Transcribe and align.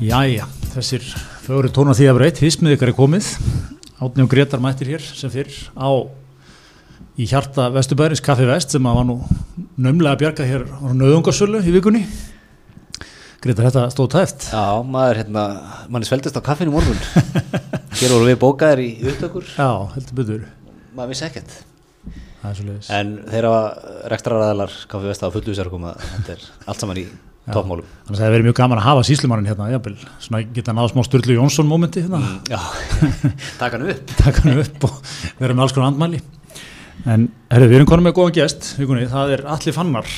Jæja, 0.00 0.46
þessir 0.72 1.02
fögur 1.44 1.66
tóna 1.76 1.92
því 1.92 2.06
að 2.08 2.16
breytt, 2.16 2.38
hismið 2.40 2.78
ykkar 2.78 2.88
er 2.88 2.96
komið. 2.96 3.26
Átni 4.00 4.24
og 4.24 4.30
Gretar 4.32 4.62
mættir 4.64 4.88
hér 4.94 5.04
sem 5.04 5.28
fyrr 5.28 5.52
á 5.76 6.08
í 7.20 7.26
hjarta 7.28 7.66
Vesturbæris, 7.74 8.22
Kaffi 8.24 8.46
Vest 8.48 8.72
sem 8.72 8.88
að 8.88 8.96
var 8.96 9.06
nú 9.10 9.18
nömlega 9.76 10.14
að 10.16 10.22
bjarga 10.22 10.48
hér 10.48 10.66
á 10.72 10.88
nöðungarsölu 10.96 11.60
í 11.60 11.76
vikunni. 11.76 12.06
Gretar, 13.44 13.68
þetta 13.68 13.84
stóð 13.92 14.10
tæft 14.16 14.48
Já, 14.48 14.80
maður 14.80 15.20
hérna, 15.20 15.46
mann 15.92 16.00
er 16.00 16.08
sveldist 16.08 16.40
á 16.40 16.48
kaffinu 16.48 16.72
morgun. 16.72 16.96
Hér 18.00 18.16
voru 18.16 18.24
við 18.32 18.40
bókaðir 18.40 18.86
í 18.86 18.90
upptökur. 19.04 19.52
Já, 19.52 19.68
heldur 19.98 20.16
byttur 20.22 20.44
Maður 20.96 21.12
vissi 21.12 21.28
ekkert. 21.28 21.58
Það 22.40 22.50
er 22.50 22.56
svo 22.56 22.70
leiðis 22.70 22.94
En 22.96 23.16
þeirra 23.28 23.56
rekstraræðalar 24.12 24.84
Kaffi 24.88 25.12
Vesta 25.12 25.28
á 25.28 25.34
fullu 25.36 25.56
sér 25.56 25.68
að 25.68 26.06
Þetta 26.06 26.38
er 26.38 26.54
allt 26.64 26.86
saman 26.86 27.02
í 27.04 27.10
toppmálum 27.48 27.86
Þannig 28.04 28.18
að 28.18 28.20
það 28.20 28.34
verið 28.34 28.46
mjög 28.48 28.58
gaman 28.60 28.80
að 28.80 28.86
hafa 28.88 29.06
síslumannin 29.08 29.48
hérna, 29.50 29.70
jafnvel, 29.72 29.94
svona 30.20 30.42
geta 30.58 30.74
náða 30.76 30.90
smá 30.92 31.00
Sturlu 31.06 31.36
Jónsson 31.38 31.70
momenti 31.70 32.04
hérna, 32.04 32.20
Já, 32.50 32.60
taka 33.60 33.78
hann 33.78 33.88
upp. 33.94 34.12
Taka 34.20 34.44
hann 34.44 34.60
upp 34.64 34.86
og 34.90 35.00
vera 35.40 35.56
með 35.56 35.64
alls 35.66 35.74
konar 35.76 35.90
andmæli. 35.92 36.20
En 37.08 37.30
herru, 37.48 37.70
við 37.70 37.78
erum 37.80 37.88
konum 37.88 38.06
með 38.10 38.16
góðan 38.18 38.36
gest, 38.42 38.74
vikunni, 38.76 39.08
það 39.08 39.36
er 39.38 39.44
Alli 39.54 39.72
Fannar. 39.72 40.10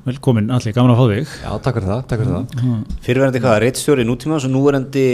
Velkomin 0.00 0.48
Alli, 0.50 0.72
gaman 0.74 0.94
að 0.94 0.98
fá 0.98 1.10
þig. 1.12 1.32
Já, 1.44 1.50
takk 1.62 1.76
fyrir 1.76 1.90
það, 1.90 2.00
takk 2.10 2.22
fyrir 2.22 2.32
það. 2.32 2.76
Fyrirverandi 3.04 3.42
hvað, 3.44 3.56
reittstjóri 3.66 4.06
nútíma 4.08 4.38
og 4.40 4.46
núverandi 4.50 5.04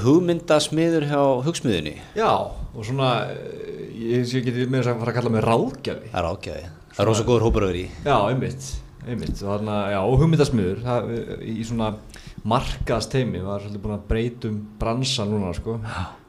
hugmyndasmiður 0.00 1.04
hjá 1.10 1.20
hugsmiðunni 1.44 1.92
Já, 2.16 2.30
og 2.32 2.88
svona, 2.88 3.10
eh, 3.34 3.84
ég, 4.00 4.24
ég 4.32 4.46
geti 4.48 4.64
með 4.64 4.80
þess 4.80 4.94
að 4.94 5.04
fara 5.04 5.12
að 5.12 5.18
kalla 5.20 5.34
mig 5.34 5.44
ráðgjafi. 5.44 6.10
Það 6.14 6.22
er 6.22 6.30
ágæði 6.32 6.64
Það 6.94 7.02
er 7.04 7.08
rosa 7.10 7.26
góður 7.28 7.44
hópur 7.48 7.66
að 7.66 7.70
vera 7.74 7.82
í. 7.82 7.86
Já, 8.06 8.16
einmitt, 8.32 8.70
einmitt. 9.06 9.36
Og 9.38 9.48
þarna, 9.50 9.78
já, 9.94 10.00
og 10.02 10.18
hugmyndasmiður, 10.22 10.82
það, 10.84 11.12
í 11.50 11.56
svona 11.68 11.92
markaðast 12.44 13.12
teimi, 13.14 13.42
var 13.44 13.62
svolítið 13.62 13.84
búin 13.84 13.96
að 13.98 14.08
breytum 14.10 14.58
bransan 14.80 15.32
núna, 15.32 15.54
sko. 15.56 15.78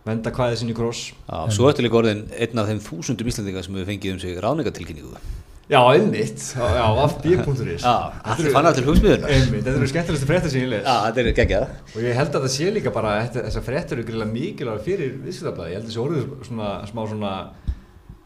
Venda 0.06 0.32
hvaðið 0.36 0.62
sinni 0.62 0.76
kross. 0.78 1.08
Já, 1.26 1.40
svo 1.56 1.72
ertu 1.72 1.86
líka 1.86 1.98
orðin 1.98 2.28
einn 2.36 2.62
af 2.62 2.70
þeim 2.70 2.84
þúsundum 2.86 3.32
Íslandinga 3.32 3.66
sem 3.66 3.80
hefur 3.80 3.90
fengið 3.90 4.14
um 4.14 4.22
sig 4.22 4.38
ráðningatilkynningu 4.44 5.18
Já, 5.66 5.80
einmitt, 5.90 6.54
já, 6.54 6.62
já 6.78 7.08
fb.is. 7.08 7.82
Já, 7.82 7.94
allir 8.22 8.52
fann 8.54 8.68
að 8.70 8.76
til 8.78 8.84
hugsmiðuna 8.86 9.30
Einmitt, 9.34 9.64
þetta 9.66 9.80
eru 9.80 9.88
skemmtilegustu 9.90 10.28
fréttir 10.30 10.52
sem 10.54 10.62
ég 10.62 10.68
les. 10.76 10.84
Já, 10.86 11.08
þetta 11.08 11.24
er 11.24 11.30
geggjað 11.40 11.96
Og 11.96 12.04
ég 12.06 12.20
held 12.20 12.36
að 12.38 12.44
það 12.46 12.54
sé 12.54 12.68
líka 12.76 12.94
bara, 12.94 13.14
þessar 13.34 13.66
fréttir 13.66 13.98
eru 13.98 14.06
greiðlega 14.06 14.36
mikilvæg 14.36 14.84
fyrir 14.86 15.16
viðskiptablaði. 15.24 15.72
Ég 15.74 15.80
held 15.80 15.88
að 15.88 15.90
þessi 15.90 16.04
orðið 16.04 16.28
svona, 16.52 16.70
smá 16.92 17.02
svona, 17.10 17.32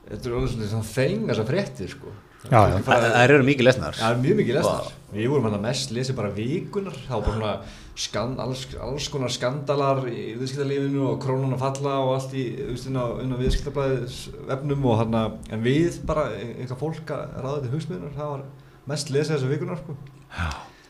þetta 0.09 0.19
eru 0.27 0.41
orðið 0.41 0.65
svona, 0.73 0.89
þeng 0.89 1.31
þessar 1.31 1.47
fréttir, 1.53 1.93
sko. 1.95 2.11
Já, 2.47 2.59
já. 2.71 2.77
Það 2.87 3.21
eru 3.25 3.43
mikið 3.43 3.67
lesnar 3.67 3.97
Það 3.99 4.13
er 4.13 4.19
mjög 4.23 4.37
mikið 4.39 4.57
lesnar. 4.59 4.93
Við 5.11 5.27
vorum 5.31 5.47
hann 5.49 5.57
að 5.57 5.65
mest 5.65 5.91
lesið 5.91 6.15
bara 6.19 6.29
vikunar, 6.37 6.95
þá 7.07 7.15
bara 7.15 7.33
svona 7.33 7.53
skand, 7.99 8.39
alls, 8.39 8.61
alls 8.79 9.09
konar 9.11 9.33
skandalar 9.33 10.05
í 10.07 10.37
viðskiptalífinu 10.39 11.03
og 11.09 11.17
krónun 11.23 11.57
að 11.57 11.65
falla 11.65 11.97
og 12.05 12.13
allt 12.15 12.37
í, 12.37 12.45
þú 12.61 12.69
veist, 12.75 12.87
inn 12.87 13.01
á, 13.01 13.05
inn 13.25 13.35
á 13.35 13.41
viðskiptablaðis 13.41 14.19
vefnum 14.53 14.87
og 14.87 14.99
hann 15.01 15.19
að, 15.19 15.37
en 15.51 15.65
við 15.65 15.99
bara, 16.07 16.29
eitthvað 16.37 16.83
fólk 16.85 17.13
að 17.17 17.37
ráða 17.43 17.59
til 17.65 17.73
hugsmiðunar, 17.75 18.15
það 18.15 18.33
var 18.35 18.47
mest 18.93 19.13
lesið 19.15 19.35
þessar 19.35 19.55
vikunar, 19.57 19.83
sko. 19.83 19.97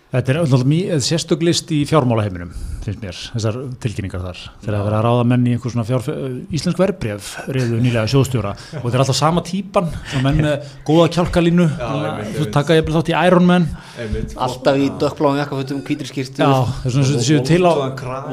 Þetta 0.09 0.31
er 0.33 0.37
alltaf 0.39 0.63
mjög 0.65 1.01
sérstök 1.05 1.43
list 1.45 1.69
í 1.69 1.83
fjármálaheiminum, 1.85 2.49
finnst 2.81 3.01
mér, 3.03 3.17
þessar 3.35 3.57
tilkynningar 3.83 4.23
þar. 4.23 4.39
Þegar 4.63 4.75
það 4.79 4.85
verið 4.87 4.97
að 4.97 5.03
ráða 5.05 5.25
menn 5.29 5.43
í 5.45 5.51
einhver 5.53 5.73
svona 5.75 5.83
fjár, 5.85 6.07
íslensk 6.57 6.79
verbref, 6.81 7.27
reyðu 7.53 7.77
nýlega 7.83 8.09
sjóðstjóra 8.09 8.55
og 8.55 8.87
þetta 8.87 8.97
er 8.97 9.03
alltaf 9.03 9.19
sama 9.19 9.43
típan, 9.45 9.91
svona 10.09 10.23
menn 10.25 10.41
með 10.47 10.71
góða 10.87 11.03
kjálkalínu, 11.13 11.67
þú 12.39 12.47
taka 12.55 12.77
ég 12.79 12.89
þátt 12.89 13.11
í 13.13 13.15
Iron 13.19 13.45
Man, 13.51 13.67
Einmitt. 14.01 14.33
Alltaf 14.47 14.79
í 14.81 14.87
dökkbláum 15.03 15.37
jakkafötum, 15.43 15.83
hvítri 15.85 16.09
skýrtu 16.09 16.41
já, 16.41 16.49
það 16.49 16.89
er 16.89 16.95
svona 16.95 17.11
þetta 17.11 17.27
séu 17.27 17.43
til 17.51 17.61
á. 17.69 17.73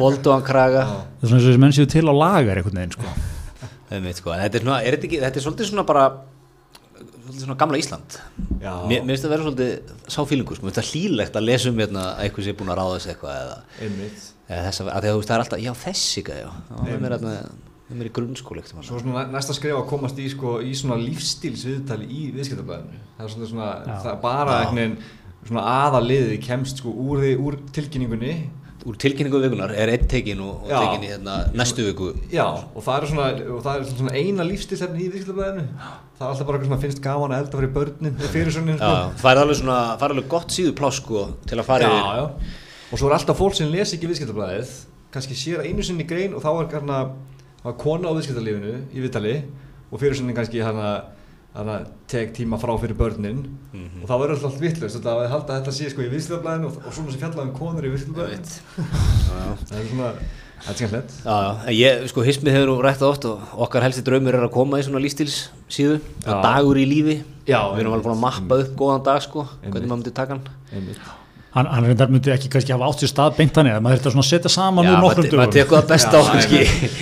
Volduan 0.01 0.47
kraga 0.49 0.87
það 0.89 0.97
er 0.97 1.29
svona 1.29 1.37
eins 1.37 1.45
og 1.45 1.51
þessi 1.51 1.65
menn 1.67 1.77
séu 1.77 1.91
til 1.93 2.07
á 2.09 2.15
lagar 2.17 2.63
einhvern 2.63 2.81
veginn, 2.81 2.97
sko. 2.97 3.13
Einmitt, 3.93 4.23
sko. 4.23 4.33
En 4.33 4.41
Þetta 4.47 4.63
er, 4.63 4.65
svona, 4.65 4.81
er 4.81 4.97
þetta, 4.97 5.11
ekki, 5.11 5.21
þetta 5.27 5.43
er 5.43 5.45
svolítið 5.45 5.71
svona 5.75 5.85
bara 5.93 6.07
svolítið 7.37 7.47
svona 7.47 7.59
gamla 7.61 7.79
Ísland. 7.81 8.17
Já. 8.63 8.73
Mér 8.89 9.05
finnst 9.07 9.27
það 9.27 9.33
vera 9.35 9.47
svolítið 9.47 9.93
sá 10.17 10.19
fílingur 10.31 10.57
sko. 10.59 10.67
Mér 10.67 10.73
finnst 10.73 10.81
það 10.81 10.91
hlýlegt 10.93 11.37
að 11.37 11.47
lesa 11.47 11.71
um 11.71 11.79
hérna, 11.83 12.05
að 12.17 12.25
eitthvað 12.27 12.47
sé 12.49 12.57
búin 12.57 12.73
að 12.73 12.81
ráða 12.81 12.99
sig 13.05 13.13
eitthvað 13.15 13.39
eða, 13.43 13.57
eða 14.49 14.65
þess 14.67 14.81
að, 14.83 14.91
að 14.97 15.07
að 15.13 15.23
það 15.29 15.37
er 15.37 15.45
alltaf, 15.45 15.63
já 15.67 15.73
þessi 15.85 16.25
já, 16.43 16.51
það 16.71 16.91
er 16.97 17.05
mér 17.05 17.17
er 17.95 18.01
mér 18.01 18.09
í 18.09 18.15
grunnskóli 18.17 18.63
Svo 18.83 18.99
svona 18.99 19.23
næ- 19.27 19.37
næsta 19.37 19.55
skref 19.55 19.77
að 19.79 19.87
komast 19.93 20.19
í, 20.19 20.27
sko, 20.33 20.57
í 20.65 20.73
svona 20.75 20.97
lífstílsviðtali 21.05 22.09
í 22.11 22.25
viðskiptablaðinu. 22.35 22.99
Það 23.19 23.27
er 23.29 23.35
svona, 23.35 23.51
svona 23.53 23.69
það 24.03 24.11
er 24.11 24.21
bara 24.25 24.57
veginn 24.81 24.97
svona 25.47 25.63
aðaliðið 25.87 26.41
kemst 26.43 26.81
sko 26.83 26.91
úr, 26.91 27.21
því, 27.23 27.33
úr 27.47 27.59
tilkynningunni 27.77 28.33
Úr 28.87 28.97
tilkynningu 29.03 29.41
vikunar 29.43 29.73
er 29.75 29.91
einn 29.91 30.07
tekin 30.07 30.41
og, 30.45 30.61
og 30.63 30.71
tekin 30.71 31.07
í 31.07 31.11
hérna, 31.11 31.37
næstu 31.59 31.89
viku 31.89 32.13
Já, 32.31 32.45
og 32.47 32.85
það 32.87 32.99
er 32.99 33.07
svona, 33.11 33.29
það 33.65 33.81
er 33.81 33.87
svona 33.91 34.13
eina 34.15 34.47
lífstilsefni 34.47 35.03
í 35.03 35.09
viðskiptablaðinu. 35.11 35.65
Það 36.17 36.23
er 36.23 36.29
alltaf 36.29 36.47
bara 36.47 36.61
eitthvað 36.61 36.71
sem 36.77 36.85
finnst 36.85 37.03
gaman 37.03 37.35
að 37.35 37.43
elda 37.43 37.61
fyrir 37.61 37.73
börnin, 37.75 38.21
fyrir 38.31 38.55
svona, 38.55 38.77
Já, 38.79 38.93
það 39.23 39.31
er 39.33 39.41
alveg 39.43 39.59
svona, 39.61 39.79
það 39.97 40.07
er 40.07 40.15
alveg 40.17 40.29
gott 40.37 40.55
síðu 40.55 40.77
pláss 40.79 41.03
sko, 41.03 41.25
til 41.51 41.59
að 41.59 41.67
fara 41.67 41.91
já, 41.91 42.21
já. 42.21 42.53
Og 42.87 43.01
svo 43.01 43.11
er 43.11 43.17
alltaf 43.19 43.41
fólk 43.43 43.59
sem 43.59 43.73
les 43.75 43.97
ekki 43.97 44.13
viðskiptablaðið, 44.13 44.77
kannski 45.17 45.39
sér 45.41 45.67
einu 45.67 45.83
sinni 45.83 46.07
grein 46.07 46.37
og 46.39 46.47
þá 46.47 46.53
er 46.55 47.11
er 47.67 47.75
kona 47.81 48.13
á 48.13 48.17
viðskiptalífinu 48.17 48.75
í 48.95 49.03
viðtali 49.03 49.37
og 49.91 49.99
fyrir 49.99 50.15
sinni 50.19 50.35
kannski 50.37 50.63
hérna, 50.63 51.16
hérna 51.57 51.77
tek 52.11 52.33
tíma 52.37 52.59
frá 52.61 52.73
fyrir 52.81 52.97
börnin. 52.99 53.45
Mhm. 53.73 54.03
og 54.03 54.09
þá 54.09 54.15
verður 54.23 54.35
alltaf 54.37 54.59
vitlaust. 54.61 54.99
Þetta 54.99 55.13
að 55.15 55.29
halda 55.35 55.53
að 55.53 55.61
þetta 55.61 55.77
sé 55.77 55.91
sko 55.93 56.05
í 56.05 56.11
viðskiptablaðinu 56.13 56.71
og, 56.71 56.81
og 56.87 56.97
svona 56.97 57.13
sem 57.15 57.23
fjallað 57.23 57.47
um 57.49 57.55
konur 57.57 57.87
í 57.89 57.93
já. 59.31 59.51
Það 59.67 59.79
er 59.81 59.91
svona, 59.91 60.13
þetta 60.67 60.77
er 60.77 60.95
já, 61.27 61.37
en 61.67 61.77
ég, 61.77 62.07
sko, 62.13 62.25
hismið 62.27 62.57
hefur 62.57 62.73
nú 62.73 62.79
rætt 62.85 63.05
oft 63.07 63.29
og 63.29 63.61
okkar 63.67 63.87
helsti 63.87 64.05
draumur 64.07 64.39
er 64.39 64.47
að 64.49 64.55
koma 64.57 64.81
í 64.81 64.87
svona 64.87 65.03
lífstíls 65.05 65.51
síðu, 65.69 66.01
dagur 66.25 66.81
í 66.81 66.87
lífi. 66.89 67.21
Já, 67.47 67.61
við 67.75 67.85
erum 67.85 67.99
alveg 67.99 68.09
búin 68.09 68.17
að 68.17 68.25
mappa 68.25 68.63
upp 68.65 68.75
góðan 68.81 69.07
dag, 69.07 69.23
sko 69.23 69.47
hvernig 69.63 69.87
maður 69.87 70.03
myndi 70.03 70.17
taka 70.17 70.39
hann. 70.39 71.26
Hann, 71.57 71.67
hann 71.73 71.87
reyndar 71.89 72.11
myndi 72.13 72.29
ekki 72.35 72.51
kannski 72.53 72.75
hafa 72.75 72.85
átt 72.91 73.01
sér 73.01 73.09
stað 73.09 73.39
beint 73.39 73.57
hann 73.57 73.69
eða 73.71 73.81
maður 73.81 74.03
þurfti 74.05 74.21
að 74.21 74.27
setja 74.29 74.51
saman 74.53 74.85
úr 74.85 74.93
nokkrum 75.01 75.25
maður 75.25 75.41
maður 75.41 75.55
dögum. 75.55 75.55
tekur 75.57 75.77
það 75.79 75.89
best 75.89 76.13
á, 76.13 76.21
Já, 76.21 76.21
kannski 76.35 76.59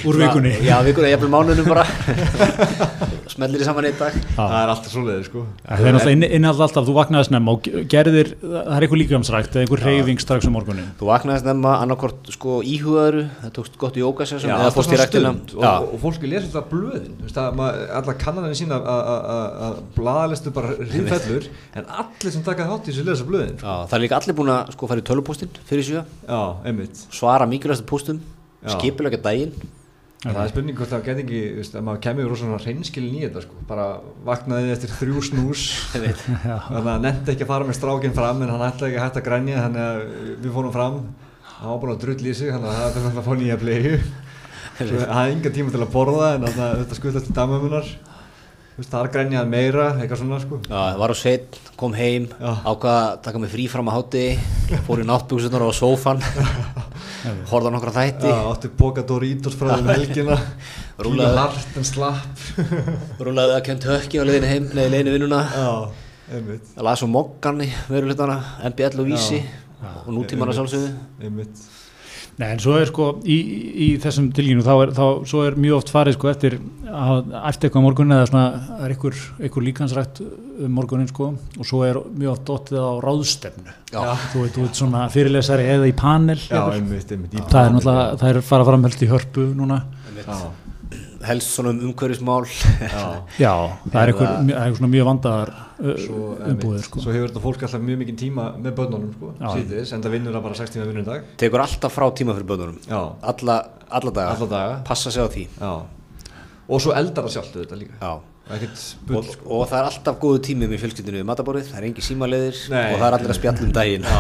Úr 0.06 0.14
vikunni. 0.20 0.52
Já, 0.62 0.76
vikunni, 0.86 1.08
ég 1.10 1.18
er 1.18 1.26
mánuðnum 1.32 1.66
bara. 1.72 1.82
Smellir 3.34 3.58
í 3.58 3.66
saman 3.66 3.88
einn 3.88 3.98
dag. 3.98 4.14
Það 4.36 4.54
er 4.60 4.68
alltaf 4.70 4.92
svoleiðið 4.92 5.24
sko. 5.26 5.40
Það 5.64 5.86
er 5.88 5.94
náttúrulega 5.96 6.28
innhald 6.38 6.60
alltaf, 6.68 6.84
þú 6.86 6.94
vaknaði 7.00 7.24
snemma 7.26 7.50
og 7.56 7.60
gerðir, 7.90 8.28
það 8.44 8.70
er 8.76 8.84
eitthvað 8.84 9.00
líkamsrækt 9.00 9.50
eða 9.56 9.62
einhver 9.64 9.80
reyfing 9.88 10.20
strax 10.22 10.46
um 10.46 10.54
morgunin. 10.54 10.86
Þú 11.00 11.04
vaknaðist 11.08 11.46
nefna 11.48 11.72
annarkort 11.80 12.30
sko 12.30 12.50
íhugaður 12.62 13.16
það 13.40 13.50
tókst 13.58 13.74
gott 13.80 13.96
jókasessum 13.98 14.52
Já, 14.52 14.54
eða 14.60 14.70
fórst 14.76 14.92
í 24.30 24.43
að 24.48 24.54
að- 24.54 24.64
að- 24.64 24.64
að 24.64 24.64
að 24.64 24.64
það 24.64 24.68
búin 24.68 24.68
að 24.68 24.72
sko 24.72 24.86
fara 24.86 25.00
í 25.00 25.08
tölupóstinn 25.08 25.50
fyrir 25.64 25.84
sjö. 25.84 26.04
Já, 26.28 26.42
svara 27.12 27.46
mikilvægstu 27.46 27.86
póstum, 27.86 28.20
Já. 28.64 28.68
skipulega 28.78 29.22
daginn. 29.22 29.52
Það 30.24 30.40
er 30.40 30.48
spurning 30.48 30.76
hvort 30.76 30.88
það 30.88 31.04
get 31.04 31.18
ekki 31.18 31.56
veist, 31.56 31.74
að 31.74 31.84
maður 31.84 32.00
kemur 32.00 32.30
úr 32.32 32.36
svona 32.36 32.58
hreinskilin 32.58 33.14
í 33.14 33.28
þetta 33.28 33.42
sko. 33.42 33.54
bara 33.68 34.00
vaknaði 34.24 34.72
eftir 34.72 34.88
þrjú 34.88 35.20
snús. 35.20 35.64
Þannig 35.92 36.88
að 36.88 37.00
nefndi 37.04 37.32
ekki 37.34 37.44
að 37.44 37.46
fara 37.46 37.64
með 37.64 37.76
strákinn 37.76 38.14
fram 38.14 38.42
en 38.42 38.48
hann 38.48 38.72
ætlaði 38.72 38.94
ekki 38.94 39.00
að 39.00 39.04
hætta 39.04 39.20
að 39.20 39.28
grænja 39.28 39.60
þannig 39.64 39.82
að 39.84 39.98
við 40.40 40.52
fórum 40.52 40.72
fram. 40.72 41.14
Hann 41.60 41.68
var 41.70 41.78
búin 41.78 41.92
að 41.92 42.00
drull 42.00 42.24
í 42.24 42.34
sig 42.34 42.48
þannig 42.48 42.68
að 42.68 42.74
það 42.74 42.84
alltaf 42.84 43.18
að 43.20 43.28
fá 43.28 43.34
nýja 43.36 43.58
Svo 44.74 44.98
hann 44.98 45.14
hafði 45.14 45.32
enga 45.36 45.50
tíma 45.54 45.70
til 45.70 45.82
að 45.84 45.92
borða 45.92 46.34
en 46.34 46.42
þarna, 46.48 46.84
þetta 46.84 46.94
skuldast 46.94 47.26
til 47.26 47.34
damömmunar 47.36 47.84
Þú 47.84 48.13
veist, 48.76 48.90
það 48.90 49.00
er 49.04 49.10
grænjað 49.14 49.50
meira, 49.50 49.86
eitthvað 50.00 50.20
svona 50.20 50.38
sko. 50.42 50.58
Já, 50.66 50.80
var 50.98 51.12
á 51.14 51.16
sveit, 51.18 51.58
kom 51.80 51.94
heim 51.96 52.26
Já. 52.32 52.50
ákvað 52.66 52.96
að 52.98 53.18
taka 53.26 53.42
mig 53.42 53.52
frí 53.52 53.66
fram 53.70 53.90
að 53.90 53.96
hátti 53.98 54.24
fór 54.86 55.02
í 55.02 55.06
náttbúksunar 55.08 55.64
á 55.66 55.70
sófan 55.76 56.22
horfði 57.50 57.70
á 57.70 57.74
nokkra 57.74 57.94
þætti. 57.94 58.30
Já, 58.32 58.38
átti 58.50 58.70
Boca 58.78 59.04
Doritos 59.06 59.58
frá 59.58 59.74
þeim 59.76 59.92
helgina. 59.94 60.38
Rúlaði 61.04 61.30
Rúllaði. 61.30 61.38
hart 61.42 61.78
en 61.80 61.86
slapp. 61.88 62.42
Rúlaði 63.26 63.56
að 63.58 63.62
kent 63.68 63.86
hökki 63.90 64.20
á 64.20 64.24
leiðinu 64.26 64.50
heim 64.50 64.68
leiði 64.76 64.90
leiðinu 64.94 65.14
vinnuna. 65.18 65.40
Já, 65.54 65.70
einmitt. 66.38 66.74
Að 66.76 66.88
laða 66.88 67.00
svo 67.02 67.10
mokkan 67.10 67.62
í 67.64 67.70
veruleitana 67.90 68.40
MBL 68.70 69.02
og 69.02 69.08
Vísi 69.10 69.40
og 69.84 70.12
nútímana 70.14 70.54
einmitt, 70.54 70.60
sjálfsögðu. 70.60 70.92
Einmitt 71.22 71.64
Nei, 72.34 72.48
en 72.50 72.58
svo 72.58 72.74
er 72.80 72.88
sko 72.90 73.04
í, 73.30 73.34
í 73.84 73.88
þessum 74.02 74.32
tilginu 74.34 74.64
þá 74.66 74.72
er, 74.74 74.92
þá, 74.96 75.04
svo 75.30 75.44
er 75.46 75.58
mjög 75.60 75.76
oft 75.76 75.92
farið 75.94 76.16
sko 76.16 76.30
eftir 76.32 76.56
að 76.90 77.20
eftir 77.44 77.68
eitthvað 77.68 77.84
morgun 77.84 78.14
eða 78.16 78.26
svona 78.30 78.46
það 78.64 78.80
er 78.80 78.94
einhver, 78.96 79.20
einhver 79.38 79.66
líkansrætt 79.68 80.20
um 80.24 80.74
morgunin 80.74 81.10
sko 81.10 81.28
og 81.34 81.68
svo 81.68 81.84
er 81.86 82.00
mjög 82.10 82.32
oft 82.32 82.44
dottið 82.50 82.82
á 82.82 82.92
ráðstefnu. 83.04 83.76
Já. 83.94 84.00
þú 84.32 84.42
veit, 84.42 84.56
þú 84.56 84.66
veit 84.66 84.82
svona 84.82 85.04
fyrirlesari 85.14 85.68
eða 85.76 85.86
í 85.90 85.94
panel 85.98 86.40
Já, 86.42 86.60
einmitt, 86.74 87.14
einmitt 87.14 87.38
í 87.38 87.44
það 87.44 87.60
er 87.62 87.74
náttúrulega, 87.76 88.18
það 88.24 88.32
er 88.32 88.42
fara 88.50 88.68
fram 88.70 88.88
helst 88.88 89.06
í 89.06 89.10
hörpu 89.14 89.48
núna. 89.54 89.80
Já, 90.18 90.38
helst 91.28 91.54
svona 91.56 91.70
um 91.74 91.80
umhverfismál. 91.88 92.44
Já, 92.46 93.04
Já, 93.44 93.52
það 93.90 93.98
er 94.02 94.12
eitthvað, 94.12 94.28
Eða- 94.28 94.42
það 94.42 94.50
er 94.50 94.60
eitthvað 94.64 94.78
svona 94.80 94.92
mjög 94.94 95.08
vandaðar 95.10 95.52
svo, 96.04 96.18
umbúðir 96.50 96.84
sko. 96.86 97.00
svo 97.04 97.14
hefur 97.16 97.28
þetta 97.32 97.42
fólk 97.46 97.64
alltaf 97.66 97.84
mjög 97.88 97.98
mikið 98.04 98.18
tíma 98.24 98.44
með 98.64 98.76
börnunum 98.78 99.10
sko, 99.16 99.32
síðis, 99.56 99.92
en 99.96 100.04
það 100.04 100.14
vinnur 100.18 100.36
það 100.38 100.44
bara 100.48 100.60
6 100.60 100.74
tíma 100.76 100.86
vinnur 100.90 101.06
dag 101.08 101.24
tekur 101.44 101.64
alltaf 101.64 101.96
frá 101.98 102.06
tíma 102.20 102.36
fyrir 102.36 102.48
börnunum. 102.52 102.78
Alla, 103.32 103.56
alla 103.90 104.10
daga, 104.20 104.36
alla 104.36 104.50
daga. 104.54 104.76
Passa 104.86 105.10
sig 105.10 105.22
á 105.24 105.28
því. 105.28 105.46
Já, 105.60 105.74
og 106.68 106.80
svo 106.80 106.94
eldar 106.96 107.26
það 107.26 107.34
sjálft 107.38 107.58
þetta 107.60 107.76
líka. 107.80 107.98
Já. 108.00 108.14
Og, 108.44 109.24
sko. 109.24 109.46
og 109.56 109.62
það 109.70 109.78
er 109.78 109.86
alltaf 109.88 110.18
góðu 110.20 110.40
tími 110.44 110.66
með 110.68 110.82
fjölskyldinu 110.82 111.20
við 111.22 111.28
matabórið, 111.30 111.68
það 111.70 111.78
er 111.80 111.86
engi 111.88 112.04
símaleðir 112.04 112.58
og 112.68 112.96
það 113.00 113.06
er 113.06 113.16
allir 113.16 113.32
að 113.32 113.38
spjalla 113.38 113.64
um 113.64 113.70
daginn. 113.78 114.04
Já, 114.04 114.18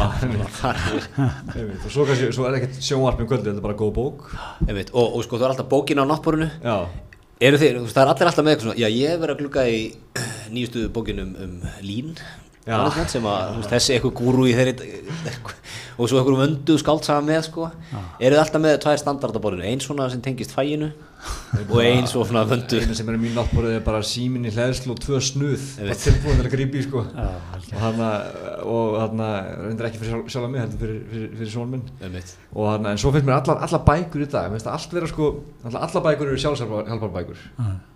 og 1.84 1.90
svo, 1.92 2.06
kannski, 2.08 2.30
svo 2.32 2.46
er 2.48 2.56
ekkert 2.58 2.78
sjónvarp 2.88 3.20
um 3.20 3.28
kvöldi, 3.28 3.50
þetta 3.50 3.60
er 3.60 3.66
bara 3.66 3.76
góð 3.82 3.92
bók. 3.98 4.30
Einmitt, 4.64 4.94
og, 4.96 5.18
og 5.18 5.26
sko 5.26 5.36
það 5.36 5.48
er 5.48 5.54
alltaf 5.56 5.68
bókin 5.74 6.00
á 6.00 6.04
náttbórinu 6.08 6.48
Já, 6.64 6.76
eru 7.44 7.60
veist, 7.60 7.92
það 7.92 8.00
er 8.06 8.14
allir 8.14 8.30
alltaf 8.30 8.46
með 8.46 8.54
eitthvað 8.54 8.70
svona 8.70 8.80
já 8.80 8.88
ég 8.96 9.20
verið 9.20 9.36
að 9.36 9.42
glugga 9.42 9.66
í 9.68 9.78
nýjustu 10.54 10.88
bókinum 10.94 11.36
um 11.44 11.54
lín 11.84 12.16
Já. 12.64 12.78
sem 13.12 13.26
að 13.28 13.58
veist, 13.58 13.72
þessi 13.74 13.98
eitthvað 13.98 14.14
gúru 14.22 14.46
í 14.48 14.54
þeirri 14.56 14.88
og 15.98 16.08
svo 16.08 16.18
eitthvað 16.18 16.40
vöndu 16.40 16.76
skáldsaga 16.80 17.24
með 17.26 17.42
sko. 17.50 17.66
Eru 18.18 18.34
þið 18.34 18.40
alltaf 18.40 18.62
með 18.64 18.78
tvær 18.82 19.02
standardaborðinu 19.02 19.66
eins 19.68 19.84
svona 19.86 20.08
sem 20.10 20.22
tengist 20.24 20.54
fæginu 20.56 20.88
og 21.70 21.78
eins 21.80 22.12
og 22.18 22.26
svona 22.28 22.42
vöndu 22.50 22.78
einu 22.82 22.94
sem 22.98 23.08
er 23.08 23.16
mín 23.20 23.34
náttborðið 23.36 23.76
er 23.78 23.84
bara 23.86 24.00
símin 24.04 24.44
í 24.48 24.50
hlæðslu 24.52 24.92
og 24.94 24.98
tvö 25.04 25.20
snuð. 25.22 25.62
Bara 25.78 25.96
tilbúin 26.02 26.40
til 26.40 26.46
að 26.48 26.54
grípi 26.54 26.82
sko. 26.84 27.04
Og 27.04 27.78
hann 27.80 28.02
og 28.64 28.96
hann 29.00 29.22
reyndir 29.68 29.88
ekki 29.88 30.00
fyrir 30.02 30.12
sjálf, 30.14 30.28
sjálf 30.34 30.50
mig 30.52 30.60
heldur 30.64 30.82
fyrir, 30.82 30.98
fyrir, 31.12 31.30
fyrir 31.38 31.52
són 31.54 31.70
minn. 31.74 31.84
Einmitt, 32.04 32.34
og 32.54 32.68
hann, 32.72 32.90
en 32.90 33.00
svo 33.00 33.12
finnst 33.14 33.28
mér 33.28 33.38
allar, 33.38 33.62
allar 33.68 33.84
bækur 33.88 34.26
í 34.26 34.28
dag 34.34 34.50
mér 34.50 34.58
finnst 34.58 34.68
það 34.68 34.76
allt 34.78 34.96
vera 34.98 35.10
sko 35.14 35.30
allar, 35.64 35.86
allar 35.88 36.04
bækur 36.08 36.30
eru 36.32 36.42
sjálfshjálparbækur 36.44 37.42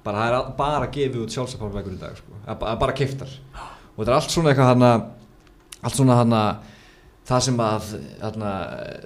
bara 0.07 0.25
það 0.25 0.39
er 0.39 0.51
bara 0.63 0.91
gefið 0.95 1.21
út 1.27 1.37
sjálfshjálparbækur 1.37 1.95
í 1.99 2.01
dag 2.01 2.17
sko, 2.23 2.41
er 2.47 2.59
ba- 2.63 2.75
bara 2.81 2.97
kiftar 2.97 3.31
og 3.59 4.01
þetta 4.03 4.11
er 4.13 4.17
allt 4.19 4.35
svona 4.35 4.53
eitthvað 4.55 4.73
hann 4.73 4.89
allt 4.89 5.99
svona 5.99 6.19
hann 6.23 6.37
það 7.29 7.43
sem 7.45 7.59
að 7.61 7.89
hana, 8.23 8.51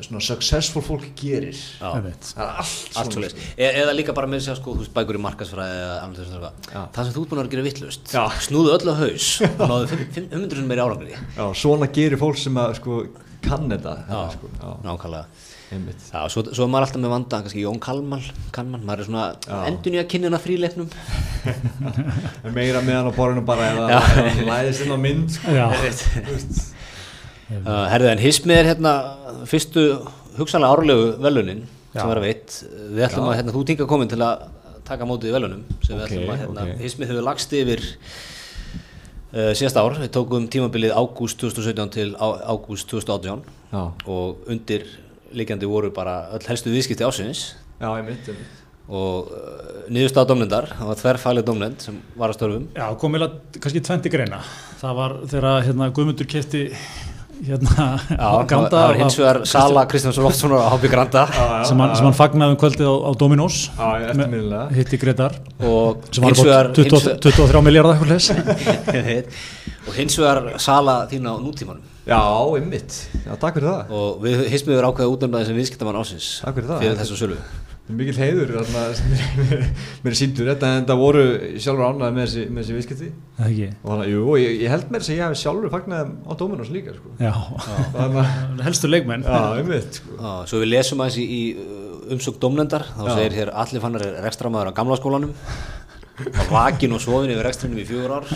svona 0.07 0.23
successful 0.23 0.83
fólk 0.87 1.09
gerir. 1.19 1.59
Það 1.81 1.97
er 1.99 2.09
allt 2.13 2.99
allt 3.01 3.17
svona 3.17 3.31
svo 3.33 3.47
e 3.57 3.71
eða 3.83 3.95
líka 3.99 4.15
bara 4.17 4.31
með 4.31 4.43
þess 4.45 4.53
að 4.55 4.61
sko, 4.61 4.77
þú 4.77 4.85
veist, 4.85 4.95
bækur 4.97 5.19
í 5.19 5.23
markasfræði 5.27 5.81
eða 5.83 5.97
annað 6.05 6.21
þess 6.23 6.37
að 6.37 6.45
Já. 6.47 6.51
það 6.73 6.93
það 6.99 7.09
sem 7.09 7.17
þú 7.17 7.25
búin 7.33 7.43
að 7.43 7.53
gera 7.55 7.67
vittlust 7.67 8.15
snúðu 8.47 8.75
öllu 8.77 8.95
á 8.95 8.97
haus 9.03 9.29
og 9.51 9.65
náðu 9.73 10.01
500 10.19 10.61
sem 10.61 10.69
meiri 10.71 10.85
árangri. 10.87 11.17
Já, 11.19 11.45
svona 11.65 11.91
gerir 11.99 12.21
fólk 12.23 12.39
sem 12.39 12.61
að 12.63 12.77
sko 12.79 13.01
kann 13.43 13.67
þetta 13.73 13.97
sko, 14.37 14.53
já, 14.55 14.69
nákvæmlega. 14.87 15.49
Já, 15.73 16.29
svo, 16.29 16.43
svo 16.53 16.67
er 16.67 16.69
maður 16.69 16.85
alltaf 16.85 17.01
með 17.01 17.13
vanda, 17.15 17.39
kannski 17.43 17.63
Jón 17.65 17.79
Kalman, 17.83 18.21
Kalman 18.53 18.83
maður 18.85 19.03
er 19.03 19.09
svona 19.09 19.63
endun 19.71 19.97
í 19.97 20.01
að 20.03 20.11
kynna 20.13 20.41
þrýleiknum 20.43 20.91
En 21.49 22.53
meira 22.59 22.83
með 22.85 22.99
hann 22.99 23.09
á 23.09 23.13
borðinu 23.17 23.45
bara 23.49 23.71
eða 23.73 24.03
læðist 24.45 24.85
inn 24.85 24.93
á 24.93 24.99
mynd 25.01 25.33
sko. 25.33 25.57
Já, 27.53 27.61
uh, 27.69 27.85
Herðu, 27.93 28.09
en 28.15 28.23
Hismið 28.23 28.61
er 28.63 28.69
hérna 28.73 28.93
fyrstu 29.51 29.85
hugsanlega 30.39 30.73
árlegu 30.79 31.07
velunin 31.23 31.63
Já. 31.93 32.01
sem 32.03 32.11
er 32.15 32.21
að 32.21 32.27
veit 32.29 32.59
Við 32.97 33.07
ætlum 33.09 33.29
að, 33.29 33.37
hérna, 33.41 33.55
þú 33.57 33.65
tinga 33.69 33.87
komin 33.91 34.11
til 34.13 34.21
að 34.25 34.47
taka 34.89 35.07
mótið 35.09 35.31
í 35.31 35.35
velunum 35.37 35.65
sem 35.85 35.97
við 35.99 36.05
Ok, 36.07 36.13
ætlum 36.15 36.33
að, 36.33 36.41
hérna, 36.43 36.65
ok. 36.67 36.81
Hismið 36.87 37.13
hefur 37.13 37.27
lagst 37.29 37.53
yfir 37.59 37.83
uh, 37.85 39.53
síðast 39.59 39.79
ár, 39.83 39.99
við 40.01 40.11
tókum 40.17 40.49
tímabilið 40.53 40.95
ágúst 40.97 41.39
2017 41.43 41.93
til 41.99 42.09
ágúst 42.19 42.89
2018 42.91 43.45
Já, 43.73 43.83
og 44.09 44.49
undir 44.53 44.89
líkjandi 45.33 45.69
voru 45.71 45.93
bara 45.97 46.17
öll 46.37 46.45
helstu 46.49 46.73
viðskipti 46.73 47.07
ásins 47.07 47.55
já, 47.81 47.87
einmitt, 47.89 48.27
einmitt. 48.29 48.59
og 48.93 49.31
uh, 49.33 49.87
niðurstað 49.93 50.29
domnendar, 50.33 50.69
það 50.77 50.91
var 50.91 51.01
þverfælið 51.01 51.47
domnend 51.49 51.81
sem 51.87 51.97
var 52.21 52.33
að 52.35 52.37
störfum 52.41 52.67
Já, 52.77 52.85
kom 53.01 53.17
vel 53.17 53.25
að 53.29 53.39
kannski 53.63 53.81
tventi 53.87 54.13
greina. 54.13 54.43
Það 54.83 54.99
var 54.99 55.15
þegar 55.33 55.65
hérna, 55.71 55.89
Guðmundur 55.97 56.29
kefti 56.29 56.67
hérna, 57.47 57.87
Já, 58.11 58.17
það 58.23 58.47
Granda 58.53 58.83
var 58.87 58.99
hins 59.01 59.17
vegar 59.19 59.41
Sala 59.49 59.85
Kristjánsson 59.91 60.27
Loftssonar 60.27 60.65
á 60.65 60.69
Hápi 60.75 60.91
Granda. 60.93 61.25
Sem 61.69 61.83
hann, 61.83 61.95
sem 61.99 62.09
hann 62.09 62.17
fagnaði 62.19 62.57
um 62.57 62.61
kvöldið 62.63 62.91
á, 62.91 62.95
á 63.07 63.11
Dominos. 63.19 63.59
Já, 63.77 63.89
eftirminnilega. 64.09 64.65
hitti 64.77 65.01
Gretar 65.03 65.39
og 65.61 66.07
sem 66.11 66.27
var 66.27 66.73
20 66.77 67.17
23 67.23 67.65
miljardar 67.67 68.03
og 69.83 69.97
hins 69.97 70.19
vegar 70.21 70.45
Sala 70.63 71.03
þín 71.11 71.27
á 71.27 71.35
nútímanum. 71.43 71.83
Já, 72.07 72.19
einmitt. 72.59 72.97
Já, 73.23 73.35
takk 73.39 73.59
fyrir 73.59 73.69
það. 73.71 73.93
Og 73.95 74.25
við 74.25 74.41
hismiður 74.51 74.89
ákveða 74.91 75.13
útnefnaði 75.15 75.51
sem 75.51 75.61
viðskiptamann 75.61 76.01
ásins 76.03 76.33
Takk 76.43 76.59
fyrir 76.59 76.73
það. 76.73 76.83
fyrir 76.83 76.99
þessu 77.03 77.21
sölu 77.21 77.39
Það 77.83 77.91
er 77.93 77.97
Mikil 77.99 78.15
heiður 78.23 78.51
þarna 78.55 78.83
sem 78.95 79.09
mér- 79.13 79.65
mér 80.05 80.15
síndur 80.17 80.47
þetta 80.53 80.69
en 80.79 80.85
það 80.87 81.01
voru 81.03 81.23
sjálfur 81.65 81.87
ánæði 81.89 82.13
með 82.15 82.23
þessi, 82.29 82.45
með 82.55 82.63
þessi 82.63 82.77
viðskipti 82.77 83.09
Það 83.39 83.49
ekki 83.49 83.67
og 83.83 83.89
þannig, 83.91 84.13
jú, 84.13 84.21
og 84.31 84.37
ég, 84.39 84.53
ég 84.63 84.71
held 84.73 84.87
mér 84.95 85.03
að 85.03 85.11
ég 85.17 85.23
hef 85.27 85.41
sjálfur 85.43 85.73
fagnaði 85.75 86.15
á 86.23 86.33
Dominos 86.43 86.71
líka 86.73 86.95
sko. 86.95 87.15
Já, 87.19 87.33
að, 88.05 88.19
helstu 88.69 88.91
leikmenn 88.93 89.27
já, 89.27 89.41
einmitt 89.59 89.99
sko. 89.99 90.15
Já, 90.15 90.31
svo 90.53 90.63
við 90.63 90.71
lesum 90.77 91.03
aðeins 91.03 91.19
í, 91.19 91.27
í 91.27 91.43
uh, 91.59 92.15
umsögn 92.15 92.39
domnendar 92.47 92.87
þá 92.95 93.03
Já. 93.03 93.13
segir 93.19 93.37
hér 93.41 93.53
allir 93.65 93.83
fannar 93.85 94.07
er 94.07 94.17
rekstramæður 94.29 94.71
á 94.71 94.79
gamla 94.79 95.01
skólanum 95.03 95.35
var 96.23 96.51
vakin 96.55 96.95
og 96.95 97.03
svofin 97.03 97.35
yfir 97.35 97.47
rekstrinum 97.51 97.83
í 97.83 97.89
fjögur 97.89 98.15
ár 98.21 98.27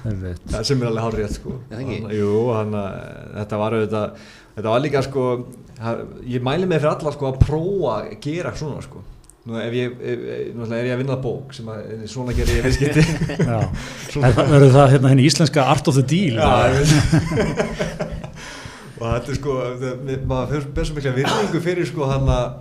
Það 0.00 0.62
sem 0.64 0.80
er 0.80 0.88
alveg 0.88 1.04
hár 1.04 1.16
rétt 1.20 1.34
sko. 1.36 1.54
Já, 1.68 1.74
það 1.76 1.80
ekki. 1.84 1.96
Þannig- 2.00 2.14
Jú, 2.16 2.30
hann, 2.56 2.76
þetta 3.36 3.58
var 3.60 3.74
auðvitað, 3.76 4.22
þetta 4.60 4.74
var 4.74 4.82
líka 4.84 5.00
sko, 5.06 5.22
ég 6.28 6.42
mæli 6.44 6.66
mig 6.68 6.82
fyrir 6.82 6.92
alla 6.92 7.12
sko 7.14 7.24
að 7.30 7.38
prófa 7.40 7.92
að 7.96 8.18
gera 8.24 8.50
svona 8.56 8.80
sko. 8.84 8.98
Nú 9.48 9.52
ef 9.56 9.72
ég, 9.72 9.88
ef, 10.04 10.18
er 10.68 10.84
ég 10.84 10.92
að 10.92 11.00
vinna 11.00 11.16
bók 11.20 11.54
sem 11.56 11.64
að 11.72 12.04
svona 12.12 12.32
gerir 12.36 12.58
ég 12.58 12.64
viðskipti. 12.68 13.02
Verður 14.36 14.74
það 14.74 14.92
hérna 14.94 15.10
henni 15.14 15.24
íslenska 15.30 15.60
Art 15.72 15.86
of 15.88 15.96
the 15.96 16.04
Deal 16.04 16.36
Já, 16.36 16.50
og 19.00 19.04
þetta 19.06 19.32
er 19.32 19.36
sko, 19.38 19.52
maður 20.28 20.68
ber 20.76 20.84
svo 20.84 20.94
mikla 20.98 21.16
virðingu 21.16 21.60
fyrir 21.64 21.86
sko 21.88 22.04
hann 22.10 22.28
að, 22.28 22.60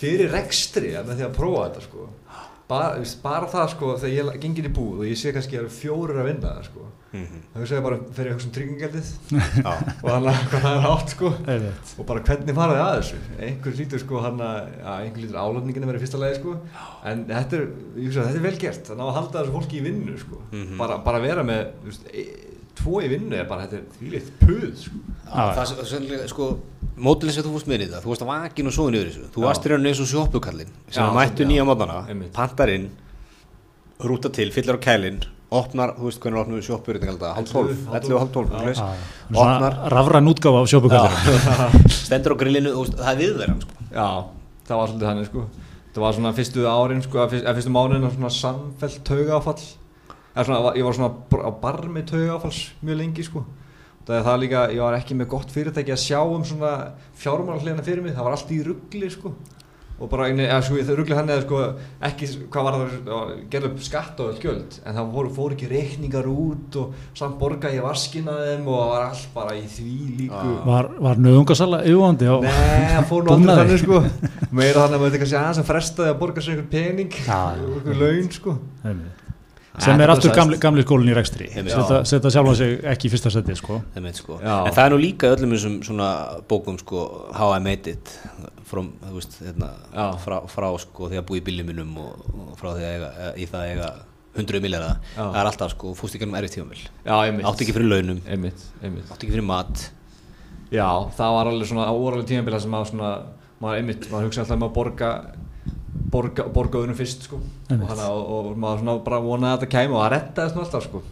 fyrir 0.00 0.26
rekstri 0.34 0.90
ja, 0.96 1.00
með 1.06 1.14
því 1.20 1.24
að 1.28 1.36
prófa 1.38 1.60
þetta 1.68 1.80
sko. 1.86 2.00
Bara, 2.68 3.00
bara 3.22 3.48
það 3.48 3.70
sko, 3.72 3.94
þegar 4.02 4.14
ég 4.34 4.40
gengir 4.42 4.66
í 4.68 4.72
búð 4.76 5.02
og 5.02 5.08
ég 5.08 5.16
sé 5.16 5.32
kannski 5.32 5.56
að 5.56 5.62
það 5.62 5.66
eru 5.68 5.76
fjórir 5.78 6.18
að 6.20 6.26
vinna 6.28 6.50
það 6.52 6.66
sko. 6.68 6.88
Það 7.08 7.62
hugsa 7.62 7.76
ég 7.78 7.84
bara 7.86 7.98
fyrir 8.12 8.28
að 8.28 8.34
hugsa 8.36 8.48
um 8.48 8.52
tryggingjaldið 8.52 9.06
og 10.04 10.08
hann 10.12 10.26
að 10.28 10.40
hvað 10.50 10.64
það 10.66 10.74
er 10.74 10.82
hátt 10.84 11.14
sko. 11.14 11.30
Einmitt. 11.54 11.92
og 11.96 12.08
bara 12.10 12.24
hvernig 12.28 12.58
fara 12.58 12.74
þið 12.74 12.82
að 12.84 12.98
þessu? 12.98 13.20
Einhver 13.46 13.78
lítur 13.78 14.02
sko 14.02 14.20
hann 14.26 14.42
að 14.44 14.58
ja, 14.74 14.96
einhver 14.98 15.22
lítur 15.24 15.38
álöfningin 15.40 15.86
að 15.86 15.92
vera 15.92 16.02
í 16.02 16.04
fyrsta 16.04 16.20
lagi 16.20 16.36
sko. 16.42 16.58
En 17.08 17.24
þetta 17.30 17.56
er, 17.56 17.64
ég 17.96 18.10
hugsa, 18.10 18.26
þetta 18.28 18.42
er 18.42 18.44
vel 18.44 18.60
gert 18.66 18.90
þannig 18.92 19.06
að 19.06 19.16
halda 19.22 19.38
þessu 19.38 19.56
fólki 19.56 19.80
í 19.80 19.84
vinnu 19.88 20.18
sko. 20.20 20.42
Bara, 20.82 21.00
bara 21.08 21.24
vera 21.24 21.46
með 21.48 21.64
þú 21.80 21.88
veist, 21.94 22.12
e, 22.12 22.26
tvo 22.78 23.00
í 23.04 23.08
vinnu 23.12 23.36
er 23.36 23.46
bara 23.50 23.66
þetta 23.66 23.78
er 23.80 23.86
þvílitt 23.98 24.28
puð 24.40 24.68
sko. 24.80 25.00
Það 25.28 25.62
er 25.62 25.88
sannlega, 25.92 26.28
sko, 26.32 26.46
mótilin 26.96 27.34
sem 27.36 27.44
þú 27.46 27.52
fórst 27.56 27.68
með 27.70 27.84
í 27.84 27.88
það, 27.92 28.04
þú 28.06 28.12
varst 28.14 28.24
að 28.24 28.30
vakin 28.32 28.70
og 28.70 28.74
svoðin 28.78 28.96
yfir 29.00 29.10
þessu, 29.12 29.26
þú 29.34 29.44
varst 29.44 29.66
í 29.66 29.72
rauninu 29.72 29.90
eins 29.92 30.00
og 30.04 30.08
sjoppukallin 30.12 30.70
sem 30.88 31.02
Já, 31.02 31.10
mættu 31.18 31.44
já, 31.44 31.48
nýja 31.50 31.66
mótana, 31.68 31.98
pantar 32.38 32.72
inn, 32.72 32.86
rúta 34.08 34.30
til, 34.32 34.48
fyllir 34.54 34.78
á 34.78 34.80
kælinn, 34.88 35.20
opnar, 35.50 35.94
þú 35.98 36.08
veist 36.08 36.20
hvernig 36.22 36.40
opnum 36.42 36.58
við 36.60 36.66
sjoppur, 36.68 36.98
þetta 37.00 37.12
alltaf 37.14 37.36
hálf 37.38 37.52
12, 37.52 37.76
11 37.98 38.14
og 38.14 38.20
hálf 38.22 38.32
12, 38.34 38.48
Já. 38.48 38.58
svoleiðis. 38.58 38.82
Já, 38.82 39.32
Svona 39.32 39.54
opnar, 39.56 39.78
rafræn 39.94 40.30
útgáfa 40.32 40.60
af 40.62 40.68
sjópukallinu 40.72 41.92
stendur 42.08 42.34
á 42.34 42.40
grillinu, 42.42 42.74
það 42.92 43.10
er 43.12 43.20
viðverðan, 43.22 43.62
sko. 43.64 43.88
já, 43.92 44.08
það 44.68 44.80
var 44.82 44.92
svolítið 44.92 45.08
þannig 45.10 45.30
sko. 45.32 45.46
Það 45.88 46.04
var 46.04 46.16
svona 46.18 46.32
fyrstu 46.36 46.66
árin 46.68 47.00
sko 47.02 47.22
að 47.24 47.30
fyrst, 47.32 47.46
að 47.48 47.56
fyrstu 47.58 47.70
mánuðin 47.74 48.10
svona 48.14 48.28
samfellt 48.36 48.98
taugaáfall 49.08 49.56
eða 49.58 49.87
svona, 50.36 50.74
ég 50.76 50.84
var 50.86 50.98
svona 50.98 51.12
á 51.48 51.50
barmi 51.62 52.02
taugaáfalls 52.08 52.60
mjög 52.82 53.00
lengi 53.02 53.26
sko. 53.26 53.44
Það 54.08 54.16
er 54.16 54.24
það 54.24 54.40
líka, 54.40 54.60
ég 54.72 54.80
var 54.80 54.94
ekki 54.96 55.14
með 55.20 55.26
gott 55.34 55.50
fyrirtæki 55.52 55.92
að 55.92 56.00
sjá 56.00 56.20
um 56.24 56.44
svona 56.48 56.72
fjármálarhliðina 57.20 57.84
fyrir 57.84 58.04
mig, 58.06 58.14
það 58.16 58.24
var 58.24 58.36
allt 58.38 58.52
í 58.56 58.62
ruggli 58.64 59.10
sko. 59.12 59.34
Og 59.98 60.06
bara 60.06 60.28
einu, 60.30 60.44
eða 60.46 60.62
sko, 60.62 60.78
ruggli 60.94 61.16
hann 61.18 61.28
eða 61.34 61.42
sko 61.42 61.58
ekki, 62.06 62.28
hvað 62.54 62.68
var 62.68 62.76
það, 62.78 63.32
gerði 63.50 63.68
upp 63.72 63.82
skatt 63.82 64.22
og 64.22 64.30
öll 64.30 64.38
gjöld, 64.44 64.78
en 64.86 64.94
það 64.94 65.10
voru, 65.16 65.32
fóru 65.34 65.56
ekki 65.58 65.68
reikningar 65.72 66.28
út 66.30 66.78
og 66.78 66.94
samt 67.18 67.36
borga 67.40 67.74
ég 67.74 67.82
vaskina 67.84 68.36
þeim 68.38 68.70
og 68.70 68.78
það 68.78 68.92
var 68.94 69.06
allt 69.08 69.28
bara 69.34 69.56
í 69.58 69.64
því 69.74 69.98
líku. 70.22 70.54
Var, 70.70 70.90
var 71.08 71.22
nöðungasala 71.26 71.82
yfirvandi 71.82 72.30
á 72.30 72.36
Nei, 72.46 72.88
það 72.94 73.08
fór 73.10 73.26
nú 73.26 73.34
aldrei 73.34 73.56
þannig 73.58 73.82
sko. 73.84 74.02
Meira 74.54 74.84
þannig 74.86 75.00
að 75.00 75.02
maður 75.02 75.24
kannski 75.24 75.40
aðeins 75.42 75.64
að 75.64 75.70
frestaði 75.74 76.14
að 76.14 76.20
borga 76.22 76.46
sér 76.46 76.54
einhvern 76.54 76.72
pening 76.78 77.18
Já, 77.26 77.40
einhvern 77.58 78.04
laun 78.06 78.36
sko. 78.38 78.56
Einmitt. 78.86 79.27
Sem 79.84 80.02
er 80.02 80.12
aftur 80.12 80.34
gamli, 80.34 80.58
gamli 80.62 80.84
skólinn 80.84 81.12
í 81.12 81.16
rekstri. 81.16 81.48
Einmitt. 81.52 81.74
setja, 81.74 82.00
setja 82.08 82.32
sjálfa 82.34 82.54
sig 82.58 82.74
ekki 82.92 83.08
í 83.08 83.12
fyrsta 83.12 83.32
seti 83.32 83.56
sko. 83.58 83.80
Sko. 84.18 84.38
En 84.42 84.72
það 84.74 84.82
er 84.84 84.94
nú 84.94 85.00
líka 85.02 85.30
í 85.30 85.36
öllum 85.36 85.54
þessum 85.54 85.78
svona 85.86 86.10
bókum 86.50 86.78
sko, 86.80 87.06
How 87.36 87.54
I 87.56 87.62
Made 87.64 87.94
It 87.94 88.12
from, 88.68 88.92
veist, 89.14 89.38
hérna, 89.44 89.72
frá, 90.24 90.40
frá 90.50 90.68
sko, 90.82 91.10
því 91.12 91.20
að 91.20 91.26
búa 91.30 91.40
í 91.40 91.44
bílum 91.46 91.70
minnum 91.70 91.96
og, 92.02 92.28
og 92.34 92.54
frá 92.60 92.72
því 92.74 92.88
að 92.88 92.96
eiga, 92.96 93.12
í 93.34 93.48
það 93.48 93.62
að 93.62 93.72
eiga 93.72 93.90
hundruð 94.38 94.64
milljarða, 94.66 94.90
Já. 95.16 95.22
það 95.22 95.38
er 95.40 95.50
alltaf 95.50 95.72
sko, 95.74 95.94
fúst 95.98 96.18
ekki 96.18 96.28
um 96.28 96.36
erfið 96.38 96.60
einmitt. 96.62 97.46
Átti 97.48 97.64
ekki 97.64 97.74
fyrir 97.74 97.90
launum. 97.90 98.20
Einmitt, 98.28 98.66
einmitt. 98.82 99.08
Átti 99.08 99.26
ekki 99.26 99.34
fyrir 99.34 99.46
mat. 99.48 99.88
Já, 100.68 100.88
það 101.16 101.34
var 101.38 101.50
alveg 101.50 101.70
svona 101.70 101.88
óralega 101.90 102.28
tímabila 102.28 102.60
sem 102.60 102.72
maður 102.74 102.90
svona 102.92 103.12
maður 103.62 103.80
einmitt, 103.80 104.08
maður 104.12 104.28
hugsa 104.28 104.44
alltaf 104.44 104.58
um 104.58 104.66
að 104.68 104.74
borga 104.76 105.10
borga, 106.12 106.46
borgaðunum 106.54 106.98
fyrst 106.98 107.26
sko. 107.28 107.40
Og, 107.72 107.86
hana, 107.90 108.10
og, 108.12 108.28
og 108.52 108.60
maður 108.60 108.82
svona 108.82 108.98
bara 109.06 109.22
vonaði 109.24 109.52
að 109.52 109.58
þetta 109.58 109.72
kæmi 109.74 109.94
og 109.94 110.02
það 110.02 110.12
rettaði 110.14 110.52
svona 110.52 110.66
alltaf 110.66 110.86
sko. 110.88 111.02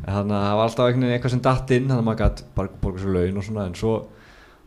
Þannig 0.00 0.36
að 0.36 0.46
það 0.46 0.56
var 0.60 0.64
alltaf 0.66 0.90
eitthvað 1.10 1.34
sem 1.34 1.44
datt 1.44 1.74
inn 1.76 1.88
þannig 1.88 2.00
að 2.00 2.08
maður 2.08 2.22
gæti 2.24 2.48
borga 2.56 3.04
svo 3.04 3.14
laun 3.16 3.40
og 3.40 3.46
svona 3.46 3.66
en 3.68 3.78
svo 3.78 3.94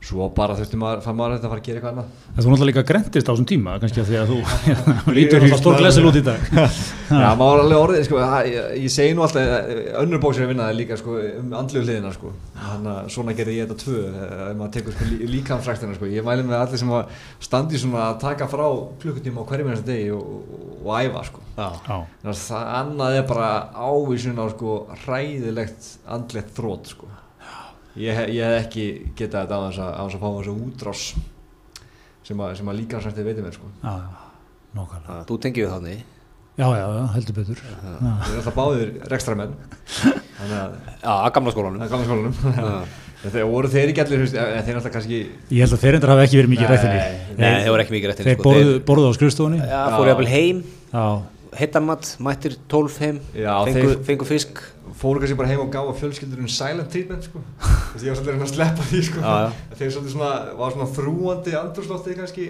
svo 0.03 0.27
bara 0.35 0.55
þurfti 0.57 0.77
maður, 0.79 1.01
fann 1.05 1.15
maður 1.15 1.33
að 1.33 1.37
þetta 1.37 1.49
fara 1.51 1.61
að 1.61 1.67
gera 1.67 1.79
eitthvað 1.79 1.93
annað. 1.93 2.07
Þú 2.33 2.43
náttúrulega 2.43 2.67
líka 2.69 2.83
grendist 2.89 3.29
á 3.29 3.31
þessum 3.31 3.47
tíma 3.47 3.75
kannski 3.79 4.01
að 4.01 4.09
því 4.09 4.17
að 4.19 4.27
þú 4.33 4.37
lítur 5.17 5.45
í 5.47 5.51
stór 5.55 5.77
glesil 5.79 6.03
út 6.09 6.19
í 6.19 6.23
dag. 6.27 6.41
Já, 6.53 7.29
maður 7.39 7.63
alveg 7.63 7.79
orðið, 7.79 8.03
sko, 8.09 8.19
ég, 8.49 8.67
ég 8.83 8.91
segi 8.91 9.15
nú 9.15 9.23
alltaf 9.23 9.47
eh, 9.47 9.87
önnur 10.01 10.19
bók 10.23 10.35
sem 10.35 10.43
ég 10.43 10.51
vinnaði 10.51 10.77
líka 10.81 10.99
sko, 10.99 11.15
um 11.39 11.55
andlu 11.61 11.79
hliðina, 11.85 12.11
sko. 12.17 12.33
Þannig 12.59 12.91
að 12.97 13.09
svona 13.15 13.37
gerði 13.39 13.57
ég 13.57 13.71
þetta 13.71 13.79
tvö 13.85 13.97
eh, 14.03 14.35
ef 14.49 14.59
maður 14.59 14.75
tekur 14.77 14.97
sko, 14.97 15.09
líkamsræktina, 15.37 15.97
sko. 15.99 16.11
Ég 16.11 16.27
mæli 16.27 16.43
með 16.49 16.59
allir 16.59 16.83
sem 16.83 16.93
að 16.99 17.03
standi 17.47 17.79
svona 17.79 18.09
að 18.09 18.21
taka 18.27 18.51
frá 18.51 18.67
klukkutíma 19.03 19.39
á 19.39 19.47
hverjum 19.47 19.71
einasta 19.71 19.87
degi 19.87 20.11
og, 20.17 20.23
og, 20.43 20.77
og 20.83 20.93
æfa, 20.99 21.25
sko. 21.31 21.39
Að 21.63 22.39
það 22.43 22.71
annað 22.81 23.19
er 23.21 23.27
bara 23.29 23.51
ávísun 23.71 24.41
á 24.41 24.45
sko 24.51 24.79
ég, 27.99 28.23
ég 28.33 28.41
hef 28.41 28.57
ekki 28.63 28.87
getað 29.17 29.45
þetta 29.45 29.59
á 29.59 29.61
þess 29.67 29.83
að, 29.83 29.93
að 30.01 30.17
fá 30.23 30.27
þessu 30.37 30.55
útrás 30.67 31.03
sem 32.23 32.39
að, 32.39 32.55
sem 32.59 32.71
að 32.71 32.79
líka 32.79 33.01
sérstið 33.03 33.29
veitir 33.29 33.45
mér 33.45 33.55
sko. 33.57 33.69
Já, 33.83 33.93
nokkala. 34.77 35.21
Þú 35.29 35.39
tengið 35.43 35.65
við 35.65 35.73
þannig? 35.75 36.03
Já, 36.53 36.67
já, 36.69 36.83
já, 36.85 37.05
heldur 37.15 37.37
betur. 37.39 37.61
Við 37.63 37.93
erum 37.97 38.35
alltaf 38.37 38.57
báðir 38.57 38.91
rekstramenn. 39.09 39.55
Já, 40.43 40.59
að 41.13 41.31
gamla 41.37 41.53
skólanum. 41.55 41.81
Að 41.81 41.95
gamla 41.95 42.09
skólanum. 42.09 42.91
Þegar 43.23 43.45
voru 43.47 43.69
þeir 43.71 43.89
ekki 43.93 44.01
allir, 44.03 44.23
þeir 44.27 44.59
er 44.59 44.77
alltaf 44.77 44.91
kannski... 44.91 45.19
Ég 45.47 45.63
held 45.63 45.73
að 45.77 45.83
þeir 45.85 45.97
endur 45.97 46.11
hafa 46.11 46.25
ekki 46.25 46.39
verið 46.41 46.51
mikið 46.51 46.71
rættinni. 46.73 47.03
Nei, 47.39 47.53
þeir 47.63 47.69
voru 47.71 47.83
ekki 47.85 47.95
mikið 47.95 48.11
rættinni. 48.11 48.27
Þeir 48.27 48.35
sko. 48.35 48.47
borðu, 48.49 48.73
borðu 48.89 49.05
á 49.07 49.11
skrifstofunni. 49.15 49.61
Já, 49.63 49.77
fóru 49.93 50.11
jafnvel 50.11 50.27
heim. 50.33 50.59
Já. 50.91 51.05
Hittamatt, 51.53 52.09
mættir 52.27 52.57
12 52.73 52.99
heim, 52.99 53.21
já, 53.31 53.53
fengu, 53.69 53.85
þeir... 53.93 54.03
fengu 54.09 54.27
fisk 54.27 54.59
fóru 54.99 55.21
kannski 55.21 55.37
bara 55.37 55.51
heim 55.51 55.63
og 55.63 55.71
gáða 55.73 55.95
fjölskyldurinn 55.99 56.51
silent 56.51 56.91
treatment 56.93 57.27
sko 57.27 57.41
að 57.61 57.72
ég 58.01 58.13
var 58.13 58.19
svolítið 58.19 58.45
að 58.45 58.53
sleppa 58.53 58.85
því 58.89 59.01
sko. 59.07 59.21
Já, 59.21 59.33
já. 59.43 59.75
þeir 59.79 59.91
svolítið 59.95 60.21
var 60.59 60.77
svona 60.77 60.93
þrúandi 60.97 61.57
andurslóttið 61.59 62.21
kannski 62.21 62.47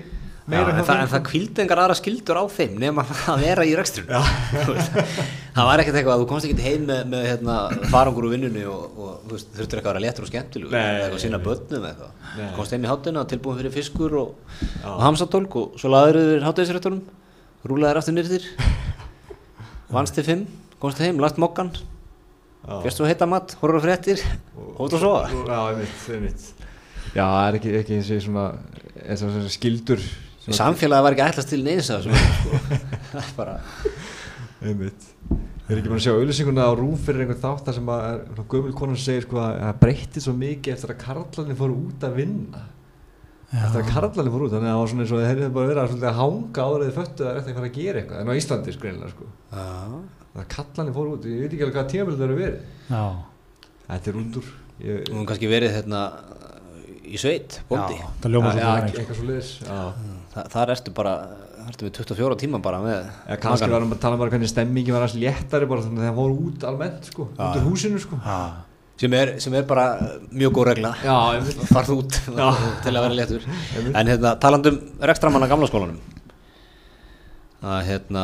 meira 0.49 0.73
en, 0.73 0.81
það, 0.83 1.01
en 1.05 1.11
það 1.13 1.21
kvildi 1.29 1.63
engar 1.63 1.81
aðra 1.83 1.95
skildur 1.95 2.39
á 2.39 2.45
þeim 2.51 2.73
nema 2.81 3.05
að 3.31 3.43
vera 3.45 3.65
í 3.67 3.75
rekstrun 3.79 4.09
það 4.11 5.67
var 5.69 5.83
ekkert 5.83 5.99
eitthvað 5.99 6.13
að 6.15 6.23
þú 6.23 6.27
komst 6.31 6.47
ekki 6.49 6.65
heim 6.65 6.83
með, 6.89 7.03
með 7.13 7.27
hérna, 7.29 7.57
farangur 7.93 8.27
úr 8.27 8.35
vinnunni 8.35 8.65
og, 8.67 8.97
og 8.99 9.31
þurftur 9.31 9.79
eitthvað 9.79 9.91
að 9.91 9.93
vera 9.93 10.03
léttur 10.03 10.27
og 10.27 10.31
skemmtileg 10.31 10.75
eitthvað 10.75 11.23
sína 11.23 11.39
börnum 11.43 11.87
eitthvað. 11.87 12.27
Komst 12.57 12.75
heim 12.75 12.83
í 12.83 12.91
hátuna 12.91 13.25
tilbúin 13.31 13.59
fyrir 13.61 13.75
fiskur 13.75 14.17
og, 14.19 14.59
og 14.83 15.05
hamsatólk 15.05 15.59
og 15.61 15.79
svo 15.79 15.93
laður 15.93 16.19
þér 16.33 16.47
hátæðisrættunum 16.49 17.01
rúlaðir 17.69 18.01
aftur 18.01 18.17
nýrðir 18.17 18.49
vannst 19.95 20.17
til 20.17 20.27
fimm, 20.27 20.45
komst 20.83 20.99
heim, 21.03 21.23
lagt 21.23 21.39
mokkan 21.39 21.71
fyrst 22.63 23.01
og 23.03 23.09
heita 23.09 23.27
mat, 23.29 23.55
horfður 23.59 23.79
og 23.79 23.85
fréttir 23.87 24.21
hótt 24.79 24.95
og 24.95 25.01
sofa 25.01 25.23
Já, 25.31 25.57
einmitt, 25.69 26.03
einmitt. 26.15 26.45
Já, 27.13 27.25
það 27.25 27.47
er 27.47 27.57
ekki, 27.59 27.73
ekki 27.81 27.97
eins 27.97 28.11
og 28.13 28.21
svona, 28.27 28.45
eins 29.03 29.23
og 29.25 29.33
svona 29.33 29.51
skildur 29.53 30.05
Samfélagi 30.43 31.03
var 31.05 31.15
ekki 31.15 31.23
ætlast 31.23 31.51
til 31.53 31.61
neins 31.63 31.87
að 31.93 32.09
sko. 32.09 32.57
það 33.13 33.19
er 33.21 33.29
bara 33.37 33.53
einmitt. 34.63 35.05
Við 35.63 35.71
erum 35.71 35.79
ekki 35.79 35.91
búin 35.91 35.99
að 36.01 36.03
sjá 36.03 36.13
auðlýsinguna 36.17 36.65
á 36.67 36.71
rúm 36.75 36.97
fyrir 36.99 37.23
einhvern 37.23 37.39
þátt 37.39 37.69
þar 37.69 37.77
sem 37.77 37.91
að 37.93 38.41
gömul 38.51 38.73
konar 38.75 38.99
segir 38.99 39.23
sko 39.23 39.39
að 39.39 39.61
það 39.61 39.79
breytti 39.83 40.23
svo 40.25 40.33
mikið 40.35 40.73
eftir 40.75 40.91
að 40.91 40.99
karlarnir 41.05 41.59
fóru 41.61 41.77
út 41.87 42.03
að 42.03 42.17
vinna. 42.19 42.63
Já. 43.53 43.61
eftir 43.61 43.83
að 43.85 43.93
karlarnir 43.93 44.33
fóru 44.33 44.49
út 44.49 44.55
þannig 44.57 44.67
að 44.67 44.73
það 44.73 44.81
var 44.81 44.91
svona 44.91 45.05
eins 45.05 45.13
og 45.13 45.21
þeir 45.21 45.31
hefði 45.31 45.49
bara 45.55 45.71
verið 45.71 46.03
að 46.09 46.19
hanga 46.19 46.67
áraðið 46.67 46.97
föttu 46.97 47.23
að 47.23 47.37
þetta 47.37 47.47
er 47.47 47.53
að 47.53 47.59
fara 47.61 47.71
að 47.71 47.79
gera 47.79 48.03
eitthvað. 48.03 48.19
En 48.19 48.27
á 48.27 48.35
sko 49.13 49.31
það 50.33 50.49
kallanir 50.55 50.95
fór 50.95 51.13
út, 51.13 51.29
ég 51.29 51.43
veit 51.43 51.53
ekki 51.53 51.65
alveg 51.65 51.77
hvað 51.77 51.89
tímafél 51.93 52.17
það 52.17 52.25
eru 52.27 52.37
verið. 52.39 52.67
Já. 52.89 53.03
þetta 53.87 54.11
er 54.11 54.19
undur 54.21 54.49
ég... 54.81 55.11
og 55.13 55.27
kannski 55.29 55.51
verið 55.51 55.75
hérna 55.77 56.01
í 57.03 57.19
sveit, 57.21 57.59
bóndi. 57.69 57.99
Já, 57.99 58.09
það 58.23 58.35
ljóma 58.35 58.53
ja, 58.57 58.73
eitthvað 58.89 59.17
svo 59.19 59.29
liðis 59.29 59.53
Þa, 60.33 60.43
þar 60.49 60.73
ertu 60.73 60.93
bara, 60.97 61.13
þar 61.59 61.71
ertu 61.73 61.85
við 61.85 61.97
24 61.99 62.37
tíma 62.41 62.59
bara 62.63 62.79
með 62.81 62.99
ja, 63.03 63.37
kannski 63.43 63.69
varum 63.69 63.91
við 63.91 63.99
að 63.99 64.05
tala 64.05 64.17
um 64.17 64.23
bara 64.23 64.33
hvernig 64.33 64.49
stemmingi 64.49 64.95
var 64.95 65.05
alls 65.05 65.17
léttari 65.19 65.67
bara 65.69 65.83
þannig 65.85 66.01
að 66.01 66.09
það 66.09 66.21
fór 66.21 66.37
út 66.47 66.65
almennt 66.71 67.11
sko, 67.11 67.27
út 67.35 67.59
úr 67.59 67.67
húsinu 67.67 68.01
sko. 68.01 68.21
Sem 69.03 69.13
er, 69.17 69.33
sem 69.41 69.53
er 69.57 69.65
bara 69.67 69.85
mjög 70.31 70.53
góð 70.53 70.67
regla. 70.69 70.91
Farð 71.67 71.95
út 71.97 72.17
til 72.23 72.93
að 72.93 72.99
vera 73.01 73.15
léttur. 73.17 73.45
En 73.89 74.09
hérna, 74.09 74.35
talandum 74.41 74.77
rekstramann 75.01 75.43
að 75.43 75.53
gamla 75.55 75.69
skólanum 75.69 76.12
að 77.63 77.83
hérna 77.87 78.23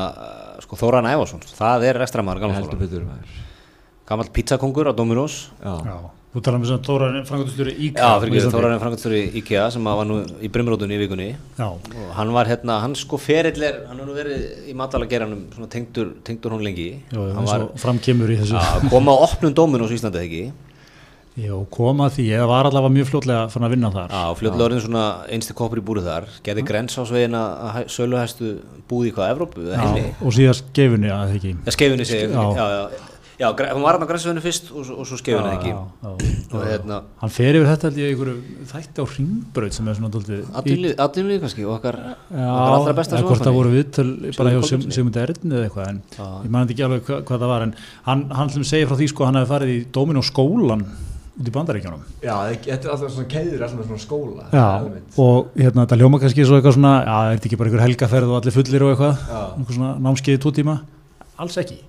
sko 0.63 0.79
Þóran 0.79 1.08
Ævarsson, 1.10 1.43
það 1.55 1.88
er 1.89 2.01
rekstramæður 2.03 2.43
gammal 4.10 4.31
pizzakongur 4.34 4.89
á 4.89 4.93
Dominos. 4.98 5.50
Já. 5.62 5.75
Já. 5.86 5.98
þú 6.29 6.41
talaðum 6.46 6.65
um 6.65 6.81
Þóran 6.86 7.15
Frankværtustjóri 7.25 7.74
IKEA 7.88 8.05
já, 8.05 8.22
fyrir 8.22 8.48
Þóran 8.53 8.81
Frankværtustjóri 8.81 9.22
IKEA 9.41 9.67
sem 9.74 9.89
var 9.89 10.05
nú 10.10 10.17
í 10.41 10.50
Brimrótunni 10.53 10.98
í 10.98 11.01
vikunni. 11.01 11.29
Já. 11.58 11.67
og 11.69 12.12
hann 12.17 12.34
var 12.34 12.50
hérna, 12.50 12.79
hann 12.84 12.96
sko 12.98 13.17
ferillir 13.22 13.84
hann 13.89 14.01
var 14.01 14.10
nú 14.10 14.17
verið 14.17 14.69
í 14.69 14.75
matalageranum 14.77 15.46
svona 15.53 15.69
tengdur, 15.74 16.15
tengdur 16.25 16.58
hún 16.58 16.65
lengi. 16.65 16.89
Já, 17.13 17.22
hann 17.38 17.50
var 17.50 17.67
framkemur 17.81 18.34
í 18.34 18.39
þessu. 18.41 18.89
Koma 18.89 19.13
á 19.13 19.17
opnum 19.29 19.53
Dominos 19.58 19.93
í 19.93 19.98
Íslandi 20.01 20.25
ekki 20.25 20.43
Já, 21.39 21.53
koma 21.72 22.10
því, 22.12 22.24
ég 22.34 22.48
var 22.50 22.67
allavega 22.67 22.91
mjög 22.91 23.10
fljótlega 23.13 23.43
fann 23.53 23.63
að 23.67 23.75
vinna 23.75 23.91
þar. 23.93 24.12
Já, 24.12 24.24
fljótlega 24.39 24.65
orðin 24.65 24.81
svona 24.84 25.03
einstu 25.31 25.55
koppur 25.55 25.79
í 25.79 25.84
búrið 25.86 26.10
þar, 26.10 26.25
gerði 26.46 26.63
grens 26.67 26.98
á 27.00 27.03
svegin 27.08 27.38
að 27.39 27.77
söluhæstu 27.93 28.55
búið 28.89 29.12
í 29.12 29.13
hvað, 29.15 29.31
Evrópu? 29.36 29.60
Já, 29.69 29.86
og 30.19 30.31
síðan 30.36 30.58
skefinni 30.60 31.10
að 31.13 31.22
það 31.22 31.38
ekki. 31.39 31.53
Já, 31.55 31.72
skefinni 31.77 32.05
segi, 32.10 32.25
já, 32.34 32.43
já, 32.58 32.65
já, 32.74 32.81
já, 33.39 33.48
hún 33.72 33.86
var 33.86 33.96
hann 33.96 34.03
á 34.03 34.10
grensveginu 34.10 34.43
fyrst 34.43 34.72
og, 34.74 34.89
og 34.98 35.08
svo 35.08 35.19
skefinni 35.22 35.51
ekki. 35.53 35.72
Já, 35.72 35.79
já, 36.03 36.12
og 36.50 36.65
hérna. 36.65 36.98
Hann 37.22 37.34
fer 37.38 37.60
yfir 37.60 37.69
þetta 37.69 37.88
held 37.88 38.00
ég 38.01 38.08
einhverju 38.15 38.65
þætti 38.74 38.98
á 39.00 39.05
hringbröð 39.13 39.77
sem 39.77 39.88
er 39.88 40.00
svona 40.00 40.12
doldið. 40.15 40.41
Aðdýmlið 41.05 41.43
kannski 41.46 41.67
og 41.67 41.77
okkar, 41.77 41.96
okkar 42.34 42.74
allra 42.74 42.96
besta 42.98 43.13
svo. 43.15 43.22
Já, 43.22 43.29
hvort 43.29 43.46
það 43.48 43.60
voru 43.62 43.72
viðtöl 43.77 44.10
bara 44.34 44.55
hjá 44.58 44.60
Sigmund 44.74 45.22
Erðin 45.24 45.55
eða 45.55 45.69
eitthvað, 45.69 45.93
en 45.93 46.01
ég 46.19 46.51
man 46.58 46.67
ekki 46.67 46.84
alveg 46.89 47.05
hvað 47.08 47.38
það 47.38 47.53
var, 47.53 47.67
en 47.69 47.77
hann, 48.10 48.25
hann 48.34 48.50
út 51.39 51.50
í 51.50 51.53
bandaríkjónum 51.55 52.01
Já, 52.24 52.36
þetta 52.51 52.75
er 52.75 52.93
alltaf 52.93 53.13
svona 53.15 53.29
keður 53.31 53.65
alltaf 53.65 53.88
svona 53.88 54.03
skóla 54.03 54.48
Já, 54.51 54.65
og 55.24 55.53
hérna 55.55 55.86
þetta 55.86 56.00
ljóma 56.01 56.19
kannski 56.22 56.48
svo 56.48 56.60
eitthvað 56.60 56.75
svona, 56.77 56.96
já, 57.05 57.15
er 57.19 57.38
þetta 57.38 57.50
ekki 57.50 57.60
bara 57.62 57.72
einhver 57.72 57.86
helgaferð 57.86 58.34
og 58.34 58.39
allir 58.41 58.58
fullir 58.58 58.86
og 58.86 58.93
eitthvað, 58.93 59.24
einhver 59.55 59.77
svona 59.79 59.93
námskeiði 60.08 60.41
tó 60.43 60.53
tíma, 60.55 60.75
alls 61.39 61.58
ekki. 61.62 61.79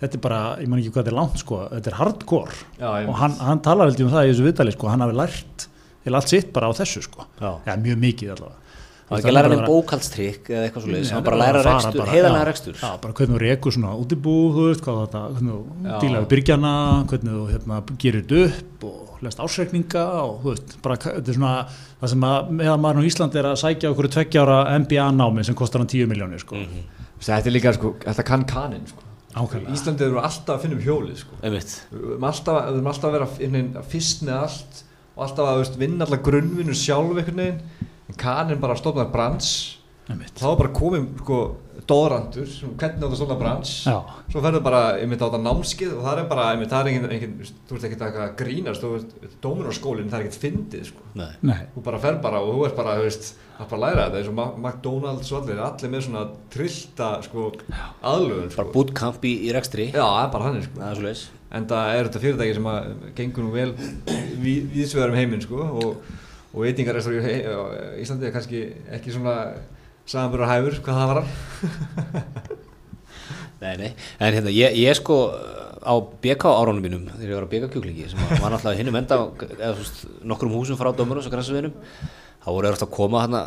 Þetta 0.00 0.16
er 0.16 0.22
bara, 0.24 0.40
ég 0.62 0.70
man 0.70 0.80
ekki 0.80 0.92
hvað 0.94 1.02
þetta 1.02 1.12
er 1.12 1.18
langt 1.18 1.42
sko 1.42 1.58
þetta 1.74 1.90
er 1.90 1.98
hardcore. 1.98 2.60
Já, 2.78 2.88
og 3.02 3.18
hann, 3.20 3.34
hann 3.42 3.60
talar 3.66 3.90
veldig 3.90 4.06
um 4.06 4.14
það 4.14 4.28
í 4.28 4.32
þessu 4.32 4.46
viðdali 4.46 4.76
sko, 4.76 4.88
hann 4.88 5.04
hafi 5.04 5.18
lært 5.18 5.66
til 6.06 6.16
allt 6.16 6.32
sitt 6.32 6.54
bara 6.54 6.70
á 6.70 6.78
þessu 6.78 7.02
sko. 7.04 7.26
Já, 7.42 7.50
já 7.66 7.74
mjög 7.82 8.00
mikið 8.06 8.34
allavega 8.36 8.69
Það 9.10 9.16
var 9.16 9.24
ekki 9.24 9.30
að 9.30 9.34
læra 9.34 9.48
með 9.50 9.60
bókaldstrykk 9.66 10.48
eða 10.52 10.66
eitthvað 10.68 10.82
svolítið, 10.84 11.06
það 11.08 11.16
var 11.16 11.24
bara 11.26 11.36
að 11.36 11.40
læra 11.40 11.62
rekstur, 11.66 12.10
heiðanlega 12.12 12.46
rekstur. 12.46 12.74
Já, 12.78 12.90
bara 13.02 13.14
hvernig 13.18 13.34
þú 13.34 13.40
rekur 13.42 13.74
svona 13.74 13.94
útibú, 13.98 14.34
þú 14.54 14.66
veist, 14.68 14.82
hvað 14.84 15.00
þetta, 15.00 15.22
hvernig 15.34 15.56
þú 15.56 15.96
dílaði 16.04 16.28
byrgjana, 16.30 16.74
hvernig 17.10 17.34
þú 17.34 17.46
hérna, 17.48 17.78
gerir 18.04 18.22
þetta 18.22 18.44
upp 18.44 18.86
og 18.86 19.24
lest 19.26 19.42
ásreikninga 19.42 20.04
og 20.20 20.36
þú 20.44 20.52
veist, 20.52 20.76
bara 20.84 20.98
þetta 21.02 21.32
er 21.34 21.38
svona 21.40 21.54
það 21.72 22.12
sem 22.12 22.26
að 22.28 22.52
meðan 22.60 22.84
maður 22.84 23.02
á 23.02 23.08
Íslandi 23.10 23.42
er 23.42 23.48
að 23.50 23.58
sækja 23.64 23.90
okkur 23.90 24.10
tveggjára 24.14 24.60
MBA-námi 24.84 25.46
sem 25.50 25.58
kostar 25.58 25.82
hann 25.82 25.90
10 25.90 26.06
miljónir, 26.14 26.44
sko. 26.44 26.54
Mm 26.54 26.70
-hmm. 26.70 26.86
Þetta 27.18 27.50
er 27.50 27.56
líka, 27.56 27.72
sko, 27.74 27.94
þetta 28.06 28.22
kann 28.30 28.44
kannin, 28.46 28.86
sko. 28.86 29.02
Ákveðlega. 29.34 29.74
Íslandi 29.74 30.04
eru 30.06 30.22
alltaf 30.22 30.54
að 30.56 30.62
finna 30.62 30.76
um 30.76 30.82
hjólið, 30.86 31.16
sko. 31.16 31.34
Einmitt. 31.42 31.82
Við 31.90 32.10
erum 32.12 32.24
alltaf, 32.24 32.56
alltaf 32.86 33.04
að 33.04 33.12
vera 33.12 33.82
fyrst 33.82 34.22
með 34.22 34.34
allt 34.38 34.84
og 35.16 35.22
alltaf 35.26 35.46
að 35.46 35.58
veist, 35.58 35.78
vinna 35.78 36.04
alltaf 36.04 36.22
grunnvinnu 36.22 36.74
sjálf 36.74 37.18
einhvern 37.18 37.36
veginn 37.36 37.60
kannin 38.18 38.62
bara 38.62 38.78
stofnar 38.78 39.12
brans 39.12 39.80
þá 40.10 40.46
er 40.48 40.56
bara 40.58 40.70
komið 40.74 41.04
sko, 41.20 41.36
dóðrandur, 41.90 42.48
hvernig 42.78 43.04
átt 43.04 43.04
að 43.06 43.16
stofna 43.18 43.36
brans 43.38 43.72
Já. 43.86 43.96
svo 44.32 44.42
ferður 44.42 44.64
bara 44.64 44.80
einmitt 44.98 45.22
á 45.22 45.26
þetta 45.28 45.40
námskið 45.44 45.92
og 45.96 46.00
það 46.06 46.22
er 46.22 46.28
bara, 46.32 46.46
einmitt, 46.54 46.70
það 46.72 46.80
er 46.80 46.90
engin, 46.90 47.12
engin 47.14 47.52
þú 47.68 47.76
ert 47.76 47.86
ekkert 47.88 48.04
að 48.08 48.32
grínast, 48.40 48.82
þú 48.82 48.90
veist 48.96 49.36
dóminarskólinn, 49.44 50.10
það 50.10 50.18
er 50.18 50.26
ekkert 50.26 50.40
fyndið 50.44 50.88
sko. 50.90 51.06
þú 51.76 51.84
bara 51.86 52.02
fer 52.02 52.18
bara 52.24 52.42
og 52.42 52.54
þú 52.56 52.64
ert 52.66 52.78
bara, 52.80 52.94
þú 52.98 53.06
veist 53.06 53.28
er 53.60 53.68
bara 53.70 53.78
að 53.78 53.84
læra 53.84 54.06
þetta, 54.06 54.20
eins 54.20 54.30
og 54.30 54.62
McDonalds 54.64 55.32
og 55.32 55.42
allir, 55.42 55.60
allir 55.66 55.92
með 55.94 56.06
svona 56.06 56.24
trillta 56.54 57.10
sko, 57.26 57.50
aðlöðun 58.12 58.48
sko. 58.50 58.62
bara 58.64 58.74
bootcamp 58.78 59.28
í, 59.28 59.36
í 59.46 59.52
rekstri 59.54 59.90
Já, 59.92 60.02
það 60.02 60.24
er 60.24 60.32
bara 60.34 60.48
hann 60.48 60.64
sko. 60.66 61.28
en 61.50 61.70
það 61.70 61.92
er 61.94 62.08
þetta 62.08 62.24
fyrirtæki 62.24 62.58
sem 62.58 62.68
að 62.70 62.90
gengur 63.18 63.46
nú 63.46 63.54
vel 63.54 63.70
viðsvegar 64.40 65.14
um 65.14 65.18
heiminn 65.18 65.42
sko, 65.46 65.70
og 65.82 66.18
og 66.50 66.64
veitingarestur 66.64 67.18
í 67.20 67.36
Íslandi 68.02 68.28
er 68.28 68.34
kannski 68.34 68.64
ekki 68.96 69.14
svona 69.14 69.36
samanbúrar 70.08 70.50
hæfur 70.54 70.80
hvað 70.84 71.00
það 71.00 71.14
var 71.14 71.22
Nei, 73.60 73.74
nei, 73.76 73.88
en 74.16 74.32
hérna 74.32 74.52
ég, 74.56 74.72
ég 74.80 74.96
sko 74.96 75.16
á 75.84 75.92
BK 76.24 76.48
áránum 76.48 76.80
mínum 76.80 77.02
þegar 77.12 77.28
ég 77.28 77.36
var 77.36 77.44
á 77.44 77.52
BK 77.52 77.72
kjúklingi 77.74 78.06
sem 78.08 78.20
var 78.40 78.54
náttúrulega 78.54 78.78
hinnum 78.78 78.96
enda 78.96 79.18
eða 79.58 79.74
svona 79.76 80.30
nokkrum 80.32 80.54
húsum 80.56 80.78
frá 80.80 80.88
Dómarus 80.96 81.28
og 81.28 81.34
Grænsveginum 81.34 81.74
þá 82.40 82.48
voru 82.48 82.72
það 82.72 82.86
að 82.86 82.94
koma 82.96 83.24
hérna 83.26 83.42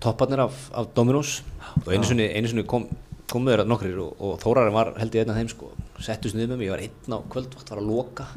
topparnir 0.00 0.44
af, 0.46 0.70
af 0.72 0.88
Dominos. 0.96 1.42
Og 1.84 1.92
einu 1.92 2.06
sinni, 2.08 2.28
einu 2.32 2.50
sinni 2.50 2.64
kom, 2.68 2.86
komu 3.30 3.50
þeirra 3.52 3.66
nokkrir 3.68 3.98
og, 4.02 4.14
og 4.22 4.38
Þórarinn 4.42 4.76
var 4.76 4.92
held 5.00 5.16
ég 5.16 5.24
einn 5.24 5.32
af 5.34 5.40
þeim 5.40 5.50
sko 5.52 5.72
settust 6.04 6.36
niður 6.36 6.54
með 6.54 6.60
mig, 6.60 6.68
ég 6.68 6.74
var 6.74 6.84
einn 6.84 7.16
á 7.16 7.18
kvöldvakt 7.32 7.72
var 7.72 7.82
að 7.82 7.90
loka 7.90 8.28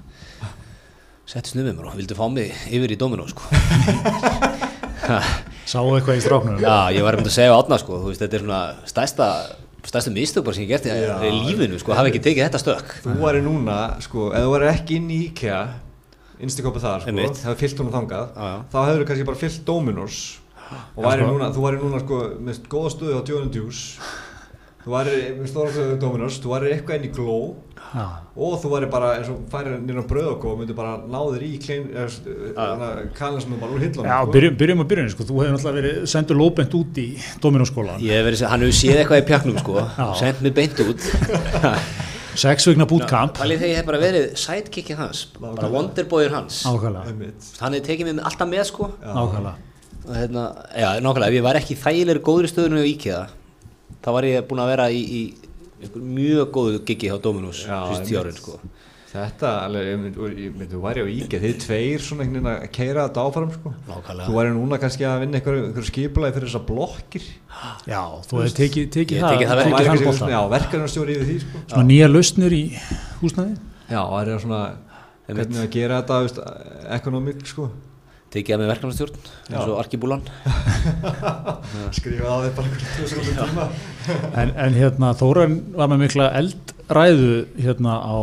settust 1.29 1.55
niður 1.57 1.67
með 1.69 1.75
mér 1.77 1.89
og 1.91 1.97
vildi 1.99 2.15
fá 2.17 2.25
mig 2.33 2.49
yfir 2.73 2.93
í 2.95 2.97
Dominos 2.99 3.33
sko? 3.35 3.43
Sáu 5.69 5.85
eitthvað 5.93 6.17
í 6.17 6.21
stráknum? 6.23 6.55
Já, 6.61 6.89
ég 6.95 7.03
var 7.05 7.17
um 7.19 7.25
að 7.25 7.33
segja 7.35 7.53
á 7.53 7.57
átna 7.59 7.77
sko, 7.81 7.99
þú 8.01 8.09
veist, 8.09 8.21
þetta 8.23 8.37
er 8.39 8.43
svona 8.45 8.61
stærsta 8.89 9.27
stærsta 9.85 10.13
mistök 10.13 10.45
bara 10.47 10.57
sem 10.57 10.65
ég 10.65 10.71
gert 10.73 10.87
í, 10.89 10.91
lífinu 11.45 11.77
sko, 11.81 11.93
hafa 11.97 12.09
ekki 12.11 12.21
tekið 12.25 12.47
þetta 12.47 12.61
stök. 12.61 12.95
Þú 13.05 13.15
væri 13.21 13.43
núna, 13.45 13.77
sko, 14.03 14.29
ef 14.33 14.45
þú 14.47 14.51
væri 14.55 14.69
ekki 14.73 14.97
inn 14.99 15.11
í 15.13 15.19
IKEA 15.29 15.59
innstíkópið 16.39 16.85
þar, 16.87 17.05
sko, 17.05 17.29
það 17.43 17.53
er 17.53 17.59
fyllt 17.61 17.81
hún 17.83 17.93
þangað 17.93 18.25
Já, 18.33 18.49
já. 18.49 18.57
þá 18.73 18.77
hefur 18.79 19.01
þú 19.03 19.07
kannski 19.11 19.27
bara 19.29 19.41
fyllt 19.43 19.61
Dominos 19.69 20.19
og 20.95 21.05
væri 21.05 21.25
sko. 21.25 21.29
núna, 21.33 21.51
þú 21.55 21.65
væri 21.67 21.81
núna, 21.83 22.01
sko, 22.03 22.19
með 22.49 22.61
góða 22.73 22.93
stöðu 22.95 23.19
á 23.19 23.21
Djóðan 23.29 23.53
Þú 24.79 24.93
væri 24.93 25.15
með 25.35 25.49
stóra 25.51 25.71
stöðu 25.73 25.95
á 25.95 26.01
Dominos 26.01 26.37
þú 26.39 26.51
væri 26.53 26.69
eitthvað 26.71 26.99
inn 26.99 27.07
í 27.09 27.11
Glow 27.11 27.41
Já, 27.89 28.05
og 28.37 28.53
þú 28.61 28.69
væri 28.71 28.87
bara, 28.93 29.09
eins 29.17 29.29
og 29.33 29.41
færir 29.51 29.75
nýra 29.83 30.03
bröð 30.07 30.29
og 30.37 30.59
myndi 30.59 30.75
bara 30.77 30.93
ná 31.03 31.17
þér 31.19 31.43
í 31.43 31.49
klein 31.59 31.87
kannan 33.17 33.41
sem 33.43 33.51
þú 33.55 33.59
bara 33.59 33.75
úr 33.75 33.83
hillunum 33.83 34.07
Já 34.07 34.17
sko. 34.21 34.33
byrjum, 34.35 34.57
byrjum 34.61 34.83
að 34.83 34.89
byrjun 34.93 35.11
sko. 35.13 35.27
Þú 35.27 35.39
hefur 35.41 35.55
náttúrulega 35.55 35.79
verið 35.79 36.09
sendur 36.13 36.39
lóbent 36.39 36.75
út 36.79 36.99
í 37.01 37.07
Dominóskólan 37.43 38.03
Ég 38.05 38.19
hef 38.19 38.27
verið, 38.29 38.43
hann 38.53 38.65
hefur 38.65 38.77
séð 38.79 39.01
eitthvað 39.01 39.23
í 39.23 39.27
pjaknum 39.31 39.59
sko, 39.63 39.79
Já. 39.83 40.05
sendt 40.21 40.43
mig 40.45 40.55
beint 40.59 40.83
út. 40.85 41.09
Sex 42.39 42.69
vikna 42.69 42.85
bootcamp. 42.87 43.39
Valið 43.41 43.63
þegar 43.65 43.71
ég 43.73 43.79
hef 43.81 43.87
bara 43.89 43.99
verið 43.99 44.27
sidekickið 44.39 45.01
hans 45.01 45.25
bara 45.41 45.71
wonderboyur 45.73 46.37
hans. 46.37 46.61
Hann 46.69 47.73
hefði 47.73 47.81
tekið 47.89 48.13
mig 48.13 48.21
alltaf 48.29 48.47
með 48.47 48.69
sko. 48.69 48.93
Ákvæmlega 49.03 49.57
og 50.09 50.15
hérna, 50.15 50.43
já, 50.73 50.87
nákvæmlega, 51.03 51.27
ef 51.27 51.35
ég 51.35 51.43
var 51.45 51.57
ekki 51.59 51.75
í 51.75 51.79
þægilegri 51.83 52.21
góðri 52.25 52.49
stöðunni 52.49 52.81
á 52.81 52.87
IKEA 52.87 53.19
þá 54.03 54.09
var 54.15 54.23
ég 54.29 54.47
búinn 54.49 54.63
að 54.65 54.71
vera 54.75 54.89
í, 54.91 55.01
í 55.19 55.23
mjög 55.95 56.51
góðu 56.55 56.83
giggi 56.87 57.09
hjá 57.11 57.17
Dominus 57.23 57.63
Já, 57.65 57.79
síðust 57.87 58.07
tíu 58.09 58.19
árin 58.23 58.37
sko 58.39 58.59
Þetta, 59.09 59.49
alveg, 59.65 59.87
ég 59.89 59.95
mynd- 59.97 60.17
og 60.21 60.33
ég 60.37 60.51
myndi, 60.53 60.67
þú 60.75 60.79
væri 60.83 61.01
á 61.01 61.07
IKEA 61.09 61.39
þið 61.41 61.53
tveir 61.63 62.03
svona 62.05 62.21
einhvern 62.27 62.43
veginn 62.45 62.49
að 62.51 62.65
keira 62.75 63.05
þetta 63.07 63.23
áfram 63.25 63.47
sko. 63.55 63.71
Nákvæmlega. 63.87 64.27
þú 64.27 64.35
væri 64.35 64.51
núna 64.53 64.77
kannski 64.83 65.07
að 65.09 65.15
vinna 65.23 65.39
einhver, 65.39 65.55
einhver 65.65 65.87
skipulagi 65.87 66.35
fyrir 66.35 66.45
þessar 66.51 66.65
blokkir 66.67 67.25
Já, 67.89 68.03
þú 68.29 68.37
hefur 68.43 68.53
tekið, 68.59 68.85
tekið 68.93 69.17
Ég 69.17 69.23
það, 69.25 69.33
tekið 69.33 69.49
það 69.49 69.61
þann 69.63 69.87
kannski 69.89 70.05
bolta. 70.11 70.29
já, 70.29 70.39
verkefnarstjóri 70.53 71.15
yfir 71.17 71.25
því 71.31 71.37
sko. 71.41 71.63
Svona 71.73 71.87
nýja 71.89 72.11
lausnir 72.13 72.53
í 72.59 72.61
húsnæði 73.23 73.57
já, 73.89 74.01
það 74.05 74.29
er 74.35 74.43
svona 74.45 74.61
hvernig 75.29 75.63
að 75.65 75.69
gera 75.79 75.97
þetta 76.03 76.21
veist, 76.27 76.39
ekonomik 76.99 77.41
sko. 77.49 77.69
Tekið 78.33 78.53
það 78.53 78.61
með 78.61 78.69
verkefnastjórn 78.73 79.15
eins 79.49 79.69
og 79.69 79.77
Arkibúlan 79.81 80.25
skrifa 81.97 82.29
á 82.29 82.37
þig 82.43 82.51
bara 82.57 82.67
einhvern 82.67 82.83
tvö 82.93 83.23
tíma. 83.25 83.65
En, 84.37 84.51
en 84.53 84.77
hérna 84.77 85.13
Þóran 85.17 85.55
var 85.77 85.89
með 85.89 86.03
mikla 86.03 86.27
eldræðu 86.37 87.31
hérna 87.57 87.95
á 87.97 88.17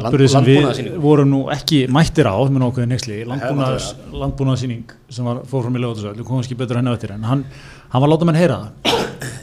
atbyrði 0.00 0.28
sem 0.32 0.46
við 0.46 0.90
vorum 1.00 1.30
nú 1.32 1.40
ekki 1.54 1.84
mættir 1.92 2.28
á 2.28 2.36
með 2.44 2.60
nokkuð 2.64 2.88
nexli, 2.90 3.22
landbúnaðsýning 3.26 4.92
sem 5.08 5.28
var 5.28 5.40
fór 5.48 5.64
fram 5.64 5.78
í 5.78 5.82
lögatisöld, 5.84 6.18
við 6.20 6.28
komum 6.28 6.44
ekki 6.44 6.58
betur 6.58 6.80
henni 6.80 6.92
eftir 6.92 7.14
en 7.16 7.24
hann, 7.28 7.46
hann 7.92 8.04
var 8.04 8.12
látað 8.12 8.30
menn 8.32 8.40
heyra 8.40 8.60
það. 8.64 8.92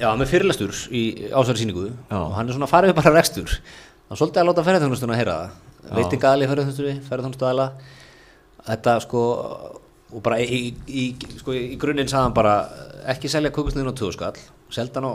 Já, 0.03 0.09
með 0.19 0.29
fyrirlestur 0.29 0.73
í 0.93 1.03
ásæri 1.31 1.63
síningu 1.63 1.87
Já. 1.89 2.19
og 2.19 2.33
hann 2.37 2.49
er 2.49 2.57
svona 2.57 2.69
farið 2.69 2.91
við 2.91 2.99
bara 2.99 3.15
rekstur. 3.15 3.57
Hann 4.09 4.19
svolítið 4.19 4.43
að 4.43 4.49
láta 4.51 4.65
ferðarþjónustuna 4.67 5.17
heyra 5.17 5.37
það. 5.39 5.59
Veitingaðali 5.97 6.49
ferðarþjónustuna 6.51 7.69
þetta 8.67 8.97
sko 9.03 9.23
og 10.13 10.21
bara 10.23 10.37
í, 10.41 10.67
í, 10.87 11.05
sko, 11.39 11.55
í 11.57 11.77
grunninn 11.81 12.09
sagði 12.09 12.27
hann 12.27 12.35
bara 12.37 12.55
ekki 13.13 13.31
selja 13.31 13.51
kökusniðin 13.53 13.89
á 13.89 13.95
2000 13.97 14.17
skall 14.17 14.37
selda 14.73 15.01
hann 15.01 15.09
á 15.09 15.13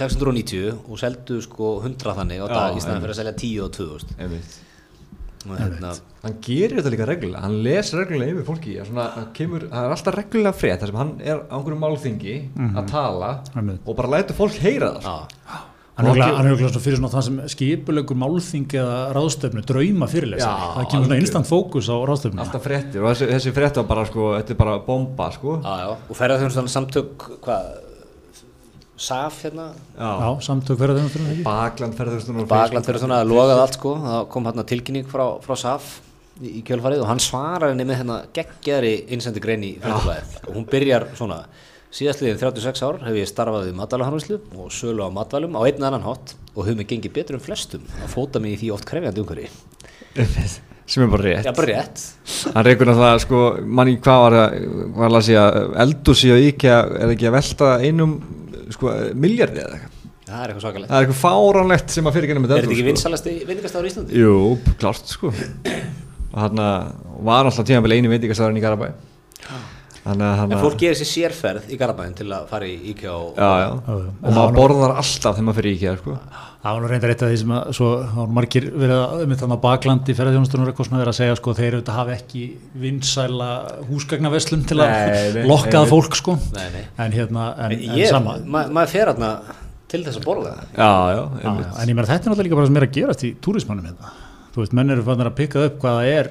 690 0.00 0.84
og 0.86 0.98
seldu 1.02 1.40
sko 1.44 1.76
100 1.82 2.16
þannig 2.20 2.42
á 2.42 2.46
dag 2.50 2.76
í 2.78 2.82
staðan 2.82 3.02
fyrir 3.04 3.14
að 3.16 3.20
selja 3.20 3.36
10 3.42 3.64
og 3.66 3.72
2000 3.76 4.20
Einmitt. 4.22 4.58
og 5.46 5.56
hérna 5.58 5.92
hann 6.22 6.36
gerir 6.44 6.78
þetta 6.78 6.92
líka 6.94 7.08
reglulega, 7.08 7.42
hann 7.42 7.56
les 7.64 7.90
reglulega 7.96 8.36
yfir 8.36 8.46
fólki 8.48 8.76
svona, 8.86 9.06
hann 9.16 9.28
kemur, 9.36 9.66
það 9.72 9.88
er 9.88 9.94
alltaf 9.96 10.16
reglulega 10.18 10.56
frétt 10.56 10.82
þar 10.84 10.92
sem 10.92 11.00
hann 11.00 11.12
er 11.24 11.42
á 11.48 11.54
einhverju 11.58 11.80
málþingi 11.84 12.36
að 12.70 12.90
tala 12.92 13.30
Einmitt. 13.56 13.82
og 13.84 13.98
bara 13.98 14.14
lætur 14.16 14.38
fólk 14.38 14.58
heyra 14.62 14.94
það 14.96 15.02
sko. 15.06 15.18
já, 15.50 15.60
hann 16.08 16.46
er 16.46 16.52
örugglega 16.52 16.72
svona 16.72 16.84
fyrir 16.86 17.00
svona 17.00 17.12
það 17.12 17.26
sem 17.28 17.38
skipulegur 17.54 18.18
málþing 18.20 18.74
eða 18.80 18.96
ráðstöfnu, 19.16 19.64
drauma 19.68 20.08
fyrirlesa 20.10 20.48
Já, 20.48 20.64
það 20.78 20.88
kemur 20.94 21.08
svona 21.08 21.20
instant 21.24 21.50
fókus 21.50 21.90
á 21.92 21.96
ráðstöfnu 22.10 22.44
alltaf 22.44 22.66
fréttir 22.66 23.04
og 23.04 23.12
þessi, 23.12 23.30
þessi 23.34 23.54
frétt 23.56 23.80
var 23.82 23.88
bara 23.92 24.08
sko, 24.08 24.32
þetta 24.38 24.56
er 24.56 24.60
bara 24.64 24.80
bomba 24.88 25.30
sko. 25.36 25.60
já, 25.60 25.72
já, 25.84 25.88
og 25.96 26.20
ferðarþjónustan 26.20 26.70
samtök 26.74 27.30
hvað 27.44 27.70
SAF 29.00 29.38
hérna? 29.46 29.70
Já, 29.96 30.28
samtök 30.44 30.76
ferðarþjónustunum 30.76 31.32
ekki? 31.32 31.44
Bakland 31.46 31.96
ferðurstunum 31.96 32.48
Bakland 32.50 32.84
fyrir 32.84 33.00
svona 33.00 33.22
að 33.22 33.30
logaði 33.32 33.62
allt 33.62 33.78
sko. 33.78 33.94
Það 34.04 34.26
kom 34.34 34.48
hérna 34.50 34.64
tilkynning 34.68 35.06
frá, 35.08 35.24
frá 35.40 35.54
SAF 35.56 35.86
í, 36.40 36.58
í 36.58 36.62
kjölfarið 36.68 37.00
og 37.04 37.08
hann 37.08 37.22
svarar 37.24 37.72
henni 37.72 37.86
með 37.88 38.02
hérna 38.02 38.18
geggjari 38.36 38.92
innsendi 39.16 39.40
grein 39.40 39.64
í 39.64 39.72
fjöldablaðið 39.80 40.36
og 40.44 40.58
hún 40.58 40.68
byrjar 40.68 41.08
svona 41.16 41.40
síðastliðin 41.94 42.38
36 42.38 42.82
ár 42.86 43.00
hef 43.02 43.18
ég 43.18 43.28
starfað 43.28 43.68
við 43.68 43.76
matvælaharfislu 43.80 44.38
og 44.62 44.72
sölu 44.74 45.06
á 45.06 45.10
matvælum 45.14 45.56
á 45.58 45.60
einn 45.66 45.82
annan 45.86 46.04
hátt 46.06 46.34
og 46.54 46.64
hefur 46.66 46.78
mig 46.78 46.88
gengið 46.90 47.14
betur 47.16 47.38
um 47.38 47.42
flestum 47.42 47.86
að 48.04 48.12
fóta 48.14 48.42
mig 48.42 48.54
í 48.54 48.60
því 48.62 48.72
oft 48.76 48.86
krefjandi 48.88 49.24
umhverfi. 49.24 49.48
Sem 50.90 51.04
er 51.04 51.10
bara 51.12 51.22
rétt. 51.22 51.46
Já, 51.46 51.52
bara 51.54 51.70
rétt. 51.70 52.00
Hann 52.50 52.64
reykur 52.66 52.88
náttúrulega 52.88 53.22
sko, 53.22 53.40
manni 53.78 53.92
hvað 54.02 54.22
var 54.24 54.34
það 54.36 55.04
að 55.06 55.12
lasi 55.14 55.36
að 55.38 55.58
eldúsi 55.84 56.32
og 56.34 56.46
IKEA 56.48 56.78
er 57.04 57.12
ekki 57.14 57.28
að 57.30 57.36
velta 57.36 57.68
einum 57.84 58.16
sko, 58.74 58.94
miljardi 59.14 59.62
eða 59.62 59.76
eitthvað? 59.78 59.96
Það 60.30 60.40
er 60.40 60.50
eitthvað 60.50 60.64
svakalegt. 60.64 60.90
Það 60.90 60.96
er 60.96 61.06
eitthvað 61.06 61.20
fáránlegt 61.22 61.94
sem 61.94 62.06
að 62.10 62.16
fyrir 62.16 62.30
genið 62.30 62.42
með 62.44 62.52
Er 62.54 62.58
þetta 62.58 62.70
ekki 62.70 62.80
sko. 62.82 62.88
vinsalasti 62.90 63.36
veitingastáður 63.46 63.86
í 63.86 63.92
Íslandi? 63.92 64.18
Jú, 64.18 64.34
klárt 64.82 65.14
sko. 65.14 65.32
Og 66.30 66.38
hann 66.38 66.64
var 67.30 67.50
alltaf 67.50 67.66
tíma 67.70 67.94
einu 67.94 68.12
veitingastæðurinn 68.12 68.60
í 68.60 68.64
Garabæ. 68.66 68.90
Þannig 69.40 69.50
að 69.50 69.58
hann 69.58 69.79
En 70.10 70.54
fólk 70.60 70.78
gerir 70.80 70.98
sér 70.98 71.08
sérferð 71.10 71.70
í 71.70 71.78
Garabæðin 71.80 72.14
til 72.18 72.28
að 72.34 72.46
fara 72.50 72.66
í 72.68 72.76
IKEA 72.92 73.12
og 73.14 73.38
já, 73.38 73.50
já. 73.62 73.68
Já, 73.70 73.96
já. 74.00 74.12
og 74.26 74.34
maður 74.36 74.56
borðar 74.58 74.94
alltaf 75.00 75.36
þegar 75.36 75.46
maður 75.48 75.58
fyrir 75.60 75.76
IKEA 75.78 75.94
sko. 76.00 76.16
Það 76.60 76.74
var 76.76 76.82
nú 76.84 76.88
reyndar 76.90 77.12
eitt 77.14 77.22
af 77.24 77.30
því 77.30 77.36
sem 77.40 77.52
að 77.56 77.70
svo 77.78 77.90
margir 78.36 78.66
verið 78.76 78.98
að 79.00 79.22
með 79.30 79.38
þannig 79.40 79.56
að 79.56 79.62
baklandi 79.64 80.16
ferðarþjónustunum 80.18 80.66
eitthvað 80.68 80.88
svona 80.90 81.00
verið 81.00 81.12
að 81.14 81.18
segja 81.20 81.36
sko 81.38 81.54
þeir 81.56 81.76
auðvitað 81.78 81.96
hafa 82.00 82.16
ekki 82.18 82.42
vinsæla 82.82 83.48
húsgagnaveslun 83.88 84.66
til 84.68 84.78
að 84.84 84.92
Nei, 84.92 85.46
lokkaða 85.48 85.86
nei. 85.86 85.90
fólk 85.94 86.18
sko 86.20 86.34
Nei, 86.52 86.66
nei 86.74 86.82
en 87.06 87.16
hérna, 87.16 87.46
en, 87.64 87.72
en 87.78 87.96
Ég, 88.02 88.10
sama 88.12 88.36
ma 88.44 88.66
maður 88.76 88.92
fer 88.92 89.12
hérna 89.14 89.30
til 89.90 90.02
þess 90.04 90.20
að 90.20 90.26
borða 90.28 90.52
já, 90.60 90.90
já, 90.90 91.22
Já, 91.40 91.48
einmitt. 91.48 91.64
já, 91.64 91.80
en 91.80 91.88
ég 91.88 91.96
meina 91.96 92.10
þetta 92.12 92.20
er 92.20 92.34
náttúrulega 92.34 92.48
líka 92.50 92.60
bara 92.60 92.68
sem 92.70 92.80
er 92.82 92.86
að 92.90 92.94
gerast 92.98 93.24
í 93.24 93.32
túrismannum 93.46 93.88
hérna. 93.88 94.12
þú 94.52 94.60
veist, 94.64 94.76
menn 94.76 94.92
eru 94.94 95.06
fannir 95.08 95.30
að 95.32 95.38
pikka 95.40 95.64
upp 95.70 95.80
hvað 95.80 95.96
það 96.02 96.12
er 96.20 96.30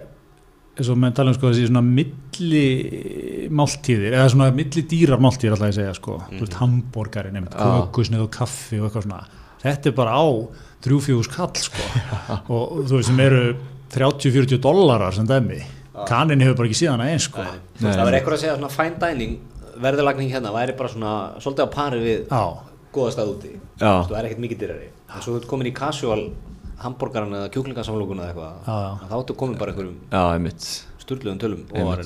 eins 0.79 0.91
og 0.93 0.99
menn 1.01 1.15
tala 1.17 1.33
um 1.33 1.37
sko 1.37 1.51
þessi 1.51 1.67
svona 1.69 1.83
milli 1.85 2.63
máltíðir, 3.59 4.15
eða 4.15 4.29
svona 4.33 4.49
milli 4.55 4.83
dýrar 4.89 5.21
máltíðir 5.23 5.55
alltaf 5.55 5.71
ég 5.71 5.77
segja 5.79 5.95
sko, 5.97 6.17
þú 6.31 6.41
veist, 6.43 6.57
hambúrgari 6.61 7.33
nefnt, 7.35 7.55
Já. 7.55 7.69
kökusnið 7.89 8.25
og 8.25 8.31
kaffi 8.35 8.79
og 8.79 8.87
eitthvað 8.89 9.07
svona, 9.07 9.21
þetta 9.63 9.91
er 9.91 9.97
bara 9.99 10.15
á 10.15 10.25
þrjúfjóðus 10.85 11.29
kall 11.33 11.59
sko. 11.59 11.85
Og 12.55 12.85
þú 12.87 12.99
veist, 12.99 13.09
sem 13.09 13.19
eru 13.19 13.43
30-40 13.91 14.61
dollarar 14.63 15.15
sem 15.15 15.27
dæmi, 15.27 15.59
kanin 16.07 16.43
hefur 16.45 16.61
bara 16.61 16.69
ekki 16.69 16.79
síðan 16.85 17.03
að 17.03 17.13
eins 17.15 17.27
sko, 17.27 17.43
Nei. 17.43 17.89
Það 17.89 18.03
var 18.05 18.17
eitthvað 18.19 18.37
að 18.37 18.43
segja 18.45 18.55
svona 18.55 18.71
fine 18.71 18.99
dining 19.01 19.33
verðurlagning 19.79 20.31
hérna 20.31 20.53
væri 20.55 20.75
bara 20.79 20.91
svona 20.91 21.13
svolítið 21.39 21.67
á 21.67 21.69
pari 21.73 21.99
við 22.03 22.21
já, 22.27 22.43
góða 22.95 23.11
stað 23.15 23.33
úti. 23.33 23.51
Já. 23.79 23.91
það 24.07 24.15
er 24.19 24.27
ekkert 24.29 24.43
mikið 24.45 24.61
dyrari 24.63 24.87
en 24.89 25.23
svo 25.23 25.33
þú 25.33 25.41
ert 25.41 25.49
komin 25.49 25.69
í 25.69 25.75
casual 25.75 26.23
hambúrgaran 26.83 27.37
eða 27.41 27.51
kjúklingasamlokuna 27.53 28.29
eða 28.29 28.31
eitthvað 28.33 29.05
þá 29.11 29.15
áttu 29.19 29.37
komin 29.39 29.59
bara 29.59 29.75
einhverjum 29.75 30.57
sturluðum 31.03 31.39
tölum 31.41 31.63
og 31.73 31.87
var 31.89 32.03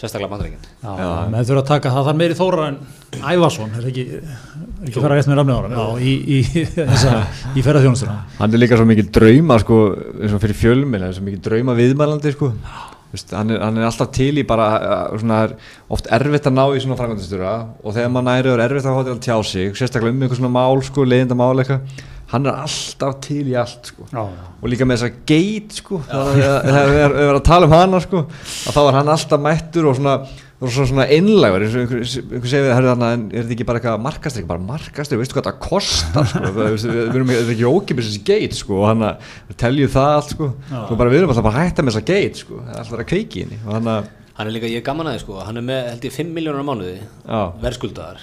sérstaklega 0.00 0.32
Já. 0.80 1.08
menn 1.28 1.44
þurfa 1.44 1.60
að 1.60 1.70
taka 1.70 1.90
það. 1.92 2.06
Þar 2.08 2.18
meiri 2.20 2.36
þóra 2.38 2.68
en 2.70 2.78
Ævason, 3.20 3.74
er 3.76 3.88
ekki, 3.90 4.04
er 4.16 4.86
ekki 4.88 5.02
fara 5.04 5.18
rétt 5.18 5.28
með 5.28 5.40
rafnið 5.40 5.58
ára, 5.58 5.72
já, 5.74 5.82
í, 6.00 6.14
í, 6.38 6.38
þessa, 6.78 7.16
í 7.52 7.64
ferðarþjónustuna 7.66 8.14
hann 8.38 8.56
er 8.56 8.62
líka 8.62 8.78
svo 8.80 8.86
mikið 8.88 9.10
drauma 9.18 9.58
sko, 9.60 9.80
eins 10.20 10.36
og 10.36 10.44
fyrir 10.46 10.80
er 11.02 11.18
svo 11.18 11.26
mikið 11.26 11.44
drauma 11.48 11.76
viðmælandi 11.76 12.32
sko. 12.36 12.54
Hann, 13.34 13.48
er, 13.50 13.58
hann 13.58 13.78
er 13.80 13.88
alltaf 13.88 14.12
til 14.14 14.36
í 14.38 14.44
bara 14.46 14.68
svona, 15.18 15.40
er 15.48 15.54
oft 15.90 16.06
erfitt 16.14 16.46
að 16.46 16.54
ná 16.54 16.62
í 16.70 16.82
svona 16.84 16.98
frangandastjóra 17.00 17.54
og 17.82 17.96
þegar 17.96 18.12
maður 18.14 18.28
næri 18.28 18.52
er 18.52 18.62
erfitt 18.68 18.86
að 18.86 18.94
fá 18.94 19.08
til 19.08 19.14
að 19.16 19.24
tjá 19.26 19.36
sig 19.50 19.72
sérstaklega 19.80 20.14
um 20.14 20.22
eitthvað 20.22 20.38
svona 20.38 20.52
mál, 20.54 20.84
sko, 20.86 21.06
leiðinda 21.10 21.34
mál 21.40 21.56
eitthvað 21.58 22.04
hann 22.30 22.46
er 22.46 22.60
alltaf 22.62 23.16
til 23.24 23.42
í 23.50 23.56
allt 23.58 23.90
sko. 23.90 24.06
já, 24.10 24.20
já. 24.20 24.44
og 24.60 24.70
líka 24.70 24.86
með 24.86 25.00
þessa 25.00 25.24
geit 25.26 25.80
sko, 25.80 25.98
þegar 26.06 26.92
við 26.92 27.00
erum 27.06 27.40
að 27.40 27.48
tala 27.48 27.66
um 27.66 27.74
hana 27.74 28.00
sko, 28.04 28.22
að 28.30 28.76
þá 28.76 28.80
er 28.84 28.98
hann 29.00 29.10
alltaf 29.14 29.42
mættur 29.42 29.88
og 29.90 29.96
svona, 29.98 30.14
svona, 30.60 30.86
svona 30.92 31.06
einlægur. 31.16 31.64
Eins 31.66 31.74
og 31.74 31.82
einhver, 31.82 32.04
einhver 32.04 32.52
segir 32.52 32.68
við 32.68 32.92
en 32.92 33.04
er 33.08 33.40
þetta 33.40 33.56
ekki 33.56 33.66
bara 33.70 33.82
eitthvað 33.82 34.06
markastrik 34.06 34.46
bara 34.50 34.64
markastrik, 34.68 35.22
veistu 35.22 35.38
hvað 35.38 35.50
það 35.50 35.58
kostar 35.66 36.30
sko, 36.30 36.44
við, 36.46 36.70
við, 36.70 36.86
við 37.00 37.18
erum 37.18 37.34
ekki, 37.34 37.40
þetta 37.40 37.56
ekki 37.56 37.74
ókipis 37.74 38.10
þessi 38.10 38.22
geit 38.30 38.56
sko, 38.60 38.78
og 38.78 38.88
hann 38.92 39.08
að 39.10 39.34
teljum 39.64 39.92
það 39.96 40.14
allt 40.20 40.36
sko, 40.36 40.52
og 40.84 40.94
bara 40.94 41.12
við 41.12 41.22
erum 41.22 41.34
alltaf 41.34 41.48
bara 41.48 41.64
að 41.64 41.70
hætta 41.70 41.86
með 41.86 41.96
þessa 41.96 42.08
geit 42.12 42.42
sko, 42.44 42.62
er 42.62 42.82
alltaf 42.84 43.02
að 43.02 43.10
kveiki 43.10 43.42
í 43.42 43.46
henni. 43.46 43.62
Og 43.66 43.74
hann 43.78 43.94
að 43.96 44.16
hann 44.40 44.48
er 44.48 44.54
líka, 44.54 44.70
ég 44.70 44.80
er 44.80 44.84
gaman 44.86 45.10
aðeins 45.10 45.26
sko. 45.26 45.34
Hann 45.44 45.60
er 45.60 45.64
með 45.66 45.88
held 45.90 46.04
ég 46.06 46.14
5 46.14 46.30
miljónar 46.32 46.64
á 46.64 46.68
mánuði 46.70 46.94
verðskuldar 47.60 48.22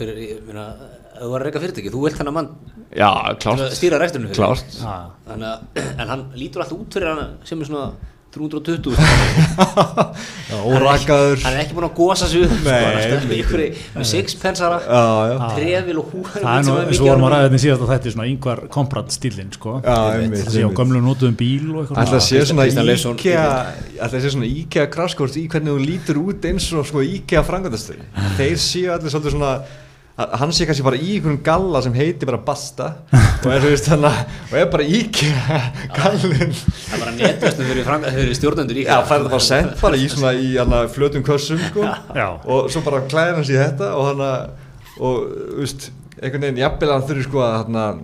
fyrir, 0.00 0.16
ég 0.24 0.40
meina, 0.48 0.64
ef 0.88 0.99
þú 1.20 1.32
var 1.34 1.42
að 1.42 1.48
reyka 1.50 1.64
fyrirtæki 1.64 1.92
þú 1.92 2.04
vilt 2.06 2.20
hann 2.20 2.30
að 2.30 2.36
mann 2.38 2.52
já, 2.96 3.10
klárt. 3.42 3.66
stýra 3.76 4.00
rekturinu 4.00 4.30
fyrir 4.30 4.40
klárt. 4.40 4.70
En 6.00 6.08
hann 6.08 6.24
lítur 6.38 6.64
alltaf 6.64 6.78
út 6.78 6.96
fyrir 6.96 7.12
hann 7.12 7.36
sem 7.44 7.60
er 7.60 7.68
svona 7.68 7.90
320 8.30 8.94
Órakaður. 10.70 11.40
Hann 11.42 11.56
er 11.56 11.64
ekki 11.64 11.74
búin 11.74 11.86
að 11.88 11.96
gósa 11.98 12.28
ykkur 12.30 13.64
með 13.96 14.06
sixpensara 14.06 14.78
trefil 15.56 15.98
og 15.98 16.12
húar 16.12 16.36
Það 16.36 16.52
er 16.52 16.68
nú 16.68 16.76
eins 16.84 17.00
og 17.00 17.08
vorum 17.08 17.26
að 17.26 17.34
ræða 17.34 17.48
þetta 17.48 17.60
síðast 17.64 17.82
að 17.82 17.90
þetta 17.90 18.10
er 18.10 18.14
svona 18.14 18.28
yngvar 18.30 18.62
komprant 18.76 19.16
stílinn 19.16 19.50
sko 19.56 19.74
Það 19.82 20.38
sé 20.46 20.62
á 20.62 20.70
gömlu 20.78 21.02
nótuðum 21.02 21.36
bíl 21.42 21.66
og 21.74 21.82
eitthvað 21.82 22.02
Alltaf 22.04 22.26
sé 22.28 22.46
svona 22.46 22.70
íkja 22.70 23.42
Alltaf 23.98 24.18
sé 24.22 24.34
svona 24.36 24.50
íkja 24.54 24.86
kraskort 24.94 25.34
í 25.34 25.46
hvernig 25.50 25.74
þú 25.74 25.90
lítur 25.90 26.22
út 26.22 26.50
eins 26.52 26.70
og 26.70 26.86
sko 26.86 27.02
íkja 27.02 27.42
frangandastöri 27.50 28.06
Þeir 28.38 28.58
séu 28.62 28.94
allir 28.94 29.10
svolítið 29.10 29.40
svona 29.40 29.54
hann 30.40 30.52
sé 30.54 30.66
kannski 30.68 30.84
bara 30.86 30.98
í 30.98 31.16
einhvern 31.16 31.38
galla 31.44 31.82
sem 31.84 31.94
heiti 31.96 32.28
bara 32.28 32.40
Basta 32.44 32.90
og 33.10 33.50
er, 33.52 33.62
veist, 33.64 33.88
hana, 33.92 34.10
og 34.50 34.56
er 34.60 34.66
bara 34.72 34.86
íkja 34.86 35.60
gallin 35.98 36.52
það 36.54 36.96
er 36.96 37.04
bara 37.04 37.14
netvæstum 37.18 37.70
fyrir 37.70 38.34
stjórnendur 38.38 38.82
íkja 38.82 38.98
það 39.08 39.24
er 39.24 39.30
bara 39.34 39.46
sent 39.46 39.78
bara 39.80 40.00
í, 40.00 40.08
svona, 40.12 40.34
í 40.36 40.50
hana, 40.58 40.82
flötum 40.92 41.24
kössum 41.26 41.60
sko. 41.70 41.86
og 41.86 42.68
svo 42.72 42.84
bara 42.86 43.04
klæðir 43.10 43.40
hans 43.40 43.52
í 43.52 43.58
þetta 43.58 43.94
og 43.96 44.10
hann 44.10 44.26
og 45.00 45.24
veist, 45.60 45.90
einhvern 46.20 46.44
veginn 46.44 46.60
jafnvel 46.60 46.90
að 46.94 47.06
þurfi 47.08 47.24
sko, 47.26 47.44
að 47.44 48.02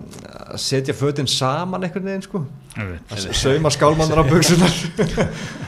setja 0.62 0.94
fötinn 0.96 1.28
saman 1.30 1.84
einhvern 1.84 2.08
veginn 2.08 2.24
sko. 2.24 2.42
Að 2.76 3.26
sauma 3.36 3.72
skálmannar 3.72 4.20
á 4.20 4.24
buksunar 4.32 4.72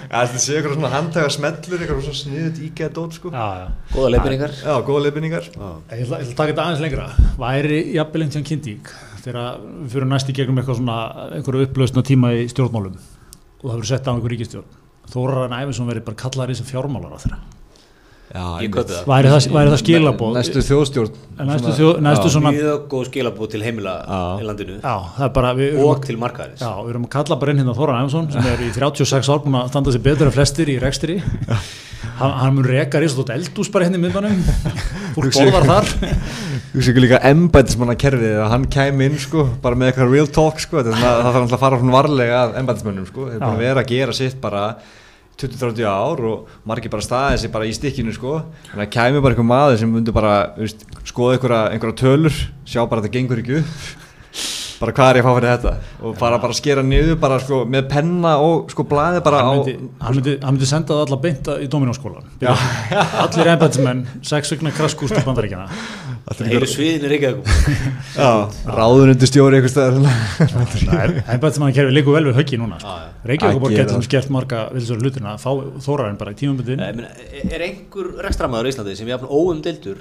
það 0.09 0.35
sé 0.45 0.57
eitthvað 0.59 0.75
svona 0.75 0.93
handtæga 0.93 1.33
smellur 1.33 1.83
eitthvað 1.83 2.03
svona 2.07 2.21
sniðut 2.23 2.63
íkjæða 2.69 2.95
dót 2.99 3.19
sko. 3.19 3.33
Já, 3.33 3.47
já. 3.63 3.69
góða 3.95 4.13
leifinningar 4.15 4.57
já, 4.61 4.73
góða 4.89 5.05
leifinningar 5.07 5.49
ég 5.49 6.03
ætla 6.05 6.21
að 6.21 6.33
taka 6.35 6.51
þetta 6.53 6.67
aðeins 6.67 6.85
lengra. 6.85 7.07
Væri 7.41 7.81
jafnvel 7.97 8.25
einn 8.27 8.35
sem 8.37 8.49
kynntík 8.49 8.93
þegar 9.25 9.63
við 9.63 9.95
fyrir 9.95 10.11
næst 10.13 10.33
í 10.33 10.37
gegnum 10.37 10.61
eitthvað 10.61 10.81
svona 10.81 10.99
einhverju 11.37 11.69
upplausna 11.69 12.05
tíma 12.07 12.35
í 12.37 12.49
stjórnmálum 12.53 12.99
og 12.99 13.65
það 13.65 13.73
verður 13.75 13.91
sett 13.91 14.09
á 14.09 14.13
einhverju 14.13 14.35
ríkistjórn 14.37 14.77
þó 15.09 15.19
er 15.25 15.35
það 15.39 15.55
næfið 15.55 15.79
sem 15.79 15.89
verður 15.91 16.07
bara 16.09 16.21
kallaður 16.23 16.53
í 16.53 16.59
sem 16.59 16.69
fjármálar 16.69 17.17
á 17.17 17.19
þeirra 17.25 17.41
væri 18.29 19.31
það, 19.33 19.47
það 19.57 19.77
skilabóð 19.81 20.35
næstu 20.37 20.63
þjóðstjórn 20.67 21.15
næstu, 21.49 21.73
þjó, 21.79 21.89
næstu 22.05 22.33
svona 22.35 22.53
mjög 22.53 22.83
góð 22.93 23.05
skilabóð 23.09 23.51
til 23.55 23.61
heimila 23.65 23.95
á. 24.05 24.21
í 24.37 24.45
landinu. 24.45 24.79
Já, 24.83 25.29
bara, 25.33 25.53
við, 25.57 25.79
og 25.81 26.03
til 26.05 26.19
markaðis 26.21 26.61
já, 26.61 26.69
við 26.83 26.93
erum 26.93 27.07
að 27.09 27.13
kalla 27.15 27.39
bara 27.41 27.55
inn 27.55 27.63
hérna 27.63 27.77
Þóran 27.79 28.01
Æfansson 28.03 28.31
sem 28.35 28.49
er 28.53 28.65
í 28.67 28.71
36 28.77 29.33
ár 29.33 29.45
búin 29.45 29.59
að 29.63 29.71
standa 29.73 29.95
sér 29.95 30.05
betur 30.05 30.29
en 30.29 30.37
flestir 30.37 30.73
í 30.73 30.77
rekstri. 30.83 31.19
Hann, 32.19 32.33
hann 32.43 32.55
mun 32.57 32.67
reka 32.67 33.01
risastótt 33.01 33.33
eldús 33.35 33.71
bara 33.73 33.87
henni 33.87 33.99
hérna 33.99 34.21
miðvanum 34.21 34.41
fólk 35.17 35.35
borðar 35.39 35.67
þar. 35.69 35.91
þú 36.73 36.83
séu 36.83 36.93
ekki 36.93 37.05
líka 37.05 37.21
embætismanna 37.31 37.97
kerfið 37.99 38.39
að 38.43 38.53
hann 38.53 38.69
kæm 38.75 39.05
inn 39.07 39.19
sko, 39.23 39.45
bara 39.63 39.79
með 39.79 39.93
eitthvað 39.93 40.15
real 40.15 40.31
talk 40.35 40.63
sko, 40.63 40.83
það 40.83 40.99
þarf 40.99 41.39
alltaf 41.43 41.57
að 41.57 41.63
fara 41.65 41.81
svona 41.81 41.95
varlega 41.97 42.41
að 42.45 42.57
embætismannum 42.63 43.09
sko, 43.09 43.29
þeir 43.31 43.43
búin 43.43 43.55
að 43.55 43.63
vera 43.65 43.85
að 43.85 43.93
gera 43.95 44.17
sitt 44.19 44.41
bara 44.43 44.65
20-30 45.39 45.87
ár 45.87 46.25
og 46.33 46.51
margir 46.69 46.91
bara 46.93 47.05
staðið 47.05 47.45
sér 47.45 47.55
bara 47.55 47.69
í 47.69 47.77
stikkinu 47.77 48.15
sko. 48.17 48.41
Þannig 48.73 48.85
að 48.89 48.93
kæmi 48.97 49.23
bara 49.23 49.37
einhver 49.37 49.49
maður 49.49 49.81
sem 49.83 49.95
vundur 49.95 50.17
bara 50.17 50.35
veist, 50.59 50.85
skoða 51.07 51.39
einhverja 51.39 51.95
tölur 52.03 52.43
sjá 52.67 52.83
bara 52.85 53.03
að 53.03 53.09
það 53.09 53.17
gengur 53.19 53.43
ekki 53.45 53.63
upp. 53.63 53.89
Bara 54.79 54.93
hvað 54.95 55.09
er 55.11 55.17
ég 55.19 55.25
að 55.25 55.27
fá 55.27 55.35
fyrir 55.35 55.51
þetta? 55.51 55.71
Og 56.07 56.13
fara 56.21 56.37
bara 56.39 56.55
að 56.55 56.59
skera 56.61 56.83
niður 56.87 57.17
bara 57.19 57.39
sko 57.43 57.65
með 57.67 57.89
penna 57.91 58.37
og 58.39 58.69
sko 58.71 58.85
blæði 58.87 59.23
bara 59.27 59.41
hann 59.43 59.57
myndi, 59.59 59.73
á 59.99 60.07
hann 60.07 60.15
myndi, 60.15 60.35
hann 60.39 60.55
myndi 60.55 60.69
senda 60.71 60.95
það 60.95 61.03
alla 61.09 61.19
beinta 61.25 61.57
í 61.59 61.67
Dominóskólan 61.73 62.29
allir 62.39 63.51
ennbæðismenn 63.57 64.05
sex 64.23 64.55
vegna 64.55 64.71
kraskúst 64.77 65.19
í 65.19 65.25
bandaríkjana 65.27 65.67
það 66.37 66.53
eru 66.59 66.69
sviðin 66.69 67.05
í 67.07 67.09
Reykjavík. 67.13 67.47
Ráðunundi 68.79 69.27
stjóri 69.31 69.57
ennbæðismenn 69.63 71.75
kerfi 71.77 71.93
líku 71.95 72.11
vel 72.15 72.27
við 72.29 72.35
höggi 72.41 72.57
núna 72.61 72.77
sko. 72.83 72.95
Reykjavík 73.31 73.77
getur 73.77 74.05
skert 74.07 74.29
marga 74.35 74.59
vilsur 74.75 74.99
hlutina 75.03 75.29
að 75.35 75.41
fá 75.47 75.53
þóraðin 75.87 76.21
bara 76.21 76.35
í 76.35 76.37
tímumbyttin 76.43 76.85
er 76.85 77.61
einhver 77.69 78.07
rekstramæður 78.27 78.67
í 78.69 78.71
Íslandi 78.75 78.93
sem 78.99 79.09
er 79.15 79.21
óumdildur 79.25 79.99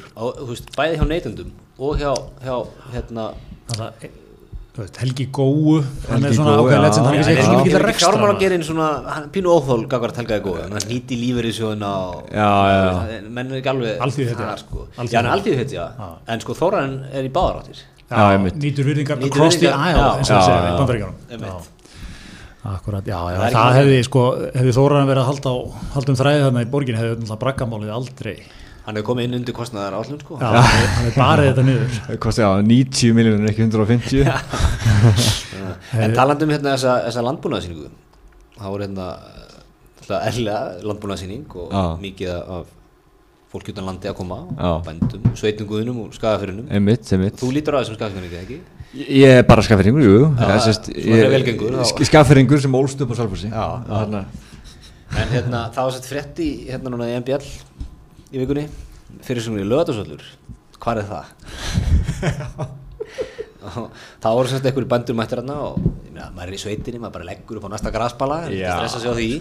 bæði 0.77 0.93
hjá 0.99 1.05
neytundum 1.09 1.49
og 1.77 1.91
hjá 2.01 2.13
hérna 2.93 3.23
Helgi 4.77 5.25
Góu 5.33 5.79
hann 6.07 6.25
er 6.27 6.33
svona 6.37 6.55
ákveðin 6.59 6.83
lett 6.83 6.97
sem 6.97 7.05
hann 7.07 7.17
er 7.17 7.29
ekki 7.33 7.55
mikið 7.61 7.77
rekstra 7.83 8.11
fjármálagerinn 8.13 8.65
svona, 8.67 8.89
hann 9.09 9.29
pínu 9.33 9.53
óþól 9.55 9.85
gagvart 9.89 10.19
Helgaði 10.21 10.43
Góu, 10.45 10.57
hann 10.61 10.77
nýtti 10.89 11.17
lífur 11.17 11.47
í 11.49 11.53
sjóðuna 11.57 11.93
menn 13.25 13.49
er 13.51 13.61
ekki 13.61 13.71
alveg 13.73 14.03
alþýðu 14.05 14.27
þetta 14.33 14.57
sko. 14.61 14.85
já, 14.93 14.99
hann 15.01 15.23
er 15.23 15.31
alþýðu 15.33 15.63
þetta, 15.63 15.87
en 16.33 16.45
sko 16.45 16.57
Þóran 16.61 16.93
er 17.11 17.25
í 17.25 17.33
báðaráttir 17.33 17.81
nýtur 18.61 18.87
virðingar 18.87 19.25
across 19.27 19.57
the 19.61 19.73
aisle 19.73 20.05
eins 20.19 20.29
og 20.29 20.37
það 20.37 20.45
segja 20.51 20.69
í 20.69 20.77
bandaríkjánum 20.77 21.73
Akkurat, 22.67 23.05
já, 23.07 23.15
já, 23.31 23.37
það, 23.39 23.53
það 23.53 23.75
hefði 23.77 23.97
sko, 24.03 24.21
hefði 24.51 24.71
Þóran 24.75 25.05
verið 25.07 25.21
að 25.21 25.27
halda, 25.29 25.51
halda 25.93 26.11
um 26.11 26.17
þræði 26.19 26.39
þarna 26.43 26.63
í 26.65 26.69
borgin 26.73 26.97
hefði 26.99 27.11
náttúrulega 27.13 27.37
braggamálið 27.43 27.91
aldrei 27.95 28.33
Hann 28.87 28.95
hefur 28.95 29.09
komið 29.09 29.25
inn 29.27 29.35
undir 29.41 29.51
kostnæðar 29.51 29.97
állum 29.97 30.15
sko. 30.21 30.37
Já, 30.39 30.61
hann 30.63 31.01
hefur 31.01 31.15
barið 31.19 31.49
þetta 31.49 31.63
niður. 31.67 31.97
Það 32.05 32.19
kosti 32.23 32.45
á 32.47 32.51
90 32.63 33.17
miljónur, 33.17 33.49
ekki 33.51 33.65
150. 33.65 34.29
en 36.05 36.15
talandum 36.15 36.53
hérna 36.55 36.77
þessa, 36.77 36.93
þessa 37.09 37.25
landbúnaðsýningu, 37.27 37.91
það 38.55 38.71
voru 38.71 38.87
hérna 38.87 39.09
erlega 40.21 40.63
landbúnaðsýning 40.87 41.59
og 41.59 41.75
Já. 41.75 41.83
mikið 42.05 42.33
af 42.37 42.71
fólki 43.51 43.75
utan 43.75 43.91
landi 43.91 44.07
að 44.07 44.17
koma, 44.21 44.39
Já. 44.55 44.71
bændum, 44.87 45.29
sveitninguðunum 45.43 46.01
og 46.05 46.15
skagafyrinum. 46.15 46.71
Einmitt, 46.71 47.11
einmitt. 47.11 47.39
Þú 47.43 47.53
lítur 47.59 47.75
á 47.75 47.83
þessum 47.83 47.99
skagafyringu, 47.99 48.39
ekki? 48.39 48.63
Ég 49.03 49.41
er 49.41 49.47
bara 49.51 49.67
skagafyringur, 49.67 50.07
jú. 50.07 50.25
Svona 50.31 51.31
velgengur. 51.35 51.81
Skagafyringur 52.07 52.63
sem 52.63 52.79
ólst 52.79 53.03
upp 53.03 53.11
á 53.11 53.15
Salfossi. 53.19 53.51
En 53.51 55.31
hérna, 55.31 55.67
það 55.75 55.81
var 55.81 55.95
sett 55.95 56.07
frett 56.07 56.39
í 56.43 56.53
hérna 56.69 56.91
núna 56.91 57.11
í 57.11 57.19
MBL 57.19 57.43
í 58.31 58.41
vikunni. 58.41 58.67
Fyrir 59.23 59.43
sem 59.43 59.55
við 59.55 59.69
löðarsvöldur 59.71 60.25
hvað 60.81 61.01
er 61.01 61.07
það? 61.09 61.25
þá 64.21 64.27
voru 64.31 64.49
semst 64.49 64.67
einhverju 64.69 64.89
bandur 64.89 65.17
mættir 65.17 65.41
hérna 65.41 65.57
og 65.65 65.81
ja, 66.15 66.29
maður 66.31 66.51
er 66.51 66.55
í 66.55 66.61
sveitinni, 66.61 67.01
maður 67.01 67.17
bara 67.17 67.29
leggur 67.31 67.59
upp 67.59 67.67
á 67.67 67.73
næsta 67.73 67.93
graspala 67.93 68.37
ekki 68.47 68.63
stressa 68.63 69.01
sig 69.01 69.11
á 69.11 69.15
því. 69.17 69.31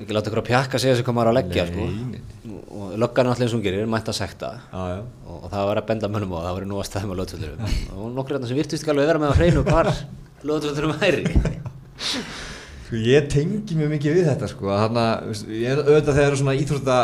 Ekki 0.00 0.16
láta 0.16 0.30
ykkur 0.30 0.42
að 0.42 0.48
pjakka 0.48 0.80
segja 0.80 0.98
sig 0.98 1.06
hvað 1.06 1.16
maður 1.16 1.30
er 1.30 1.32
að 1.32 1.38
leggja 1.38 1.64
sko. 1.70 1.86
og 2.80 2.92
löggan 3.00 3.26
er 3.26 3.32
alltaf 3.32 3.44
eins 3.44 3.54
og 3.54 3.58
hún 3.58 3.64
gerir 3.66 3.90
mætt 3.90 4.12
að 4.12 4.18
sekta. 4.20 4.52
Ah, 4.72 5.00
og, 5.26 5.40
og 5.40 5.48
það 5.52 5.66
var 5.70 5.82
að 5.82 5.88
benda 5.90 6.12
mönnum 6.12 6.36
og 6.36 6.46
það 6.46 6.56
var 6.58 6.68
nú 6.70 6.80
að 6.80 6.88
staðum 6.90 7.12
á 7.12 7.18
löðsvöldurum 7.20 7.60
og 7.96 8.14
nokkur 8.16 8.36
hérna 8.36 8.50
sem 8.50 8.60
virtust 8.60 8.84
ekki 8.84 8.94
alveg 8.94 9.10
vera 9.12 9.22
með 9.22 9.34
að 9.34 9.42
hreinu 9.42 9.66
hvar 9.66 9.92
löðsvöldurum 10.50 10.96
væri 11.00 11.24
Sko 12.90 12.98
ég 12.98 13.28
tengi 13.30 13.76
mjög 13.78 13.92
mikið 13.92 14.16
við 14.16 14.24
þetta 14.26 14.46
sko, 14.50 14.66
þannig 14.66 15.04
að 15.04 15.50
ég 15.54 15.68
er 15.70 15.78
auðvitað 15.78 16.08
þegar 16.08 16.16
það 16.16 16.24
eru 16.24 16.38
svona 16.40 16.54
íþrótta 16.58 16.96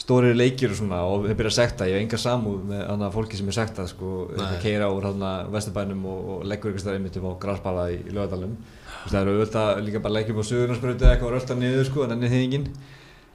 stóri 0.00 0.30
leikir 0.32 0.72
og 0.72 0.78
svona 0.78 1.00
og 1.04 1.26
þeir 1.26 1.36
byrja 1.36 1.50
að 1.50 1.56
sekta, 1.58 1.88
ég 1.90 1.98
hef 1.98 2.04
enga 2.06 2.20
samúð 2.22 2.62
með 2.70 2.80
hana, 2.86 3.10
fólki 3.12 3.36
sem 3.36 3.50
er 3.52 3.56
sektað 3.58 3.90
sko, 3.90 4.12
eitthvað 4.30 4.62
keira 4.62 4.88
úr 4.88 5.10
vesturbænum 5.52 6.08
og, 6.08 6.22
og 6.38 6.48
leggur 6.48 6.72
eitthvað 6.72 6.86
stað 6.86 6.96
einmitt 6.96 7.20
upp 7.20 7.28
á 7.28 7.32
græsbala 7.44 7.84
í, 7.92 8.00
í 8.08 8.16
lögadalum. 8.16 8.56
Það 9.04 9.20
eru 9.20 9.36
auðvitað 9.36 9.84
líka 9.84 10.02
bara 10.08 10.16
leggjum 10.16 10.40
á 10.40 10.44
suðunarsprötu 10.54 11.08
eitthvað 11.10 11.28
og 11.28 11.36
rölda 11.36 11.58
niður 11.60 11.86
sko, 11.90 12.08
en 12.08 12.16
enni 12.16 12.32
þingin. 12.32 12.66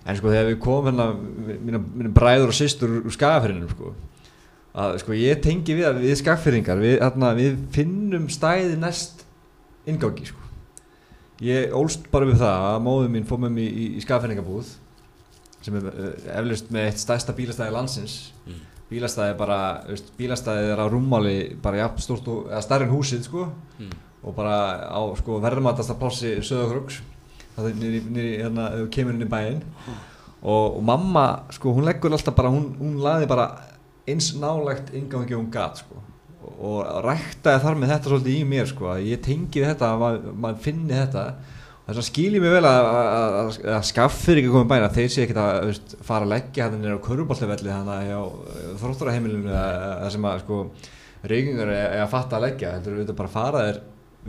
En 0.02 0.18
sko 0.18 0.34
þegar 0.34 0.50
við 0.50 0.60
komum 0.65 0.89
hérna, 0.89 1.10
mína, 1.70 1.86
mína 1.94 2.15
bræður 2.18 2.56
og 2.56 2.62
sýstur 2.63 3.00
úr 3.04 3.20
skagaferinum 3.20 3.70
sko, 3.78 3.94
að 4.74 4.98
sko 5.06 5.22
ég 5.22 5.46
tengi 5.46 5.78
við 5.78 5.94
að 5.94 6.04
við 6.10 6.20
skagferingar, 6.26 6.82
við, 6.82 7.02
við 7.46 7.65
finnum 7.78 8.30
stæði 8.34 8.82
næst 8.82 9.28
ingáki 9.86 10.32
sko 10.34 10.49
ég 11.45 11.75
ólst 11.75 12.08
bara 12.12 12.28
við 12.28 12.41
það 12.41 12.65
að 12.69 12.82
móðu 12.86 13.12
mín 13.13 13.28
fóð 13.28 13.45
með 13.45 13.54
mér 13.56 13.69
í, 13.69 13.86
í 13.95 14.04
skafenningabúð 14.04 14.73
sem 15.63 15.78
er 15.80 15.88
uh, 15.91 16.10
eflust 16.39 16.73
með 16.73 16.89
eitt 16.89 17.02
stærsta 17.02 17.36
bílastæði 17.36 17.75
landsins 17.75 18.17
mm. 18.45 18.60
bílastæði 18.91 19.38
bara, 19.39 19.60
veist, 19.88 20.12
bílastæði 20.19 20.73
er 20.73 20.84
á 20.84 20.86
rúmmáli 20.91 21.38
bara 21.63 21.84
jafn 21.84 22.04
stort 22.04 22.28
og, 22.32 22.49
eða 22.52 22.63
stærri 22.65 22.88
en 22.88 22.93
húsið 22.93 23.23
sko 23.28 23.47
mm. 23.80 23.95
og 24.23 24.36
bara 24.38 24.60
á 24.91 25.02
sko 25.19 25.39
verðmatasta 25.43 25.97
plássi 25.99 26.36
söðakröks 26.43 27.02
það 27.56 27.71
er 27.71 27.82
nýri, 27.82 28.04
nýri 28.08 28.36
hérna, 28.43 28.69
kemur 28.93 29.15
inn 29.15 29.28
í 29.28 29.32
bæinn 29.32 29.63
mm. 29.63 30.06
og, 30.43 30.80
og 30.80 30.84
mamma 30.91 31.25
sko 31.56 31.75
hún 31.75 31.88
leggur 31.88 32.15
alltaf 32.15 32.36
bara, 32.36 32.52
hún, 32.52 32.73
hún 32.80 32.99
laði 33.04 33.32
bara 33.32 33.52
eins 34.10 34.34
nálægt 34.39 34.93
yngangi 34.95 35.36
og 35.36 35.43
hún 35.43 35.52
gat 35.54 35.84
sko 35.84 36.04
og 36.39 37.06
ræktaði 37.06 37.63
þar 37.63 37.80
með 37.80 37.93
þetta 37.93 38.12
svolítið 38.12 38.36
í 38.36 38.43
mér 38.47 38.69
sko 38.69 38.91
að 38.93 39.08
ég 39.10 39.23
tengi 39.23 39.63
þetta 39.63 39.89
að 39.89 40.04
maður 40.04 40.38
mað 40.45 40.62
finni 40.63 40.95
þetta. 40.95 41.23
Þess 41.89 42.02
að 42.04 42.06
skiljið 42.06 42.43
mér 42.43 42.54
vel 42.54 42.69
að, 42.69 42.88
að, 42.93 43.52
að 43.73 43.86
skaffir 43.89 44.39
ekki 44.39 44.52
komið 44.54 44.69
bæna 44.69 44.89
þeir 44.93 45.10
sé 45.10 45.23
ekki 45.25 45.36
að 45.41 45.60
veist, 45.71 45.95
fara 46.06 46.28
að 46.28 46.34
leggja 46.36 46.67
hann 46.67 46.78
nýra 46.84 46.99
á 47.02 47.06
köruboltafelli 47.08 47.73
þannig 47.73 47.95
að 47.95 48.10
hjá 48.12 48.75
þrótturaheimilinu 48.84 49.56
það 49.56 50.10
sem 50.13 50.28
að 50.30 50.43
sko 50.43 50.60
reykingar 51.32 51.71
er, 51.73 51.88
er 51.97 52.04
að 52.04 52.12
fatta 52.13 52.38
að 52.38 52.45
leggja 52.45 52.75
þetta 52.78 52.93
er 52.93 53.17
bara 53.17 53.32
að 53.32 53.38
fara 53.39 53.63
þér 53.65 53.82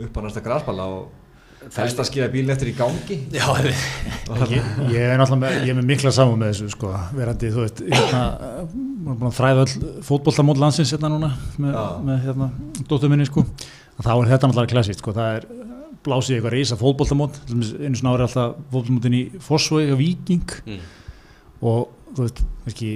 upp 0.07 0.17
á 0.17 0.21
næsta 0.25 0.43
græspalla 0.47 0.87
og 0.95 1.69
fælst 1.69 2.01
að 2.01 2.09
skilja 2.09 2.31
bíl 2.33 2.47
eftir 2.49 2.71
í 2.71 2.73
gangi. 2.73 3.19
Já, 3.29 3.45
ég, 3.61 4.71
ég 4.89 5.03
er 5.05 5.19
náttúrulega 5.21 5.43
með, 5.43 5.57
ég 5.61 5.69
er 5.69 5.77
með 5.77 5.91
mikla 5.91 6.13
saman 6.15 6.41
með 6.41 6.55
þessu 6.55 6.71
sko, 6.73 6.95
verandi, 7.13 7.51
þú 7.53 7.67
veist 7.67 7.83
hérna, 9.11 9.19
búin 9.19 9.31
að 9.31 9.37
þræða 9.37 9.63
all 9.65 10.03
fótbollamót 10.07 10.61
landsins 10.61 10.91
hérna 10.93 11.11
núna 11.11 11.31
með, 11.61 11.79
með 12.07 12.21
hérna, 12.25 12.49
dóttur 12.87 13.11
minni 13.11 13.27
sko. 13.27 13.45
Þá 14.01 14.13
er 14.15 14.31
þetta 14.31 14.49
náttúrulega 14.49 14.71
klassíkt 14.71 15.01
sko, 15.01 15.13
það 15.15 15.39
er 15.39 15.47
blásið 16.05 16.37
eitthvað 16.37 16.55
reysa 16.55 16.77
fótbollamót 16.79 17.41
einu 17.51 17.97
svona 17.97 18.15
ári 18.15 18.25
alltaf 18.25 18.55
fótbollamótin 18.71 19.17
í 19.17 19.23
Fossvögi 19.43 19.93
og 19.93 19.99
Viking 20.01 20.55
mm. 20.65 20.79
og 21.61 22.15
þú 22.15 22.25
veist, 22.25 22.41
ekki 22.71 22.91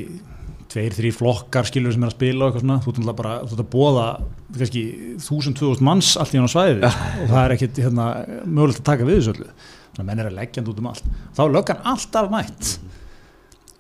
tveir, 0.72 0.96
þrý 0.98 1.12
flokkar 1.16 1.70
skilur 1.70 1.94
sem 1.94 2.04
er 2.04 2.12
að 2.12 2.18
spila 2.18 2.48
og 2.48 2.50
eitthvað 2.50 2.66
svona, 2.66 2.80
þú 2.82 2.92
ert 2.92 3.02
alltaf 3.04 3.20
bara, 3.22 3.36
þú 3.44 3.56
ert 3.56 3.64
að 3.64 3.72
bóða 3.76 4.08
kannski 4.56 4.84
þúsund, 5.24 5.60
tvöðust 5.60 5.86
manns 5.86 6.12
allt 6.20 6.34
í 6.34 6.42
hann 6.42 6.50
á 6.50 6.56
svæði 6.56 6.82
ja. 6.82 6.92
sko, 6.92 7.14
og 7.22 7.32
það 7.32 7.42
er 7.44 7.56
ekkit 7.56 7.82
hérna, 7.86 8.08
mögulegt 8.44 8.82
að 8.82 8.90
taka 8.90 9.08
við 9.08 9.20
þessu 9.20 9.36
öllu. 9.36 9.50
Þannig 9.96 10.02
að 10.02 10.10
menn 10.10 10.24
er 10.24 10.30
að 10.32 10.38
leggja 10.42 10.64
út 10.66 10.82
um 10.82 10.90
allt. 10.92 11.06
Þá 11.38 11.42
er 11.46 11.54
löggan 11.56 11.86
alltaf 11.94 12.32
mætt 12.34 12.72
mm. 12.74 12.96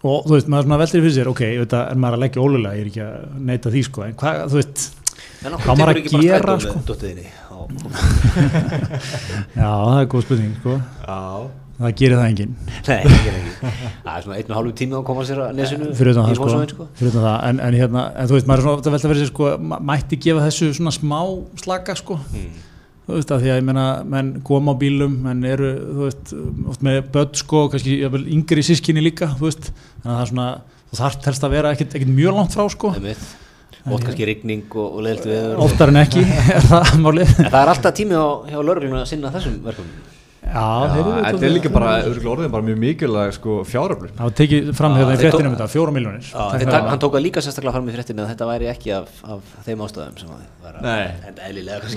Og 0.05 0.27
þú 0.27 0.35
veist, 0.35 0.51
maður 0.51 0.83
veldir 0.83 1.03
fyrir 1.05 1.15
sér 1.17 1.31
ok, 1.31 1.43
veit, 1.63 1.75
er 1.81 1.99
maður 2.01 2.19
að 2.19 2.23
leggja 2.25 2.45
ólulega, 2.45 2.77
ég 2.77 2.85
er 2.85 2.91
ekki 2.91 3.03
að 3.05 3.41
neita 3.49 3.73
því 3.73 3.83
sko, 3.89 4.05
en 4.05 4.15
hvað, 4.21 4.41
þú 4.53 4.61
veist 4.61 4.85
hvað 5.45 5.81
maður 5.81 5.99
að 5.99 6.25
gera 6.25 6.55
sko? 6.63 6.79
Já, 9.59 9.69
það 9.69 9.99
er 9.99 10.09
góð 10.11 10.25
spurning 10.25 10.57
sko. 10.59 10.79
Já. 11.05 11.21
Það 11.75 11.95
gerir 11.99 12.15
það 12.15 12.29
enginn. 12.29 12.51
Það 12.85 14.11
er 14.13 14.21
svona 14.23 14.37
einn 14.37 14.51
og 14.51 14.55
hálfu 14.55 14.73
tími 14.79 14.95
að 14.95 15.01
koma 15.09 15.25
sér 15.27 15.41
að 15.43 15.57
nesinu 15.57 15.89
Fyrir 15.97 16.15
það, 16.15 16.29
sko, 16.37 16.59
sko. 16.71 16.87
Fyrir 16.95 17.15
það. 17.17 17.27
En, 17.49 17.59
en, 17.65 17.75
hérna, 17.75 18.05
en 18.15 18.29
þú 18.29 18.37
veist, 18.37 18.47
maður 18.47 18.61
er 18.61 18.67
svona 18.69 18.93
velta 18.95 19.11
verið 19.11 19.25
sér 19.25 19.31
sko, 19.33 19.49
mætti 19.89 20.19
gefa 20.23 20.45
þessu 20.45 20.69
svona 20.77 20.93
smá 20.95 21.19
slaka 21.59 21.97
sko. 21.99 22.15
Mm. 22.31 22.63
Þú 23.05 23.13
veist 23.19 23.31
að 23.35 23.43
því 23.43 23.51
að 23.53 23.59
ég 23.59 23.65
menna, 23.67 23.85
menn 24.09 24.29
koma 24.45 24.73
á 24.73 24.81
bílum, 24.81 25.15
menn 25.21 25.45
eru, 25.45 25.71
þú 25.77 26.05
veist, 26.07 26.35
oft 26.71 26.85
með 26.85 27.01
börn 27.13 27.37
sko, 27.37 27.65
kannski 27.69 27.99
yngri 28.33 28.65
sískinni 28.65 29.03
líka, 29.05 29.29
þú 29.37 29.49
veist. 29.49 29.69
Þannig 30.01 30.09
að 30.09 30.15
það 30.15 30.23
er 30.23 30.31
svona, 30.31 30.47
þú 30.89 31.01
þarf 31.01 31.27
helst 31.29 31.45
að 31.45 31.57
vera 31.57 31.73
ekkert 31.75 32.07
mjög 32.09 32.39
langt 32.39 32.57
frá 32.57 32.65
sko. 32.73 32.95
Ótt 33.85 34.01
kannski 34.01 34.25
rigning 34.25 34.65
og, 34.73 34.97
og 34.97 35.03
leilt 35.05 35.27
við 35.29 35.59
Óttar 35.61 35.91
en 35.91 36.01
ekki, 36.01 36.23
er 36.55 36.65
það 36.65 36.95
málið? 37.03 37.35
En 37.37 37.51
það 37.51 37.59
er 37.59 37.71
alltaf 37.75 37.93
tími 37.99 38.17
á, 38.17 38.25
hjá 38.49 38.57
lörglunum 38.57 38.97
að 39.03 39.09
sinna 39.11 39.29
þessum 39.35 39.59
Já, 39.61 40.14
þetta 40.45 41.45
er 41.47 41.53
líka 41.53 41.71
bara, 41.73 41.93
orðin 42.05 42.51
bara 42.53 42.65
mjög 42.65 42.77
mikilvæg 42.81 43.33
sko, 43.35 43.55
fjáröflur 43.67 44.11
Það 44.15 44.27
var 44.27 44.35
tekið 44.39 44.69
fram 44.77 44.95
þegar 44.95 45.07
það 45.09 45.13
er 45.15 45.21
fréttin 45.23 45.49
um 45.49 45.55
þetta, 45.55 45.67
fjóra 45.73 45.95
miljónir 45.95 46.29
Hann 46.35 47.01
tók 47.01 47.17
að 47.17 47.25
líka 47.25 47.43
sérstaklega 47.45 47.75
fram 47.75 47.89
í 47.89 47.95
fréttinu 47.95 48.23
að 48.25 48.31
þetta 48.33 48.49
væri 48.51 48.69
ekki 48.71 48.93
af, 48.95 49.09
af 49.35 49.55
þeim 49.65 49.83
ástöðum 49.85 50.19
sem 50.21 50.33
var 50.65 50.79
að 50.81 51.41
eðlilega 51.49 51.91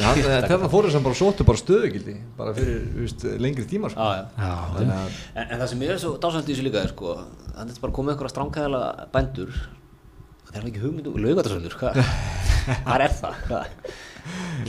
Þetta 0.49 0.71
fóruð 0.75 0.97
sem 0.97 1.07
bara 1.07 1.21
sótu 1.21 1.49
bara 1.49 1.63
stöðugildi 1.63 2.17
bara 2.39 2.55
fyrir 2.57 2.83
just, 3.05 3.27
lengri 3.39 3.67
tíma 3.69 3.93
sko. 3.93 4.01
já, 4.01 4.25
já. 4.39 4.53
Já, 4.79 4.99
en, 5.35 5.45
en 5.45 5.57
það 5.61 5.67
sem 5.73 5.85
ég 5.85 5.95
er 5.95 6.03
svo 6.03 6.15
dásandi 6.23 6.53
í 6.53 6.57
þessu 6.57 6.69
líka 6.69 6.83
er 6.85 6.93
sko, 6.95 7.17
að 7.55 7.69
þetta 7.69 7.85
bara 7.85 7.97
komið 7.99 8.15
einhverja 8.15 8.35
stránkæðala 8.35 8.83
bændur. 9.15 9.57
Það 10.49 10.61
er 10.63 10.69
ekki 10.71 10.85
hugmyndu 10.85 11.13
og 11.13 11.23
lögatarsöldur 11.25 11.79
hvað? 11.81 12.03
Er 12.69 13.09
það 13.17 13.69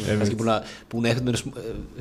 kannski 0.05 0.37
búin 0.39 0.51
að 0.53 0.75
búin 0.91 1.07
eitthvað 1.09 1.41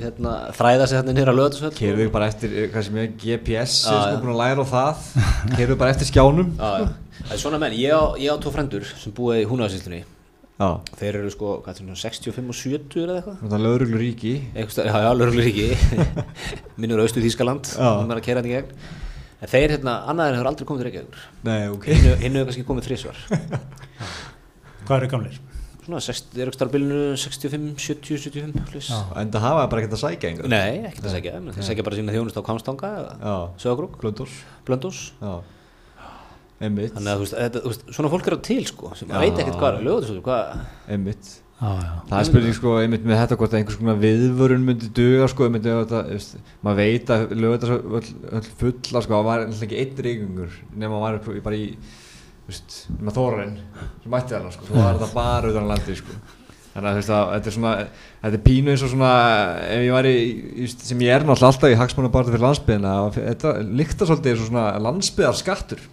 hérna, 0.03 0.35
þræða 0.59 0.87
sig 0.89 0.99
hérna 0.99 1.15
nýra 1.17 1.35
lögatarsöld 1.35 1.79
kerðu 1.79 2.03
við 2.05 2.13
bara 2.15 2.29
eftir 2.33 2.55
kannski 2.75 2.95
með 2.97 3.17
GPS 3.23 3.81
sko 3.87 4.21
búin 4.23 4.35
að 4.35 4.43
læra 4.43 4.67
á 4.67 4.73
það. 4.75 5.09
Kerðu 5.55 5.73
við 5.73 5.81
bara 5.83 5.95
eftir 5.97 6.11
skjánum. 6.13 6.55
Það 6.59 7.35
er 7.35 7.43
svona 7.43 7.59
menn, 7.63 7.75
ég 7.79 7.93
á, 7.97 8.03
ég 8.21 8.31
á 8.31 8.37
tvo 8.39 8.55
frendur 8.55 8.87
sem 8.89 9.15
búið 9.15 9.43
í 9.43 9.49
húnaðarsinslunni 9.51 10.05
þeir 10.99 11.21
eru 11.21 11.29
sko, 11.31 11.51
hvað 11.63 11.77
er 11.77 11.87
það, 11.87 11.99
65 12.01 12.49
og 12.51 12.57
70 12.59 13.03
eða 13.05 13.19
eitthvað? 13.21 13.43
Það 13.45 13.53
er 13.55 13.61
löguruglu 13.63 13.99
ríki 14.01 14.33
já, 14.59 14.65
já, 14.91 15.11
löguruglu 15.15 15.45
ríki 15.47 15.69
minnur 16.83 17.03
austu 17.05 17.23
Þískaland 17.23 17.71
það 17.77 18.11
er 18.11 18.17
að 18.17 18.25
kera 18.27 18.43
þetta 18.43 18.51
í 18.51 18.57
gegn. 18.57 18.89
En 19.39 19.53
þeir 19.53 19.77
hérna, 19.77 19.95
annaðir 20.11 20.35
hefur 20.35 20.49
aldrei 20.51 20.67
komið 20.67 20.81
til 20.83 20.89
Reykjavíkur. 20.89 21.27
Nei, 21.47 21.61
ok. 21.71 21.87
Hinn 22.25 22.41
hefur 22.41 22.49
kannski 22.49 22.67
komið 22.67 22.89
þrísvar 22.89 23.21
Hvað 24.89 24.97
eru 24.99 25.11
gamlir? 25.13 25.39
Svona, 25.89 26.03
þeir 26.05 26.43
eru 26.45 26.51
ekki 26.53 26.59
starfbílinu 26.59 26.97
65, 27.17 27.69
70, 27.81 28.19
75 28.29 28.91
En 29.17 29.31
það 29.33 29.47
hafa 29.47 29.63
bara 29.73 29.81
ekkert 29.81 29.95
að 29.97 30.03
sækja 30.03 30.33
einhver 30.33 30.51
Nei, 30.53 30.85
ekkert 30.91 31.07
að 31.09 31.15
sækja, 31.15 31.39
þeir 31.55 31.69
sækja 31.71 31.87
bara 31.87 32.01
sína 32.01 32.17
þjónust 32.17 32.37
á 32.37 32.43
Kamstanga 32.45 32.91
Blöndós 34.69 35.01
Emmitt 36.59 36.93
Þannig 36.93 37.13
að 37.15 37.57
þú 37.57 37.73
veist, 37.73 37.89
svona 37.97 38.13
fólk 38.13 38.29
eru 38.29 38.41
til 38.45 38.61
sko 38.69 38.93
sem 38.99 39.09
veit 39.15 39.41
ekkert 39.41 39.57
hvað 39.57 39.79
er 39.79 39.87
lögðu 39.89 40.39
Emmitt 40.93 41.37
það 41.59 42.19
er 42.21 42.27
spurning 42.29 42.55
sko 42.55 42.73
einmitt 42.79 43.07
með 43.09 43.19
þetta 43.19 43.37
hvort 43.39 43.55
að 43.55 43.59
einhvers 43.59 43.79
konar 43.81 43.97
viðvörun 43.99 44.67
myndi 44.67 44.91
duga 44.95 45.27
sko 45.31 45.49
einmitt 45.49 45.65
þetta 45.67 46.03
maður 46.63 46.79
veit 46.79 47.11
að 47.11 47.33
öll 47.33 48.51
fulla 48.61 49.03
sko 49.03 49.17
það 49.17 49.27
var 49.27 49.43
ekki 49.49 49.81
einn 49.83 50.05
ríkungur 50.07 50.61
nema 50.79 51.01
maður 51.03 51.19
var 51.27 51.41
bara 51.49 51.59
í 51.59 51.73
nema 52.99 53.15
þóren 53.15 53.55
sem 54.03 54.13
mætti 54.13 54.37
þarna 54.37 54.53
sko. 54.55 54.69
Þá 54.69 54.77
var 54.79 54.99
þetta 54.99 55.11
bara 55.15 55.53
utan 55.53 55.69
landi 55.69 55.97
sko. 55.99 56.17
Þannig 56.73 56.89
að 56.91 56.99
þetta 57.03 57.51
er 57.51 57.55
svona 57.57 57.75
þetta 58.23 58.37
er 58.39 58.43
pínu 58.45 58.73
eins 58.73 58.83
og 58.87 58.93
svona 58.93 59.13
ef 59.67 59.85
ég 59.85 59.95
væri 59.97 60.17
sem 60.71 61.05
ég 61.05 61.15
er 61.15 61.27
náttúrulega 61.27 61.53
alltaf 61.53 61.73
í 61.73 61.79
hagsmánabartu 61.81 62.35
fyrir 62.35 62.45
landsbyðina 62.47 62.97
þetta 63.17 63.55
líkta 63.81 64.09
svolítið 64.09 64.35
eins 64.35 64.45
og 64.45 64.51
svona 64.53 64.67
landsbyðar 64.87 65.39
skattur 65.41 65.87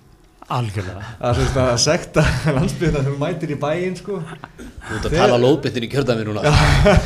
Algjörlega. 0.45 1.01
Það 1.17 1.39
er 1.41 1.47
svona 1.49 1.69
að 1.71 1.79
sekta 1.81 2.23
landsbyrðina 2.53 2.99
þegar 2.99 3.15
þú 3.15 3.21
mætir 3.23 3.53
í 3.55 3.55
bæinn 3.63 3.95
sko. 3.97 4.19
Þú 4.85 4.97
ert 4.99 5.07
að 5.09 5.15
tala 5.17 5.39
lóðbyttin 5.41 5.87
í 5.87 5.89
kjörðami 5.89 6.25
núna. 6.27 6.51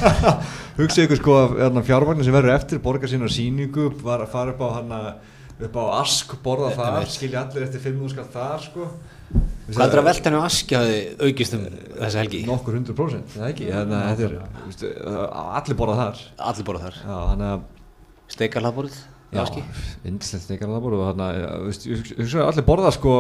Hugsa 0.80 1.06
ykkur 1.06 1.22
sko 1.22 1.38
að 1.48 1.80
fjárvagnir 1.88 2.28
sem 2.28 2.36
verður 2.36 2.58
eftir 2.58 2.82
borgar 2.84 3.12
sína 3.12 3.32
síningu 3.32 3.94
var 4.04 4.26
að 4.26 4.34
fara 4.34 4.52
upp 4.52 4.60
á 4.60 4.70
hana 4.82 5.00
upp 5.68 5.80
á 5.80 5.84
ask, 6.00 6.36
borða 6.44 6.72
þar 6.78 7.10
skilja 7.12 7.44
allir 7.46 7.68
eftir 7.68 7.84
5.000 7.84 8.14
skall 8.14 8.28
þar 8.34 8.66
sko. 8.66 8.90
Hvað 9.70 9.84
er 9.86 9.92
það 9.92 10.00
að 10.02 10.08
velta 10.10 10.30
henni 10.30 10.42
á 10.42 10.48
aski 10.48 10.78
að 10.80 10.92
aukist 11.28 11.56
um 11.58 11.68
þessa 12.00 12.24
helgi? 12.24 12.42
Nokkur 12.48 12.80
100% 12.80 13.36
það 13.36 13.52
ekki, 13.52 13.70
þannig 13.76 14.00
að 14.00 14.24
þetta 14.24 14.90
er 14.90 15.20
allir 15.60 15.80
borða 15.84 16.00
þar. 16.00 16.26
Allir 16.50 16.70
borða 16.72 16.90
þar. 16.90 17.00
Já, 17.06 17.52
Steikarlaðborð 18.30 18.98
Já, 19.30 19.44
indislegt 20.10 20.48
stekarlaðbúr 20.48 20.96
og 20.98 21.02
þarna, 21.12 21.26
allir 22.48 22.66
borða 22.66 22.90
sko 22.96 23.12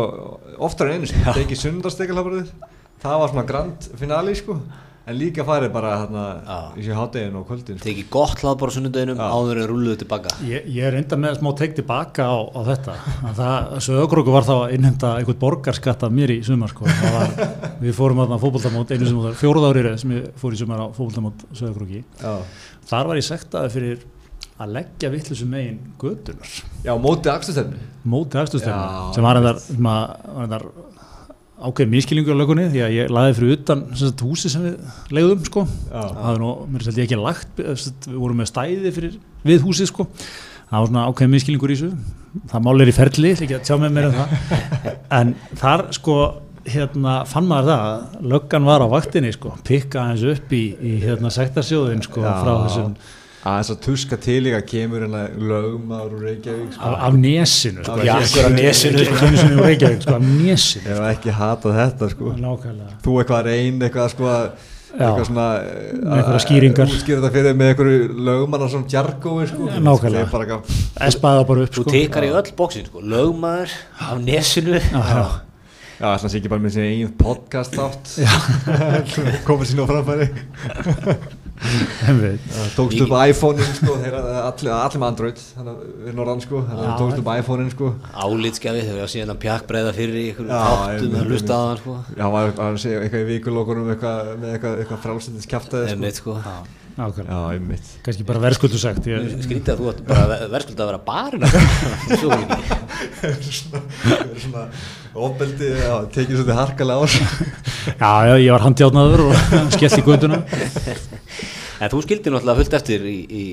oftar 0.65 0.89
en 0.89 1.03
einu 1.03 1.09
sem 1.09 1.21
tekið 1.37 1.59
sundarstekarlaðbúrið 1.61 2.47
það 3.03 3.19
var 3.21 3.29
svona 3.29 3.43
grand 3.51 3.89
finali 3.99 4.33
sko 4.39 4.55
en 5.09 5.17
líka 5.17 5.45
farið 5.47 5.73
bara 5.73 5.93
þarna 6.03 6.25
í 6.77 6.85
sér 6.85 6.99
háttegin 6.99 7.37
og 7.39 7.47
kvöldin 7.49 7.79
sko. 7.79 7.85
Tekið 7.87 8.09
gott 8.13 8.43
hlaðbúr 8.43 8.69
á 8.69 8.75
sunnundeginum 8.77 9.23
áður 9.25 9.63
en 9.63 9.69
rulluðu 9.71 10.01
tilbaka. 10.03 10.35
Ég, 10.47 10.67
ég 10.75 10.89
er 10.89 10.99
enda 10.99 11.19
með 11.19 11.39
smá 11.39 11.51
teikt 11.57 11.79
tilbaka 11.81 12.27
á, 12.29 12.37
á 12.53 12.59
þetta. 12.69 12.97
Það, 13.25 13.57
þessu 13.75 13.97
ögróku 14.03 14.35
var 14.35 14.47
þá 14.47 14.53
að 14.59 14.75
innhenda 14.77 15.15
einhvern 15.17 15.41
borgarskatt 15.41 16.05
af 16.05 16.13
mér 16.13 16.35
í 16.35 16.39
sumar 16.45 16.73
sko. 16.73 16.85
Var, 16.87 17.33
við 17.81 17.95
fórum 17.97 18.23
aðna 18.23 18.39
fókbóltamót 18.41 18.93
einu 18.93 19.07
sem 19.09 19.19
fjóruð 19.39 19.67
árið 19.69 19.89
sem 20.01 20.13
ég 20.17 20.29
fór 20.39 20.55
í 20.55 20.59
sumar 20.59 20.83
á 20.83 20.87
fókbóltamót 20.93 21.45
sögróki 21.57 22.03
þar 22.89 23.11
var 23.11 23.19
ég 23.19 23.27
sektaði 23.27 23.71
fyrir 23.73 24.03
að 24.59 24.73
leggja 24.75 25.11
vittlusum 25.13 25.51
megin 25.53 25.79
gödunar 26.01 26.53
Já, 26.83 26.93
mótið 26.99 27.31
axturstefni 27.33 27.79
Mótið 28.09 28.41
axturstefni 28.43 29.15
sem 29.15 29.25
var 29.25 29.39
einhver 29.39 30.67
ákveð 31.59 31.89
mískilningur 31.91 32.37
á 32.37 32.39
lögunni 32.39 32.67
því 32.71 32.83
að 32.85 32.93
ég 32.95 33.11
laði 33.13 33.35
fyrir 33.37 33.55
utan 33.57 33.81
sagt, 33.99 34.23
húsi 34.23 34.51
sem 34.51 34.63
við 34.63 35.15
legðum 35.15 35.41
sko. 35.47 35.65
það 35.89 36.19
var 36.23 36.41
nú, 36.41 36.51
mér 36.71 36.85
er 36.87 37.01
ekki 37.05 37.19
lagt 37.19 37.59
við 37.59 38.15
vorum 38.15 38.39
með 38.39 38.51
stæði 38.53 38.93
fyrir, 38.95 39.17
við 39.43 39.65
húsi 39.67 39.87
sko. 39.89 40.07
það 40.69 40.77
var 40.77 40.91
svona 40.91 41.07
ákveð 41.09 41.33
mískilningur 41.35 41.73
í 41.73 41.79
þessu 41.79 42.43
það 42.51 42.65
mál 42.67 42.75
er 42.79 42.91
í 42.91 42.95
ferli, 42.95 43.33
ekki 43.35 43.57
að 43.57 43.65
tjá 43.67 43.75
með 43.81 43.97
mér 43.97 44.09
um 44.09 44.19
það 44.19 44.37
en 45.19 45.35
þar 45.59 45.85
sko 45.97 46.19
hérna 46.69 47.21
fann 47.27 47.47
maður 47.49 47.71
það 47.71 47.85
að 47.89 48.27
löggan 48.33 48.67
var 48.67 48.83
á 48.85 48.87
vaktinni 48.91 49.31
sko, 49.35 49.55
pikka 49.67 50.09
hans 50.09 50.25
upp 50.27 50.53
í, 50.55 50.63
í 50.79 50.97
hérna 51.03 51.31
sektarsjóðin 51.33 52.03
sko 52.05 52.23
Já. 52.23 52.33
frá 52.43 52.53
þessum 52.65 52.93
að 53.39 53.59
þess 53.59 53.73
að 53.73 53.77
tuska 53.85 54.17
til 54.19 54.39
að 54.51 54.63
kemur 54.67 55.05
hérna 55.05 55.21
lögmaður 55.51 56.15
úr 56.17 56.25
Reykjavík 56.27 56.73
sko. 56.75 56.89
af, 56.89 56.97
af 57.07 57.19
nesinu 57.19 57.85
sko, 57.85 57.99
já, 58.03 58.15
af 58.17 58.51
nesinu. 58.55 59.05
Sko, 59.05 59.29
Reykjavík, 59.63 60.01
sko, 60.03 60.17
af 60.17 60.25
nesinu. 60.25 60.83
Ég 60.83 60.97
hef 60.97 61.05
ekki 61.13 61.35
hatað 61.39 61.77
þetta 61.79 62.09
sko. 62.15 62.33
Nákvæmlega. 62.35 62.97
þú 63.05 63.15
eitthvað 63.21 63.47
reyn 63.47 63.79
eitthvað 63.87 64.11
sko 64.15 64.29
að 64.33 64.49
eitthvað 64.89 65.25
svona 65.29 65.47
með 65.55 66.15
eitthvað 66.17 66.39
skýringar. 66.45 66.93
útskýra 66.95 67.21
þetta 67.21 67.33
fyrir 67.35 67.59
með 67.59 67.73
eitthvað 67.73 68.23
lögmannar 68.29 68.71
svona 68.73 68.93
jargói 68.93 69.49
sko. 69.51 69.69
Nákvæmlega. 69.87 70.61
Espaða 71.09 71.45
bara 71.51 71.67
upp 71.67 71.75
sko. 71.77 71.83
þú 71.85 71.93
tekar 71.95 72.27
í 72.27 72.33
öll 72.33 72.55
bóksin 72.57 72.89
sko. 72.89 73.03
Lögmaður 73.05 73.77
af 74.09 74.17
nesinu. 74.25 74.81
Já 74.81 74.99
Já, 74.99 75.27
að 75.99 76.15
það 76.23 76.31
sé 76.31 76.39
ekki 76.39 76.51
bara 76.53 76.63
með 76.63 76.75
sín 76.77 76.87
einn 76.87 77.13
podcast 77.19 77.75
átt 77.83 78.15
komið 79.47 79.71
sín 79.71 79.83
á 79.83 79.85
framfæri. 79.89 80.27
Tókst 82.77 83.01
upp 83.03 83.13
iPhone-in 83.19 83.73
sko, 83.75 83.95
allir, 83.99 84.13
allir 84.71 85.01
með 85.01 85.07
Android 85.09 85.41
við 86.05 86.13
norðan 86.15 86.43
sko, 86.45 86.61
tókst 87.01 87.19
upp 87.19 87.31
iPhone-in 87.33 87.71
sko. 87.73 87.89
álitskjafi 88.15 88.85
þegar 88.85 89.01
við 89.01 89.11
síðan 89.11 89.33
að 89.33 89.41
pjakkbreiða 89.43 89.91
fyrir 89.97 90.19
einhverjum 90.21 90.53
þáttum 90.55 91.17
að 91.19 91.33
hlusta 91.33 91.57
á 91.59 91.61
hann 91.65 91.81
sko. 91.81 91.97
já, 92.15 92.23
maður 92.31 92.53
var 92.61 92.69
að 92.69 92.79
segja 92.85 93.01
eitthvað 93.03 93.25
í 93.25 93.29
vikulókunum 93.33 93.91
eitthvað, 93.91 94.31
með 94.39 94.55
eitthvað, 94.55 94.77
eitthvað 94.85 95.03
frálsendins 95.03 95.51
kæftæði 95.51 96.13
sko. 96.21 96.37
Ákveðlega. 96.99 97.31
Já, 97.31 97.39
einmitt. 97.55 97.91
kannski 98.03 98.25
bara 98.27 98.41
verðskuldu 98.43 98.79
sagt 98.81 99.05
ég, 99.07 99.27
skrítið 99.45 99.71
að 99.71 99.79
þú 99.79 99.85
ætti 99.93 100.03
bara 100.09 100.39
verðskulda 100.51 100.83
að 100.83 100.89
vera 100.89 101.01
barinn 101.07 101.45
er 103.29 104.41
svona 104.43 104.65
ofbeldi, 105.15 105.67
já, 105.79 105.93
tekið 106.11 106.35
svolítið 106.41 106.59
harkalega 106.59 106.99
á 106.99 107.07
já, 107.07 108.11
já, 108.27 108.35
ég 108.43 108.51
var 108.51 108.65
handjátnaður 108.67 109.25
og 109.29 109.33
skellt 109.77 110.01
í 110.01 110.05
gönduna 110.09 110.43
en 111.79 111.91
þú 111.93 111.99
skildir 112.03 112.33
náttúrulega 112.33 112.59
fullt 112.59 112.73
eftir 112.79 113.03
í, 113.07 113.15
í 113.29 113.43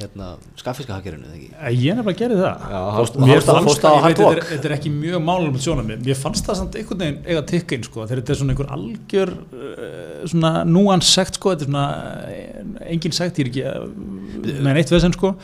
hérna, 0.00 0.28
skaffiska 0.58 0.96
hakkerinu 0.96 1.28
ekki? 1.30 1.48
ég 1.78 1.98
nefnilega 1.98 2.18
gerði 2.22 2.38
það. 2.42 2.64
Já, 2.74 2.80
Fórst- 2.98 3.18
Mér 3.22 3.34
fórst 3.38 3.48
á- 3.48 3.54
fannst 3.54 3.68
fórst 3.68 3.84
á 3.84 3.88
það, 3.88 3.96
ég 3.98 4.02
hard 4.06 4.18
veit, 4.18 4.42
þetta 4.48 4.58
er, 4.58 4.70
er 4.72 4.76
ekki 4.78 4.92
mjög 4.96 5.22
málum 5.28 5.58
sjónum 5.62 5.92
mér 6.08 6.18
fannst 6.18 6.48
það 6.48 6.58
samt 6.62 6.78
einhvern 6.80 7.02
veginn 7.04 7.20
eiga 7.28 7.42
tikka 7.52 7.76
inn 7.78 7.86
sko, 7.86 8.06
þegar 8.06 8.22
þetta 8.22 8.34
er 8.34 8.40
svona 8.42 8.54
einhver 8.56 8.72
algjör 8.78 9.34
uh, 9.34 10.24
svona 10.34 10.52
núansekt 10.66 11.38
sko, 11.38 11.54
þetta 11.54 11.66
er 11.66 11.70
svona 11.72 11.86
eh, 12.28 12.92
engin 12.96 13.14
sekt, 13.18 13.38
ég 13.38 13.46
er 13.46 13.52
ekki 13.52 13.64
uh, 13.68 14.58
með 14.66 14.72
neitt 14.80 14.90
vesen 14.96 15.14
sko. 15.16 15.34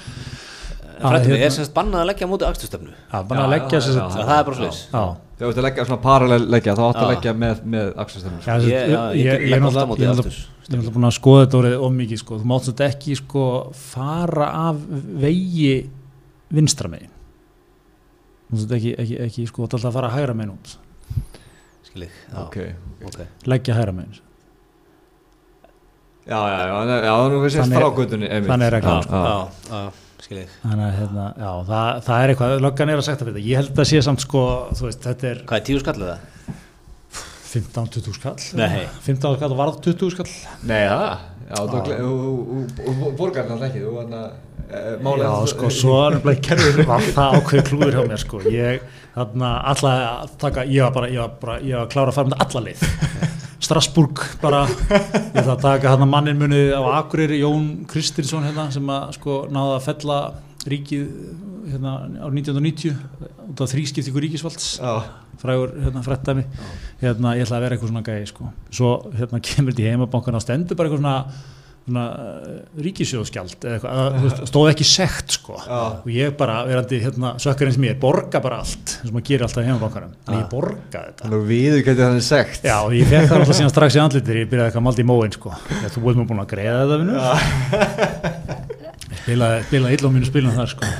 Hérna- 0.95 1.37
er 1.37 1.51
semst 1.51 1.73
bannað 1.75 2.05
að 2.05 2.09
leggja 2.13 2.27
á 2.27 2.31
móti 2.31 2.47
akstustöfnu 2.49 2.93
Já, 2.95 3.19
Já, 3.19 3.41
að 3.45 3.51
leggja 3.51 3.81
sett 3.83 4.15
það 4.15 4.37
er 4.39 4.45
bara 4.47 4.59
sliðis 4.61 4.83
Já, 4.95 5.03
Þegar 5.35 5.49
þú 5.49 5.51
ert 5.51 5.59
að 5.59 5.65
leggja 5.67 5.85
svona 5.89 6.03
paralel 6.05 6.45
leggja, 6.55 6.75
þá 6.79 6.83
áttu 6.85 7.01
að 7.03 7.09
Já. 7.09 7.13
leggja 7.15 7.33
með, 7.35 7.63
með 7.75 7.89
axelstöfnum. 8.05 8.43
já, 8.47 8.55
Ég- 8.55 8.69
ég, 8.71 8.91
já, 8.95 9.01
ég 9.11 9.17
ég, 9.19 9.25
ég, 9.25 9.41
legg 9.51 9.57
er 9.57 9.63
náttúrulega 9.65 9.89
er 9.91 10.85
er 10.89 10.95
búin 10.95 11.09
að 11.09 11.15
skoða 11.19 11.41
þetta 11.47 11.59
orðið 11.59 11.83
of 11.87 11.93
mikið 11.99 12.19
sko, 12.23 12.39
þú 12.39 12.45
mátt 12.53 12.69
þetta 12.71 12.87
ekki 12.93 13.17
sko 13.19 13.47
fara 13.75 14.47
af 14.69 14.77
vegi 15.25 15.73
vinstra 16.55 16.89
megin. 16.93 17.11
Þú 18.45 18.55
mátt 18.55 18.63
þetta 18.63 18.79
ekki, 18.79 18.93
ekki, 19.05 19.19
ekki 19.27 19.47
sko, 19.51 19.63
alltaf 19.67 19.85
að 19.91 19.93
fara 19.99 20.13
hægra 20.15 20.35
megin 20.39 20.55
út. 20.55 20.77
Skilið, 21.91 22.15
já, 22.31 22.39
Ok. 22.47 22.57
ok. 23.11 23.19
Leggja 23.51 23.75
hægra 23.75 23.93
megin. 23.99 24.21
Já, 26.25 26.39
já, 26.49 26.59
já, 26.63 26.79
já, 26.89 26.97
já, 27.05 27.15
nú 27.29 27.43
við 27.43 27.51
sést 27.53 27.67
Þannig- 27.67 27.83
frá 27.83 27.91
göttunni, 27.99 28.31
einmitt. 28.31 28.49
þannig 28.49 28.67
er 28.71 28.73
reglan, 28.79 29.93
Þannig 30.25 30.85
að 30.87 30.95
hérna, 30.99 31.25
já, 31.37 31.51
það, 31.69 31.89
það 32.07 32.23
er 32.23 32.33
eitthvað 32.33 32.55
löggan 32.65 32.93
er 32.93 33.01
að 33.01 33.07
segta 33.09 33.27
fyrir 33.27 33.35
þetta, 33.37 33.49
ég 33.51 33.61
held 33.61 33.73
að 33.73 33.81
það 33.81 33.91
sé 33.91 34.03
samt 34.07 34.25
sko, 34.25 34.45
þú 34.79 34.87
veist, 34.89 35.03
þetta 35.05 35.29
er 35.31 35.43
hvað 35.45 35.59
er 35.59 35.67
tíu 35.69 35.83
skallið 35.83 36.09
það? 36.13 36.31
15-20 37.55 38.17
skall 38.17 38.47
Nei. 38.59 38.81
15 39.05 39.37
skall 39.37 39.53
og 39.53 39.61
varð 39.61 39.77
20 39.85 40.15
skall 40.17 40.33
Nei, 40.67 40.83
það? 40.89 41.31
Borgar 43.19 43.47
náttúrulega 43.47 43.69
ekki, 43.69 43.85
þú 43.85 43.93
hann 44.01 44.17
að 44.19 44.29
já, 45.21 45.31
sko, 45.53 45.71
svo 45.71 45.97
er 46.07 46.17
nefnilega 46.17 46.45
kerfið 46.49 46.89
var 46.89 47.07
það 47.15 47.39
ákveð 47.39 47.65
klúður 47.69 47.95
hjá 47.99 48.03
mér, 48.09 48.23
sko 48.25 48.41
ég, 48.49 48.85
þarna, 49.15 49.51
alltaf 49.71 50.37
taka 50.41 50.65
ég 50.67 50.87
var 50.87 50.95
bara, 50.97 51.13
ég 51.13 51.21
var 51.21 51.37
bara, 51.43 51.59
ég 51.61 51.77
var 51.77 51.85
að 51.85 51.93
klára 51.95 52.15
að 52.15 52.19
fara 52.19 52.33
með 52.33 52.45
alla 52.47 52.65
leið 52.71 53.43
Strasburg 53.65 54.21
bara 54.43 54.65
ég 54.69 55.39
ætla 55.41 55.55
að 55.55 55.63
taka 55.65 55.95
þarna 55.95 56.09
mannin 56.11 56.41
munið 56.41 56.75
á 56.77 56.83
Akureyri, 57.01 57.41
Jón 57.41 57.69
Kristinsson 57.91 58.45
hérna, 58.45 58.69
sem 58.75 58.91
að 58.93 59.15
sko 59.17 59.45
náða 59.53 59.79
að 59.79 59.87
fella 59.89 60.19
ríkið 60.69 61.07
hérna 61.73 61.95
á 62.21 62.27
1990 62.29 62.93
út 63.51 63.63
af 63.65 63.73
þrískiptingu 63.73 64.23
ríkisvalds. 64.25 64.75
Frægur 65.41 65.75
hérna 65.81 66.03
frettæmi 66.05 66.45
hérna 67.01 67.35
ég 67.39 67.45
ætla 67.47 67.59
að 67.59 67.67
vera 67.67 67.77
eitthvað 67.77 67.93
svona 67.93 68.05
gæði 68.07 68.31
sko. 68.31 68.49
Svo 68.71 68.93
hérna 69.17 69.41
kemur 69.49 69.75
þetta 69.75 69.85
í 69.85 69.91
heimabankan 69.93 70.39
og 70.39 70.45
stendur 70.45 70.79
bara 70.79 70.91
eitthvað 70.91 71.03
svona, 71.03 71.17
svona 71.85 72.05
ríkisjóðskjald 72.81 73.57
eða 73.61 73.77
eitthvað, 73.77 73.99
að, 74.01 74.15
þú 74.15 74.25
veist, 74.25 74.43
stóð 74.49 74.69
ekki 74.71 74.87
sekt 74.89 75.37
sko. 75.37 75.59
Já. 75.61 75.81
og 76.01 76.09
ég 76.15 76.37
bara 76.39 76.57
verandi 76.69 77.01
hérna 77.03 77.35
sökkar 77.43 77.69
eins 77.69 77.79
mér, 77.83 77.99
borga 78.01 78.41
bara 78.45 78.63
allt 78.65 78.95
eins 78.97 79.11
og 79.11 79.17
maður 79.17 79.27
gerir 79.29 79.45
alltaf 79.45 79.61
í 79.61 79.69
heimabankanum. 79.69 80.15
En 80.25 80.39
ég 80.39 80.47
borga 80.53 81.03
þetta. 81.11 81.29
Að 81.29 81.45
við 81.51 81.79
getum 81.83 82.07
þannig 82.07 82.25
segt. 82.25 82.65
Já, 82.65 82.79
og 82.81 82.97
ég 82.97 83.11
fekk 83.11 83.29
það 83.29 83.43
alltaf 83.43 83.59
síðan 83.61 83.75
strax 83.75 83.99
í 83.99 84.03
andlitir 84.05 84.41
ég 84.41 84.51
byrjaði 84.53 84.73
eitthvað 84.73 84.87
maldi 84.89 85.05
í 85.05 85.09
móin 85.13 85.37
sko. 85.37 85.53
Ég, 85.83 85.91
þú 85.93 86.05
búið 86.07 86.21
mér 86.23 86.31
búin 86.33 86.45
að 86.45 86.53
greiða 86.55 86.81
þetta 86.85 87.01
vinnu 87.03 87.17
ég 89.15 89.21
spilaði, 89.25 89.65
spilaði 89.69 89.99
illa 89.99 90.09
á 90.09 90.15
mínu 90.15 90.29
spilinu 90.29 90.55
þar 90.57 90.73
sko. 90.73 90.93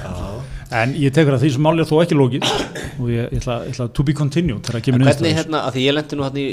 En 0.75 0.95
ég 0.99 1.15
tekur 1.15 1.37
að 1.37 1.45
því 1.45 1.53
sem 1.55 1.65
máli 1.65 1.85
er 1.85 1.89
þó 1.89 1.97
ekki 2.03 2.17
lókið 2.19 2.47
og 2.49 3.09
ég, 3.13 3.29
ég, 3.29 3.41
ætla, 3.41 3.61
ég 3.69 3.77
ætla 3.77 3.87
to 3.95 4.07
be 4.07 4.15
continued 4.17 4.65
þegar 4.67 4.81
En 4.81 4.87
kemur 4.89 5.07
hvernig 5.07 5.37
hérna, 5.39 5.63
að 5.69 5.77
því 5.77 5.85
ég 5.85 5.97
lendi 5.99 6.19
nú 6.19 6.27
hérna 6.27 6.43
í 6.43 6.49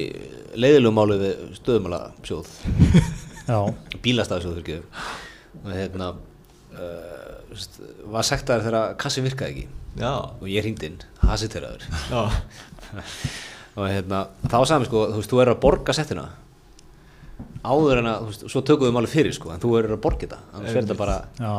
leiðilegu 0.62 0.94
máli 0.94 1.20
við 1.22 1.44
stöðumala 1.58 2.02
ekki 4.64 4.78
og 5.62 5.72
hérna 5.76 6.12
uh, 6.16 7.32
veist, 7.52 7.80
var 8.12 8.28
sektaður 8.28 8.68
þegar 8.68 9.00
kassi 9.02 9.24
virkaði 9.26 9.52
ekki. 9.52 9.80
Já, 10.00 10.14
og 10.40 10.46
ég 10.48 10.64
hringdi 10.64 10.88
inn, 10.88 11.02
hasiteraður. 11.26 11.84
Já. 12.08 12.22
og 13.78 13.88
hérna, 13.88 14.22
þá 14.46 14.58
sagði 14.60 14.80
mér 14.84 14.90
sko, 14.92 15.04
þú 15.12 15.20
veist, 15.20 15.34
þú 15.34 15.42
er 15.44 15.52
að 15.52 15.60
borga 15.66 15.96
settina 15.96 16.28
áður 17.62 18.02
en 18.02 18.10
að, 18.12 18.22
þú 18.22 18.32
veist, 18.32 18.46
svo 18.54 18.64
tökum 18.68 18.88
við 18.88 18.96
máli 18.98 19.12
fyrir 19.12 19.36
sko, 19.36 19.52
en 19.54 19.62
þú 19.62 19.74
er 19.80 19.90
að 19.96 20.02
borga 20.04 20.26
þetta 20.26 20.40
annars 20.52 20.76
verður 20.76 20.88
þetta 20.88 21.00
bara, 21.02 21.18
já, 21.38 21.52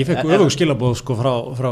ég 0.00 0.10
fekk 0.10 0.34
öfug 0.36 0.52
skilabóð 0.54 0.94
sko 1.02 1.18
frá, 1.18 1.32
frá 1.58 1.70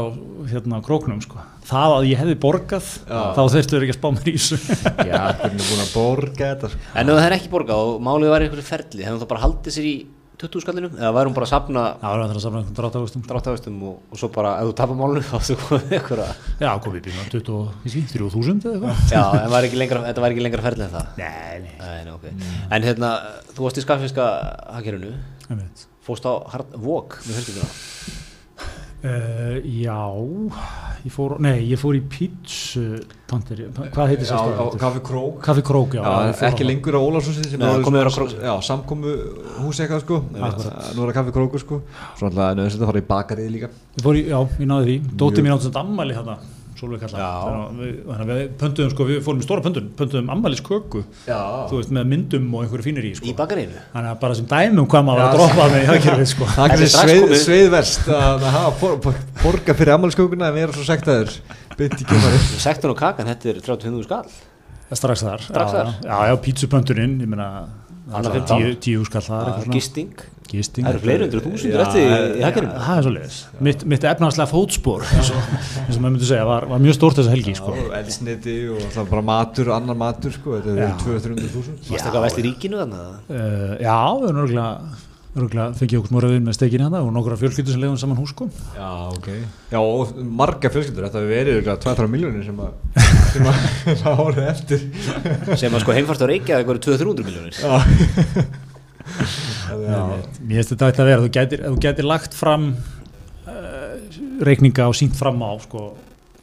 hérna 0.51 0.81
króknum 0.85 1.21
sko 1.23 1.43
það 1.67 1.95
að 1.97 2.07
ég 2.07 2.21
hefði 2.21 2.35
borgað 2.43 2.89
Já. 3.07 3.21
þá 3.35 3.41
þurftu 3.53 3.79
ekki 3.81 3.93
að 3.93 3.97
spá 3.97 4.09
mér 4.15 4.29
í 4.31 4.35
þessu 4.37 4.59
Já, 5.09 5.21
hvernig 5.41 5.63
er 5.63 5.71
búin 5.71 5.83
að 5.83 5.93
borga 5.95 6.51
þetta, 6.51 6.71
sko. 6.73 6.85
en 6.93 7.11
ef 7.11 7.19
það 7.19 7.25
er 7.27 7.35
ekki 7.37 7.51
borgað 7.53 7.89
og 7.91 8.05
málið 8.07 8.33
var 8.33 8.45
einhverju 8.45 8.67
ferli, 8.67 9.05
hefum 9.07 9.21
það 9.23 9.31
bara 9.33 9.43
haldið 9.43 9.77
sér 9.77 9.89
í 9.89 9.95
20 10.37 10.61
skallinu, 10.61 10.89
eða 10.93 11.09
værum 11.15 11.33
bara 11.33 11.47
að 11.47 11.49
safna 11.49 11.83
Já, 11.97 12.03
það 12.11 12.23
er 12.27 12.37
að 12.37 12.43
samla 12.43 12.59
einhvern 12.61 12.77
dráttagustum 12.77 13.23
dráttafustum 13.25 13.79
og, 13.89 13.95
og 14.13 14.19
svo 14.21 14.29
bara, 14.35 14.51
ef 14.61 14.69
þú 14.69 14.75
tapar 14.77 14.99
málinu 14.99 15.23
þá 15.31 15.35
þú 15.47 15.55
komið 15.63 15.95
einhverja 15.97 16.27
Já, 16.61 16.69
komið 16.85 17.07
býna 17.07 17.25
23.000 17.33 18.69
eða 18.69 18.75
eitthvað. 18.75 19.01
Já, 19.15 19.23
en 19.41 19.51
var 19.55 19.69
lengra, 19.81 20.03
þetta 20.11 20.25
var 20.25 20.35
ekki 20.35 20.45
lengra 20.45 20.67
ferli 20.67 20.85
en 20.85 20.93
það? 20.93 21.09
Nei, 21.23 21.57
nei, 21.65 21.73
Nei, 21.81 21.97
nei, 22.05 22.13
ok. 22.13 22.29
En 22.77 22.85
hérna, 22.85 23.11
þú 23.57 23.65
varst 23.65 23.81
í 23.81 23.85
skaffiska 23.87 24.29
hakkerinu. 24.77 25.15
Fórst 26.05 26.29
á 26.29 26.33
hard 26.53 26.77
walk 26.85 27.17
með 27.25 27.39
fjölskylduna 27.39 28.26
Uh, 28.97 29.61
já, 29.61 29.93
ég 31.05 31.11
fór, 31.13 31.35
nei, 31.45 31.59
ég 31.69 31.77
fór 31.77 31.93
í 31.93 31.99
pítsu 32.09 32.97
tantir, 33.29 33.59
hvað 33.93 34.09
heitir 34.09 34.25
Já, 34.25 34.31
það 34.31 34.47
á 34.57 34.65
stöð? 34.71 34.77
Kaffi 34.81 35.01
Krók. 35.05 35.35
Kaffi 35.45 35.63
Krók, 35.67 35.93
já. 35.93 36.01
Já, 36.01 36.31
ekki 36.49 36.65
á- 36.65 36.69
lengur 36.71 36.97
á 36.97 37.01
Ólafsósi 37.05 37.45
sem 37.45 37.61
Nei, 37.61 37.69
er. 37.77 38.09
Já, 38.41 38.55
samkomu 38.65 39.13
hús 39.61 39.77
eitthvað 39.85 40.01
sko 40.01 40.17
Nú 40.33 40.41
er 40.41 41.11
það 41.11 41.13
kaffi 41.13 41.35
krókur 41.37 41.61
sko 41.61 41.79
Svo 42.17 42.31
alltaf 42.31 42.57
nöðsett 42.57 42.81
að 42.81 42.89
fara 42.89 43.03
í 43.03 43.07
bakarið 43.13 43.51
líka 43.53 43.69
Ég 43.69 44.01
fór 44.07 44.17
í, 44.17 44.25
já, 44.33 44.39
ég 44.57 44.65
náði 44.73 44.89
því, 44.89 44.97
dóttir 45.13 45.45
Mjög- 45.45 45.45
mín 45.45 45.53
átt 45.59 45.67
sem 45.69 45.77
ammæli 45.83 46.17
þarna, 46.17 46.37
Sólveig 46.77 46.99
kalla. 47.01 47.17
Já. 47.17 47.29
Þannig 47.47 48.21
að 48.21 48.27
við- 48.27 48.37
við 48.37 48.49
pöntuðum, 48.61 48.91
sko, 48.93 49.05
við 49.09 49.21
fórum 49.25 49.39
í 49.41 49.45
stóra 49.47 49.63
pöntun, 49.65 49.87
pöntuðum 49.97 50.27
ammælis 50.35 50.61
köku, 50.61 51.03
Já 51.25 51.39
þú 51.71 51.79
veist, 51.79 51.91
með 51.97 52.05
myndum 52.11 52.45
og 52.53 52.63
einhverju 52.67 52.85
fínir 52.85 53.07
í, 53.09 53.13
sko. 53.17 53.25
Í 53.25 53.33
bakarínu 53.37 53.79
Þannig 53.95 54.11
að 54.11 54.19
bara 54.21 54.35
sem 54.37 54.45
dæmi 54.51 54.77
um 54.83 54.87
hvað 54.87 55.07
maður 55.07 55.23
var 55.23 55.27
að 55.27 55.37
droppa 55.39 55.67
með 55.73 55.81
í 55.81 55.87
hagkerfið, 55.91 56.27
sko. 56.33 56.45
Það 56.53 56.75
er 56.77 56.91
sveið, 56.93 57.33
sveiðverst 57.47 58.11
að 58.13 58.45
hafa 58.57 58.91
borga 59.43 59.73
fyrir 59.81 59.93
ammálskókuna 59.97 60.51
en 60.51 60.53
vera 60.61 60.71
svo 60.77 60.85
sektaður 60.85 61.33
Sektun 62.57 62.93
og 62.93 62.97
kakan, 63.01 63.27
þetta 63.33 63.51
er 63.51 63.59
35 63.65 64.03
skall 64.07 64.29
Strax 64.87 65.19
þar. 65.25 65.41
Strax 65.43 65.73
já, 65.73 65.81
þar. 65.81 65.89
Já, 65.99 66.07
já, 66.07 66.27
já 66.31 66.35
pítsupöntunin, 66.45 67.17
ég 67.19 67.27
meina, 67.27 67.47
Annað 68.07 68.37
tíu, 68.47 68.69
15. 68.71 68.77
tíu 68.85 69.01
skall 69.09 69.25
þar. 69.25 69.65
Gisting 69.73 70.13
Gisting. 70.47 70.85
Það 70.87 70.93
eru 70.95 71.01
fleiri 71.03 71.25
undir 71.27 71.41
þúsundur 71.43 71.81
Já, 71.81 71.85
eftir 71.87 72.03
í- 72.37 72.43
hakkerinu 72.45 72.83
Það 72.87 72.99
er 73.01 73.07
svo 73.07 73.13
leiðis. 73.17 73.39
Mitt, 73.67 73.85
mitt 73.93 74.07
efnahagslega 74.11 74.49
fótspor, 74.51 75.07
eins 75.17 75.31
og, 75.35 75.49
maður 75.97 76.05
myndi 76.13 76.29
segja, 76.29 76.45
var, 76.47 76.67
var 76.71 76.79
mjög 76.85 76.95
stórt 76.99 77.19
þessa 77.19 77.33
helgi, 77.35 77.55
sko. 77.59 77.73
og 77.73 77.97
elsniti 77.99 78.55
og 78.75 78.85
það 78.95 79.09
bara 79.15 79.25
matur, 79.31 79.73
annar 79.75 79.97
matur 79.99 80.31
sko 80.37 80.55
þetta 80.61 80.77
Já. 80.77 80.87
er 80.87 80.95
200-300 81.03 81.51
þúsund 81.57 81.91
Varst 81.91 82.07
eitthvað 82.07 82.25
vest 82.29 82.39
í 82.39 82.47
ríkinu 82.47 82.79
þannig 82.85 83.03
að 83.03 83.11
Uh, 83.27 83.75
já, 83.83 83.97
við 84.21 84.29
erum 84.31 84.41
örgulega, 84.45 84.71
örgulega 85.37 85.67
fengið 85.77 85.99
okkur 85.99 86.11
smóra 86.13 86.29
við 86.31 86.39
með 86.47 86.55
stekinni 86.57 86.85
hana 86.87 87.01
og 87.05 87.11
nokkura 87.13 87.37
fjölskyldur 87.41 87.75
sem 87.75 87.81
leiðum 87.83 87.99
saman 88.01 88.17
hús, 88.17 88.31
sko. 88.33 88.47
Já, 88.77 88.87
ok 89.13 89.27
Já, 89.73 89.79
og 89.83 90.15
marga 90.39 90.71
fjölskyldur, 90.73 91.05
þetta 91.09 91.21
hefur 91.21 91.33
verið 91.35 91.69
2-3 91.83 92.07
miljónir 92.13 92.45
sem 92.49 92.61
að 92.63 92.71
sem 93.35 93.51
að 93.51 93.57
það 94.01 94.17
voru 94.23 94.47
eftir 94.47 94.87
sem 95.61 95.75
að 95.77 95.83
sko 95.83 95.97
heimfært 95.99 96.23
á 96.25 96.27
Reykjavík 96.31 96.71
voru 96.71 96.81
200-300 96.87 97.27
miljónir 97.27 97.53
Já 97.61 97.67
Já, 97.67 99.56
mér 99.75 100.61
finnst 100.61 100.73
þetta 100.73 100.89
að 101.03 101.09
vera, 101.11 101.23
þú 101.23 101.31
ef 101.57 101.73
þú 101.73 101.81
gætir 101.83 102.07
lagt 102.07 102.37
fram 102.37 102.69
uh, 103.47 103.95
reikninga 104.47 104.87
og 104.87 104.97
sínt 104.97 105.17
fram 105.19 105.41
á, 105.43 105.51
sko, 105.63 105.89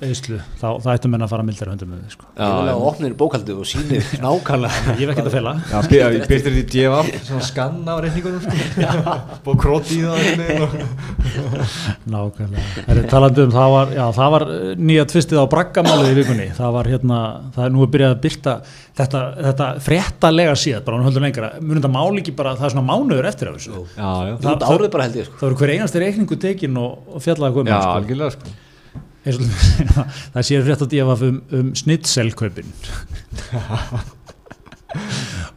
eðslu, 0.03 0.39
þá, 0.59 0.67
þá 0.83 0.87
ættum 0.91 1.13
menn 1.15 1.23
að 1.23 1.31
fara 1.31 1.45
mildar 1.47 1.69
höndum 1.71 1.91
með 1.93 1.99
þið, 2.03 2.15
sko. 2.17 2.25
Ég 2.35 2.55
vil 2.59 2.71
að 2.73 2.81
opnir 2.89 3.13
bókaldu 3.19 3.55
og 3.63 3.69
sýnir 3.71 4.09
nákvæmlega 4.25 4.95
Ég 4.99 5.05
hef 5.05 5.13
ekkert 5.13 5.29
að 5.31 5.37
fela. 5.37 5.53
Já, 5.71 5.79
já, 5.95 6.07
ég 6.17 6.25
byrtir 6.31 6.53
því 6.57 6.65
djefa 6.73 7.01
svona 7.29 7.45
skanna 7.47 7.95
á 7.95 7.99
reikningunum 8.03 8.43
sko 8.43 8.51
Búið 9.47 9.61
króti 9.63 10.01
í 10.01 10.03
það 10.03 10.19
Nákvæmlega. 12.11 12.67
Það 12.81 12.99
er 12.99 13.09
talandi 13.13 13.45
um, 13.45 13.55
það 13.55 13.69
var, 13.77 13.95
já, 13.95 14.05
það 14.19 14.35
var 14.35 14.47
eh, 14.57 14.67
nýja 14.91 15.05
tvistið 15.15 15.39
á 15.41 15.47
braggamálið 15.55 16.11
í 16.11 16.19
vikunni. 16.19 16.49
Það 16.59 16.71
var 16.79 16.91
hérna, 16.91 17.21
það 17.55 17.65
er 17.69 17.73
nú 17.75 17.81
að 17.87 17.93
byrja 17.95 18.09
að 18.11 18.19
byrta 18.27 18.53
þetta, 18.99 19.23
þetta 19.49 19.67
fréttalega 19.87 20.55
síðan, 20.59 20.85
bara 20.87 20.99
hann 20.99 21.09
höldur 21.09 21.25
lengra. 21.25 21.49
Munum 21.63 21.81
þetta 21.81 21.93
máli 21.95 22.23
ekki 22.25 22.35
bara, 22.39 22.53
það 22.59 22.67
er 22.69 22.75
svona 22.77 22.89
mánuður 22.91 23.31
eftir 23.31 23.51
af 23.51 23.55
þessu. 23.59 23.73
Já, 23.95 24.11
já 24.29 24.35
sko 28.35 28.53
Það 28.53 28.64
það 30.35 30.47
sér 30.49 30.67
frétt 30.67 30.85
að 30.85 30.93
djöfa 30.93 31.17
um, 31.29 31.39
um 31.59 31.71
snitselkaupin 31.79 32.69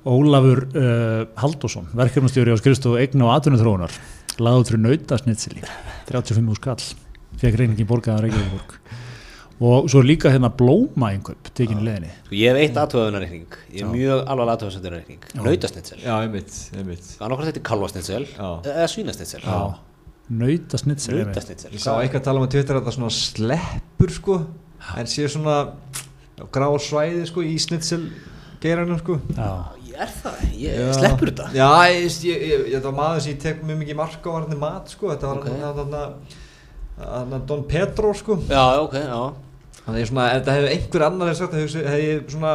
Ólafur 0.07 0.63
uh, 0.71 1.25
Halldórsson 1.37 1.89
verkefnastjóri 1.97 2.55
á 2.55 2.57
eigna 2.57 3.27
og 3.27 3.33
atvinnuþróunar 3.35 3.97
laður 4.41 4.71
fyrir 4.71 4.83
nautasnitsili 4.85 5.65
35 6.07 6.53
úr 6.53 6.59
skall 6.61 6.79
fekk 7.41 7.59
reyningin 7.59 7.89
borgaðan 7.89 8.27
Reykjavík 8.27 8.77
og 9.57 9.87
svo 9.89 10.03
er 10.03 10.09
líka 10.11 10.29
hérna 10.29 10.51
blóma 10.53 11.11
einhverjum 11.15 11.51
tekinni 11.57 11.85
leðinni 11.85 12.11
Sko, 12.13 12.37
ég 12.37 12.53
hef 12.53 12.61
eitt 12.61 12.79
aðtöðunarreikning 12.81 13.59
ég 13.73 13.83
er 13.83 13.91
mjög 13.91 14.23
alveg 14.31 14.53
aðtöðunarreikning 14.53 15.27
einmitt, 16.21 16.57
einmitt. 16.77 17.11
Annarkvæmt 17.17 17.51
þetta 17.51 17.61
er 17.63 17.67
kalvasnitsel 17.71 18.23
Já. 18.29 18.49
eða 18.61 18.89
svínasnitsel 18.93 19.43
nautasnitsili 20.27 21.23
nautasnitsel 21.23 21.73
Ég 21.73 21.83
sá 21.83 21.91
eitthvað 21.95 22.21
að 22.21 22.27
tala 22.29 22.41
um 22.41 22.47
að 22.47 22.55
Twitter 22.55 22.79
að 22.79 22.87
það 22.87 22.97
svona 22.97 23.13
sleppur 23.17 24.13
sko 24.15 24.39
en 24.97 25.09
sé 25.09 25.27
svona 25.31 25.57
grá 26.53 26.67
svæði 26.81 27.25
sko 27.29 27.43
í 27.45 27.55
snitsel 27.61 28.03
geiranum 28.61 28.99
sko. 29.01 29.17
Já, 29.33 29.49
er 29.97 30.13
það, 30.21 30.43
ég 30.61 30.93
sleppur 30.97 31.31
þetta. 31.31 31.49
Já, 31.57 31.69
ég, 31.91 32.05
ég, 32.05 32.21
ég, 32.27 32.45
ég, 32.45 32.67
þetta 32.75 32.89
var 32.89 32.97
maður 32.99 33.23
sem 33.25 33.33
ég 33.33 33.41
tek 33.43 33.63
mjög 33.65 33.81
mikið 33.81 33.99
marka 33.99 34.29
á 34.29 34.35
varðinni 34.35 34.59
mat 34.61 34.93
sko 34.93 35.11
þetta 35.13 35.31
var 35.31 35.41
Ok. 35.41 35.49
okay. 35.49 36.05
þarna 36.97 37.41
Don 37.49 37.65
Pedro 37.69 38.13
sko. 38.17 38.39
Já, 38.49 38.63
ok, 38.81 38.95
já. 38.97 39.19
Þannig 39.85 40.01
ég 40.01 40.09
svona, 40.09 40.23
ef 40.33 40.39
þetta 40.41 40.55
hefði 40.57 40.71
einhver 40.75 41.03
annar 41.07 41.35
sagt, 41.37 41.53
hefði 41.55 41.83
hef 41.87 42.01
ég 42.03 42.31
svona 42.33 42.53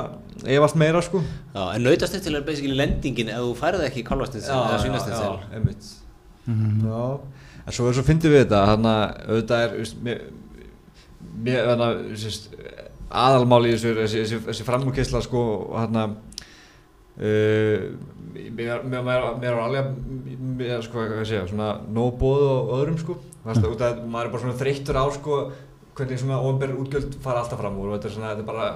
efast 0.57 0.79
meira 0.83 1.03
sko. 1.05 1.23
Já, 1.55 1.63
en 1.63 1.87
nautasnitsel 1.87 2.39
er 2.39 2.47
basically 2.47 2.79
lendingin 2.79 3.31
ef 3.33 3.45
þú 3.45 3.53
færði 3.61 3.87
ekki 3.89 4.05
kalvasnitsel 4.07 4.57
eða 4.57 4.81
svínasnitsel 4.83 5.29
já, 5.29 5.55
einmitt. 5.57 5.93
Já, 6.43 7.05
en 7.63 7.77
svo 7.77 7.93
svo 7.95 8.05
fyndið 8.07 8.35
við 8.35 8.45
þetta 8.45 8.63
hann 8.71 8.89
að 8.91 9.03
auðvitað 9.29 9.65
er 9.67 9.75
veist, 9.79 9.99
mér, 10.03 10.23
mér 11.47 11.71
þannig 11.71 12.47
aðalmáli 13.13 13.73
í 13.73 13.77
þessu, 13.77 13.95
þessi, 13.99 14.23
þessi, 14.23 14.41
þessi 14.49 14.69
framúkessla 14.69 15.21
sko 15.25 15.43
hann 15.77 15.99
að 16.01 16.15
uh, 17.23 17.91
mér, 18.57 18.87
mér, 18.89 19.11
er 19.43 19.61
alveg 19.67 20.73
sko, 20.87 21.05
nóbóð 21.93 22.47
og 22.47 22.73
öðrum 22.79 22.99
sko, 23.01 23.19
þannig 23.45 23.67
að 23.67 23.75
út 23.75 23.87
að 23.89 24.01
maður 24.07 24.31
er 24.31 24.35
bara 24.35 24.47
svona 24.47 24.61
þreyttur 24.63 24.99
á 24.99 25.07
sko 25.19 25.43
hvernig 25.93 26.23
svona 26.23 26.41
ofnbærir 26.41 26.81
útgjöld 26.81 27.19
fara 27.21 27.43
alltaf 27.43 27.61
fram 27.61 27.77
úr 27.81 27.93
og 27.93 27.99
þetta 27.99 28.09
er 28.09 28.15
svona, 28.17 28.33
þetta 28.33 28.43
er 28.43 28.49
bara 28.49 28.67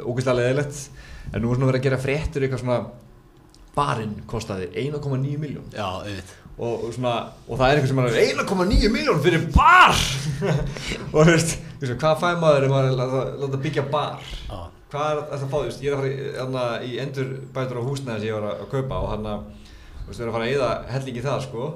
ógeðslega 0.00 0.38
leðilegt 0.38 0.82
en 1.30 1.42
nú 1.42 1.50
er 1.50 1.58
svona 1.58 1.70
verið 1.70 1.80
að 1.80 1.86
gera 1.88 2.00
fréttur 2.00 2.46
eitthvað 2.46 2.62
svona 2.64 2.78
barinn 3.76 4.14
kostaði 4.30 4.70
1,9 4.80 5.36
miljón 5.42 5.68
já, 5.74 5.84
auðvitað 5.84 6.39
og, 6.60 6.84
og, 6.84 6.90
svona, 6.92 7.14
og 7.48 7.56
það 7.56 7.66
er 7.66 7.78
eitthvað 7.78 7.90
sem 7.90 8.00
er 8.04 8.18
1,9 8.44 8.90
miljón 8.92 9.22
fyrir 9.24 9.46
bar. 9.54 10.00
Og 11.14 11.22
þú 11.24 11.30
veist, 11.30 11.54
þú 11.80 11.96
hvað 12.02 12.18
fæ 12.20 12.28
maður 12.40 12.66
ef 12.66 12.74
maður 12.74 12.90
er 13.00 13.46
að 13.46 13.56
byggja 13.64 13.86
bar? 13.92 14.26
Já. 14.50 14.58
hvað 14.92 15.10
er 15.10 15.20
þetta 15.20 15.38
að 15.38 15.46
fá, 15.46 15.56
þú 15.56 15.62
veist, 15.68 15.84
ég 15.84 15.94
er 15.94 15.96
að 16.42 16.52
fara 16.56 16.74
í, 16.82 16.90
í 16.90 16.98
endur 17.00 17.30
bætur 17.54 17.80
á 17.80 17.88
húsnæði 17.88 18.20
sem 18.20 18.28
ég 18.28 18.36
var 18.36 18.48
að, 18.50 18.64
að 18.64 18.70
kaupa 18.74 19.00
og 19.00 19.08
hann 19.14 19.30
að, 19.30 19.46
þú 20.02 20.10
veist, 20.10 20.20
ég 20.20 20.24
er 20.26 20.32
að 20.32 20.36
fara 20.36 20.48
að 20.48 20.52
eyða 20.54 20.70
hellingi 20.94 21.24
það 21.24 21.46
sko. 21.46 21.70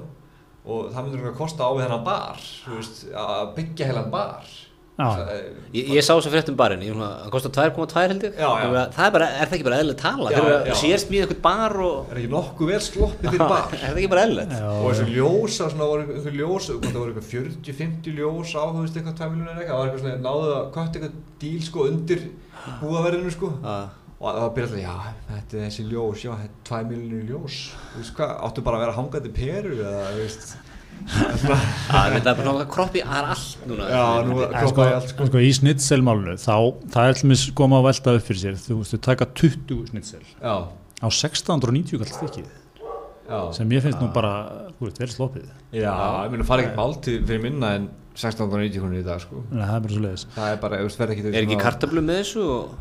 Og 0.65 0.87
það 0.93 1.01
myndur 1.01 1.19
eitthvað 1.19 1.33
að 1.33 1.41
kosta 1.41 1.65
á 1.65 1.69
við 1.73 1.83
þennan 1.85 2.05
bar 2.05 2.45
þú 2.45 2.77
veist, 2.79 3.01
að 3.25 3.43
byggja 3.57 3.89
heilan 3.89 4.13
bar 4.13 4.53
Ég, 4.95 5.89
ég 5.91 6.03
sá 6.05 6.13
þess 6.15 6.29
að 6.29 6.33
fréttum 6.37 6.55
barinn, 6.55 6.83
hann 6.87 7.31
kostar 7.33 7.51
2,2 7.51 8.03
held 8.07 8.21
ég. 8.23 8.37
Já, 8.39 8.47
já. 8.63 8.83
Það 8.95 9.07
er 9.07 9.11
bara, 9.15 9.25
er 9.41 9.49
það 9.49 9.55
ekki 9.57 9.65
bara 9.67 9.79
eðlileg 9.81 9.97
tala? 9.99 10.29
Já, 10.31 10.37
Þegar 10.37 10.53
já. 10.53 10.59
það 10.69 10.79
sér 10.81 11.01
smíð 11.03 11.23
eitthvað 11.25 11.41
bar 11.43 11.75
og 11.83 12.13
er 12.13 12.21
ekki 12.21 12.29
nokkuð 12.31 12.71
vel 12.71 12.79
sloppið 12.85 13.33
fyrir 13.35 13.49
bar? 13.55 13.75
Er 13.75 13.83
það 13.83 13.99
ekki 13.99 14.11
bara 14.13 14.23
eðlilegt? 14.29 14.55
Og 14.71 14.87
þessu 14.93 15.07
ljósa, 15.11 15.67
það 15.75 15.91
voru 15.91 17.11
eitthvað 17.11 17.27
40-50 17.33 18.15
ljós 18.21 18.55
á 18.55 18.63
þú 18.71 18.85
veist 18.85 18.95
eitthvað 19.01 19.19
2 19.19 19.29
miljónir 19.35 19.59
eitthvað, 19.59 19.75
það 19.75 19.83
var 19.83 19.91
eitthvað 19.91 20.05
svona 20.05 20.23
náðu 20.29 20.55
að 20.55 20.65
kvætt 20.79 20.97
eitthvað 21.01 21.21
díl 21.43 21.61
sko 21.67 21.87
undir 21.91 22.25
búðaverðinu 22.79 23.35
sko. 23.35 23.51
Og 24.15 24.31
það 24.31 24.39
var 24.45 24.53
byrjað 24.55 24.75
alltaf, 24.79 24.79
já, 24.79 25.33
þetta 25.35 25.57
er 25.59 25.63
þessi 25.67 25.83
ljós 25.91 26.21
já, 26.23 26.31
þetta 26.39 26.55
er 26.55 26.85
2 26.85 26.87
miljónir 26.93 27.25
ljós. 27.33 27.57
Þú 27.91 27.99
veist 27.99 28.13
hvað, 28.15 28.31
áttu 28.47 28.63
bara 28.63 28.77
að 28.79 28.83
vera 28.85 28.95
hangandi 28.95 29.31
peru 29.35 29.73
eða, 29.75 30.05
þú 30.15 30.21
veist 30.23 30.45
það 31.05 32.15
er 32.15 32.15
er 32.19 32.39
bara 32.39 32.65
kroppi, 32.71 33.01
það 33.05 33.19
er 33.19 33.31
allt 33.35 33.65
núna. 33.69 33.87
Já, 33.91 34.05
nú 34.25 34.37
En 34.39 34.45
sko, 34.45 34.61
kloppaði 34.61 34.95
allt 34.97 35.11
sko. 35.11 35.27
sko 35.29 35.43
í 35.43 35.51
snitselmálunu 35.59 36.37
þá, 36.41 36.55
það 36.95 37.09
er 37.09 37.19
til 37.19 37.29
mis 37.31 37.43
koma 37.57 37.81
að 37.81 37.87
velta 37.89 38.15
upp 38.17 38.25
fyrir 38.29 38.41
sér. 38.41 38.57
Þú 38.63 38.79
veist, 38.79 38.95
þau 38.95 39.03
taka 39.09 39.27
20 39.41 39.83
snitsel 39.91 40.23
já, 40.25 40.55
á 40.65 41.07
1690 41.07 42.01
kall 42.01 42.13
stykkið 42.15 42.47
já, 42.49 43.37
sem 43.57 43.75
ég 43.77 43.85
finnst 43.85 44.01
nú 44.01 44.09
bara, 44.15 44.33
þú 44.79 44.89
veist, 44.89 45.03
vel 45.03 45.11
sloppið. 45.13 45.45
Já, 45.75 45.93
ég 46.25 46.33
meina 46.33 46.49
fara 46.49 46.65
ekkert 46.65 46.81
málti 46.81 47.19
fyrir 47.21 47.45
minna 47.45 47.75
en 47.77 47.87
1690 48.15 48.81
krónir 48.81 49.03
í 49.03 49.05
dag 49.05 49.21
sko. 49.21 49.43
Nei, 49.51 49.63
það 49.65 49.77
er 49.77 49.85
bara 49.85 49.95
svo 49.95 50.03
leiðis 50.07 50.27
það 50.33 50.51
er 50.51 50.59
bara, 50.65 50.81
þú 50.81 50.89
veist, 50.89 51.01
verð 51.03 51.15
ekki 51.15 51.31
Er 51.35 51.41
ekki 51.43 51.61
kartablu 51.61 52.05
með 52.05 52.21
þessu? 52.23 52.45
Og... 52.55 52.75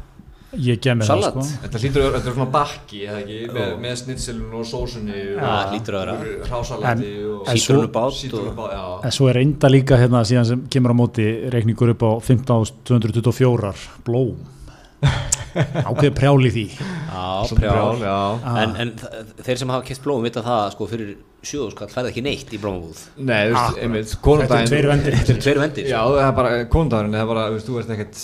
ég 0.61 0.81
gef 0.85 0.97
mér 0.99 1.09
það 1.09 1.23
Salat? 1.23 1.35
sko 1.35 1.63
Þetta 1.65 1.81
hlýtur 1.83 2.01
að 2.01 2.07
vera, 2.07 2.19
þetta 2.19 2.31
er 2.31 2.37
svona 2.39 2.51
bakki, 2.55 3.01
með, 3.55 3.71
með 3.85 3.95
snitselun 4.01 4.55
og 4.61 4.65
sósunni 4.71 5.21
og 5.35 5.73
hlýtur 5.73 5.99
að 5.99 6.05
vera. 6.05 6.49
hrásalati 6.49 7.13
og 7.35 7.51
já. 8.75 8.85
en 9.05 9.15
svo 9.19 9.29
er 9.31 9.39
reynda 9.41 9.71
líka 9.73 9.99
hérna 10.01 10.25
síðan 10.25 10.49
sem 10.51 10.65
kemur 10.71 10.95
á 10.95 10.97
móti 11.03 11.29
reikningur 11.55 11.95
upp 11.95 12.03
á 12.07 12.11
15.224 12.31 13.73
blóm 14.07 14.37
ákveði 15.89 16.11
prjáli 16.17 16.51
því 16.55 16.65
Já, 16.75 17.55
prjál 17.55 18.01
já. 18.01 18.15
Ah. 18.43 18.57
En, 18.65 18.73
en 18.81 18.93
þeir 19.45 19.61
sem 19.61 19.71
hafa 19.75 19.85
kist 19.87 20.03
blóm 20.05 20.25
vita 20.25 20.43
það 20.45 20.71
sko 20.75 20.89
fyrir 20.91 21.13
sjöðuskall 21.45 21.91
færði 21.93 22.11
ekki 22.15 22.25
neitt 22.25 22.55
í 22.57 22.61
blómabúð 22.63 23.03
Nei, 23.21 23.51
þú 23.51 23.53
veist, 23.53 23.61
Akkurat. 23.61 23.83
einmitt, 23.85 24.15
þetta 24.25 24.59
er 24.63 24.71
tveir 24.73 24.89
vendir 24.91 25.19
Þetta 25.19 25.35
er 25.37 25.43
tveir 25.45 25.61
vendir 25.63 25.91
Já, 25.91 26.01
það 26.09 26.23
er 26.25 26.33
bara, 26.41 26.55
konundaginn, 26.73 27.15
það 27.15 27.25
er 27.27 27.31
bara, 27.35 27.45
þú 27.51 27.59
veist, 27.59 27.69
þú 27.69 27.79
ert 27.83 27.93
ekkert 27.99 28.23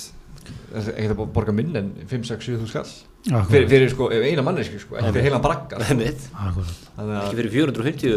ekkert 0.71 1.15
að 1.15 1.23
borga 1.35 1.55
minn 1.55 1.77
en 1.79 1.95
5, 2.11 2.27
6, 2.31 2.51
7 2.51 2.61
þú 2.63 2.69
skall. 2.71 2.91
Akkurat. 3.21 3.51
fyrir, 3.51 3.67
fyrir 3.69 3.91
sko, 3.93 4.07
eina 4.17 4.43
manneski, 4.45 4.79
sko, 4.81 4.97
ekki 4.97 5.11
fyrir 5.13 5.27
heilan 5.27 5.43
bragga 5.45 5.81
sko. 5.85 6.63
Ekki 7.05 7.37
fyrir 7.37 7.51
450 7.53 8.15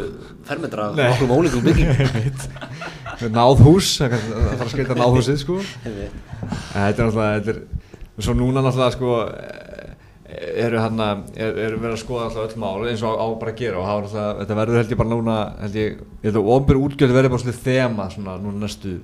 fermetra 0.47 0.85
okkur 1.09 1.33
ólíkum 1.35 1.65
bygging 1.65 1.91
náðhús, 3.37 3.97
það 3.99 4.15
það 4.15 4.45
þarf 4.53 4.63
að 4.63 4.71
skreita 4.71 4.97
náðhúsið, 5.01 5.41
sko. 5.41 5.57
Þetta 5.83 6.87
er 6.87 6.93
náttúrulega, 7.01 7.41
þetta 7.41 7.55
er 7.57 8.23
svo 8.23 8.35
núna 8.37 8.63
náttúrulega 8.63 8.95
sko 8.95 9.17
eh, 9.27 9.91
eru 10.63 10.79
hann 10.85 11.03
að, 11.03 11.25
er, 11.35 11.59
er 11.65 11.75
verið 11.81 11.97
að 11.97 12.01
skoða 12.05 12.29
alltaf 12.29 12.45
öll 12.47 12.61
mál 12.63 12.87
eins 12.87 13.03
og 13.03 13.11
á, 13.11 13.13
á 13.19 13.27
bara 13.41 13.53
að 13.53 13.59
gera 13.59 13.81
og 13.81 13.89
hafa 13.89 14.05
náttúrulega, 14.05 14.37
þetta 14.39 14.59
verður 14.61 14.79
held 14.79 14.95
ég 14.95 15.01
bara 15.03 15.11
núna, 15.11 15.37
held 15.65 15.81
ég, 15.81 15.99
að 16.31 16.39
ofnbjörn 16.43 16.87
útgjöld 16.87 17.17
verður 17.17 17.35
bara 17.35 17.43
svolítið 17.43 17.67
þema 17.67 18.07
svona 18.13 18.37
núna 18.39 18.63
næstu 18.63 18.95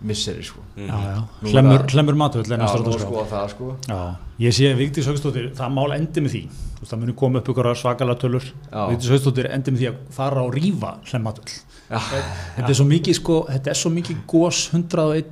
misseri 0.00 0.44
sko. 0.46 0.60
já, 0.76 0.86
já. 0.86 1.18
Nú 1.42 1.50
Hlemmur, 1.50 1.78
verða- 1.78 1.90
hlemmur 1.92 2.14
matvöld 2.14 2.46
Já, 2.46 2.56
nú 2.56 2.64
að 2.64 3.00
skoða 3.02 3.26
það 3.32 3.48
sko. 3.50 3.76
Já, 3.88 4.16
ég 4.38 4.52
sé 4.54 4.74
Vigdís 4.78 5.06
Haugstóttir, 5.06 5.52
það 5.54 5.72
mál 5.74 5.92
endi 5.96 6.20
með 6.20 6.30
því 6.34 6.42
veist, 6.78 6.92
það 6.92 7.00
muni 7.00 7.14
koma 7.18 7.38
upp 7.40 7.48
ykkur 7.50 7.68
svakalega 7.74 8.20
tölur 8.22 8.44
Já. 8.70 8.88
Vigdís 8.92 9.10
Haugstóttir 9.10 9.48
endi 9.50 9.72
með 9.74 9.78
því 9.82 9.88
að 9.90 9.96
fara 10.14 10.44
og 10.44 10.54
rífa 10.54 10.92
hlemmatöl 11.10 11.50
Já, 11.88 11.98
Þetta 11.98 12.68
er 12.68 12.76
svo 12.76 12.84
mikið 12.84 13.14
sko, 13.16 13.36
þetta 13.48 13.70
er 13.72 13.78
svo 13.80 13.90
mikið 13.90 14.16
gos 14.28 14.58
101, 14.74 15.24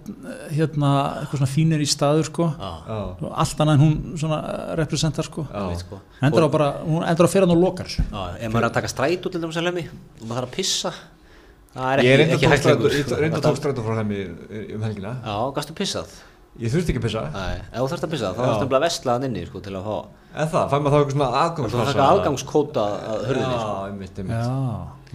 hérna, 0.57 0.93
eitthvað 1.21 1.41
svona 1.43 1.51
fínir 1.53 1.83
í 1.85 1.87
staður 1.87 2.25
sko 2.31 2.47
Já, 2.57 2.71
já, 2.89 3.33
allt 3.45 3.61
annað 3.61 3.75
en 3.75 3.83
hún 3.85 4.19
svona 4.19 4.39
eh, 4.41 4.75
representar 4.81 5.29
sko 5.29 5.45
já, 5.47 5.59
einmitt, 5.61 5.85
sko. 5.85 6.01
Endur 6.23 6.47
á 6.47 6.51
bara, 6.51 6.71
hún 6.87 7.05
endur 7.07 7.29
á 7.29 7.31
fyrir 7.31 7.47
hann 7.47 7.55
og 7.57 7.61
lokar. 7.63 7.87
Já, 7.93 8.23
ef 8.41 8.49
maður 8.51 8.65
er 8.65 8.71
að 8.71 8.79
taka 8.81 8.89
strætó 8.89 9.31
til 9.31 9.43
dæmis 9.43 9.61
að 9.61 9.69
lemmi 9.69 9.85
og 9.91 10.25
maður 10.27 10.41
þarf 10.41 10.49
að 10.49 10.57
pissa 10.57 10.93
það 11.75 11.91
er 11.93 12.05
Ég 12.07 12.23
ekki, 12.37 12.47
hægt 12.53 12.65
lengur. 12.71 12.91
tók 12.91 13.07
sko. 13.11 13.21
reynda 13.21 13.41
tók 13.45 13.57
strætó 13.61 13.81
frá 13.87 13.95
hemmi 14.01 14.21
um 14.77 14.83
helgina. 14.87 15.13
Já, 15.25 15.37
gastu 15.57 15.73
pissað? 15.77 16.15
Ég 16.57 16.73
þurfti 16.73 16.89
ekki 16.95 17.01
að 17.03 17.05
pissa. 17.05 17.23
Nei, 17.35 17.57
ef 17.69 17.77
þú 17.83 17.89
þarfst 17.91 18.05
að 18.07 18.13
pissa 18.15 18.29
þá 18.33 18.39
Já. 18.41 18.47
þarfst 18.49 18.65
að 18.77 18.85
vesla 18.87 19.13
hann 19.13 19.27
inni 19.29 19.43
sko, 19.47 19.61
til 19.61 19.75
að 19.77 19.85
fá 19.85 19.97
En 20.37 20.49
það, 20.53 20.65
fæ 20.73 20.77
maður 20.81 20.93
þá 20.93 20.97
eitthvað 20.97 21.13
svona 21.17 21.27
Þú 21.27 21.37
aðgangspassa 21.41 21.85
þarfst 21.87 22.01
að 22.01 22.13
aðgangskóta 22.17 22.85
að 23.13 23.27
hörðinni 23.29 23.59
sko. 23.61 23.73
Já, 23.77 23.85
einmitt, 23.91 24.17
einmitt. 24.21 24.41
Já, 24.41 24.57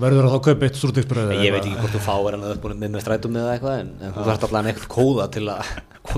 verður 0.01 0.21
það 0.21 0.31
þá 0.31 0.37
að 0.37 0.45
kaupa 0.47 0.65
eitt 0.67 0.77
strútiksbröð 0.81 1.33
Ég 1.41 1.51
veit 1.55 1.65
ekki 1.65 1.79
hvort 1.81 1.95
þú 1.97 2.01
fáir 2.05 2.31
hann 2.37 2.45
að 2.45 2.53
upp 2.55 2.63
með 2.71 2.93
með 2.95 3.01
strætum 3.05 3.37
eða 3.41 3.53
eitthvað 3.55 3.75
en, 3.81 3.89
en 4.01 4.13
þú 4.15 4.25
þarfst 4.29 4.45
allavega 4.47 4.69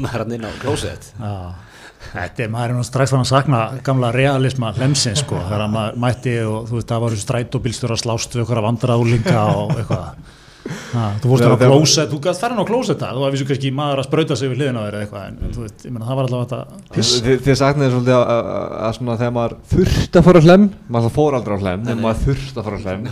að 2.11 2.19
þetta 2.19 2.43
er 2.45 2.53
maður 2.53 2.73
er 2.73 2.77
nú 2.79 2.85
strax 2.87 3.13
fann 3.15 3.23
að 3.25 3.31
sakna 3.31 3.63
gamla 3.87 4.11
realisma 4.15 4.73
hlemsins 4.77 5.23
sko, 5.23 5.39
þegar 5.49 5.67
maður 5.73 5.99
mætti 6.03 6.37
og 6.45 6.69
þú 6.69 6.79
veist, 6.79 6.91
það 6.93 7.03
var 7.07 7.17
strætóbílstur 7.23 7.95
að 7.95 8.03
slást 8.05 8.35
við 8.37 8.45
okkur 8.45 8.61
að 8.61 8.67
vandraðúlinga 8.69 9.43
og 9.57 9.75
eitthvað. 9.77 10.31
Ha, 10.63 11.05
þú 11.19 11.27
fórst 11.27 11.43
þegar- 11.43 11.71
klósett, 11.73 12.07
þú 12.13 12.17
gæst 12.23 12.39
fara 12.39 12.55
á 12.55 12.63
klósetta 12.63 13.07
þú 13.11 13.19
var 13.25 13.31
vissu 13.33 13.45
kannski 13.49 13.71
maður 13.75 13.99
að 13.99 14.05
sprauta 14.07 14.35
sig 14.39 14.47
við 14.47 14.61
hliðina 14.61 14.79
á 14.79 14.85
þér 14.87 14.95
eitthvað, 15.01 15.23
en 15.27 15.51
þú 15.51 15.63
veist, 15.65 15.81
ég 15.83 15.91
meina 15.91 16.05
það 16.07 16.15
var 16.21 16.29
allavega 16.29 16.47
þetta 16.53 16.93
piss 16.95 17.09
Þið, 17.25 17.41
þið 17.43 17.57
saknaði 17.59 17.91
svolítið 17.91 18.15
að, 18.15 18.23
að, 18.31 18.69
að 18.87 18.93
svona 18.95 19.17
þegar 19.19 19.33
maður 19.35 19.55
þurft 19.73 20.15
að 20.21 20.23
fara 20.29 20.39
á 20.39 20.43
hlem 20.47 20.69
maður 20.87 21.09
það 21.09 21.15
fór 21.17 21.37
aldrei 21.39 21.57
á 21.59 21.63
hlem 21.65 21.83
en 21.91 21.99
maður 22.05 22.21
þurft 22.29 22.55
að 22.61 22.63
fara 22.69 22.79
á 22.79 22.83
hlem. 22.85 23.03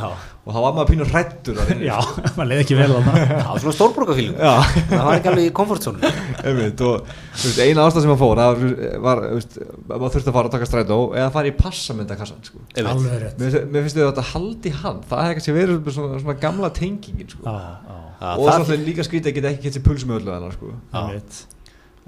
Og 0.52 0.56
þá 0.58 0.60
var 0.66 0.74
maður 0.76 0.90
pínu 0.92 1.06
hrættur 1.08 1.60
Já, 1.80 1.96
maður 2.36 2.50
leiði 2.52 2.64
ekki 2.66 2.76
vel 2.78 2.88
á 2.92 3.00
það 3.06 3.20
Já, 3.32 3.52
svona 3.64 3.74
stórborgafílum 3.78 4.36
Já. 4.36 4.52
Það 4.92 5.06
var 5.08 5.16
ekki 5.16 5.30
alveg 5.32 5.46
í 5.48 5.54
komfortzónu 5.62 6.12
einmitt 6.44 6.84
og 6.84 7.06
þú 7.08 7.46
veist, 7.48 7.62
eina 7.64 7.86
ástæð 7.88 8.04
sem 8.06 8.12
maður 8.12 8.22
fór 8.22 8.42
það 8.42 8.66
var, 9.06 9.22
var 9.32 10.02
maður 10.02 10.16
þurfti 10.18 10.32
að 10.34 10.38
fara 10.38 10.52
að 10.52 10.56
taka 10.58 10.70
strætó 10.70 10.98
eða 11.16 11.30
fara 11.38 11.52
í 11.52 11.56
passamyndakassan 11.62 12.44
sko. 12.50 12.64
Alveg 12.82 13.16
rétt 13.24 13.40
mér, 13.40 13.56
finnst- 13.56 13.72
mér 13.72 13.86
finnst 13.88 13.98
þið 14.00 14.04
að 14.06 14.12
þetta 14.12 14.28
haldi 14.34 14.74
hann 14.82 15.00
það 15.08 15.24
hefði 15.26 15.38
kannski 15.40 15.56
verið 15.58 15.94
svona, 15.96 16.20
svona 16.26 16.38
gamla 16.44 16.72
tengingin 16.82 17.32
sko. 17.32 17.46
Já, 17.48 17.56
já, 17.88 18.34
og 18.36 18.44
það, 18.50 18.68
svona 18.68 18.86
líka 18.90 19.08
skrítið 19.08 19.32
að 19.32 19.38
geta 19.40 19.54
ekki 19.56 19.66
gett 19.70 19.80
sér 19.80 19.88
hennar 20.36 20.58
sko. 20.58 20.76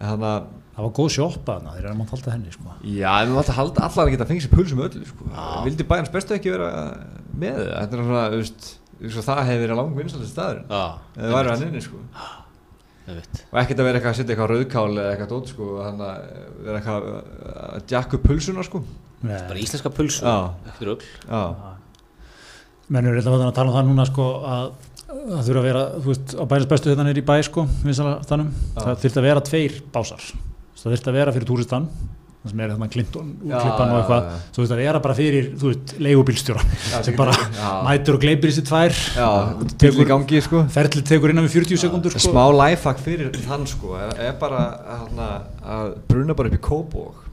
þannig 0.03 0.27
að 0.33 0.51
Það 0.73 0.85
var 0.87 0.93
góð 0.97 1.09
sjoppa 1.13 1.55
þarna, 1.57 1.73
þeir 1.75 1.83
eru 1.83 1.91
að 1.91 1.97
maður 1.99 2.11
talta 2.13 2.31
henni 2.33 2.51
sko. 2.53 2.71
Já, 2.89 3.09
en 3.21 3.27
við 3.29 3.35
mátti 3.37 3.53
halda 3.57 3.83
allar 3.87 4.07
að 4.07 4.13
geta 4.13 4.25
að 4.25 4.31
fengið 4.31 4.45
sér 4.47 4.53
pulsum 4.55 4.79
öllu 4.87 5.05
sko. 5.09 5.27
Vildi 5.67 5.85
bæjarns 5.91 6.13
bestu 6.15 6.33
ekki 6.33 6.53
vera 6.53 6.69
með 7.43 7.59
það? 7.59 7.73
Þetta 7.77 7.99
er 7.99 8.07
svona, 8.07 8.23
þú 8.33 8.39
veist 8.41 9.27
það 9.27 9.41
hefði 9.49 9.63
verið 9.67 9.79
langt 9.79 9.99
vinstalist 9.99 10.33
staður 10.33 10.63
eða 10.63 10.87
það 11.19 11.35
væri 11.37 11.51
hann 11.53 11.65
inni 11.67 11.83
sko. 11.85 12.01
Og 13.03 13.59
ekkert 13.59 13.83
að 13.83 13.87
vera 13.89 13.99
eitthvað 13.99 14.13
að 14.13 14.17
setja 14.17 14.33
eitthvað 14.33 14.51
rauðkál 14.53 14.93
eða 14.95 15.11
eitthvað 15.11 15.31
dótt 15.33 15.51
sko 15.51 15.67
þannig 15.83 16.07
að 16.07 16.17
vera 16.63 16.79
eitthvað 16.79 17.01
að 17.75 17.93
jakka 17.93 18.17
upp 18.17 18.25
pulsuna 18.29 18.63
sko. 18.65 18.81
Það 19.23 19.33
er 19.37 19.45
bara 19.49 19.63
íslenska 19.67 19.91
pulsu 19.97 20.23
ekkert 20.25 20.87
rögl 20.87 21.05
mennur 22.93 23.17
er 23.17 23.23
þetta 23.23 23.47
að 23.47 23.53
tala 23.57 23.69
um 23.71 23.75
það 23.77 23.85
núna 23.89 24.05
sko 24.07 24.25
að 24.43 24.65
það 25.13 25.43
þurfa 25.47 25.59
að 25.61 25.67
vera, 25.67 25.83
þú 25.99 26.09
veist, 26.09 26.33
á 26.35 26.43
bæris 26.51 26.69
bestu 26.71 26.89
þetta 26.89 26.95
hérna 26.97 27.11
nýri 27.11 27.23
bæ 27.27 27.35
sko, 27.47 27.63
það 27.83 29.03
þurft 29.03 29.19
að 29.21 29.27
vera 29.27 29.43
tveir 29.45 29.77
básar 29.93 30.25
það 30.83 30.95
þurft 30.95 31.09
að 31.09 31.17
vera 31.19 31.33
fyrir 31.35 31.49
túristan 31.49 31.87
sem 32.43 32.59
er 32.59 32.73
þannig 32.73 32.91
Clinton 32.91 33.27
úrklippan 33.39 33.91
og 33.93 33.97
eitthvað. 34.01 34.25
þú 34.51 34.63
veist 34.63 34.73
að 34.75 34.81
vera 34.81 35.01
bara 35.03 35.13
fyrir, 35.15 35.45
þú 35.59 35.69
veist, 35.69 35.93
leigubílstjóra 36.03 36.63
sem 37.07 37.15
bara 37.15 37.35
mætur 37.87 38.17
og 38.17 38.25
gleipir 38.25 38.51
þessi 38.51 38.65
tvær. 38.67 38.97
Tegur, 39.79 40.07
gangi, 40.09 40.41
sko. 40.43 40.65
ferli 40.73 41.03
tegur 41.07 41.31
innan 41.31 41.47
við 41.47 41.55
40 41.61 41.83
sekundur 41.85 42.15
sko. 42.17 42.33
smá 42.33 42.43
lifehack 42.51 42.99
fyrir 43.03 43.31
þann 43.47 43.63
sko. 43.71 43.95
Er, 43.95 44.11
er 44.27 44.35
bara 44.41 44.65
að, 44.97 45.21
að 45.63 45.93
bruna 46.11 46.35
bara 46.35 46.51
upp 46.51 46.59
í 46.59 46.63
kópók 46.67 47.23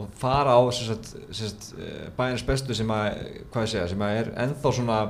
og 0.00 0.14
fara 0.16 0.54
á 0.56 0.62
eh, 0.70 2.06
bæins 2.16 2.46
bestu 2.46 2.76
sem 2.76 2.94
að, 2.94 3.18
segja, 3.66 3.88
sem 3.90 4.06
að 4.06 4.20
er 4.22 4.30
ennþá 4.46 4.72
svona 4.78 5.00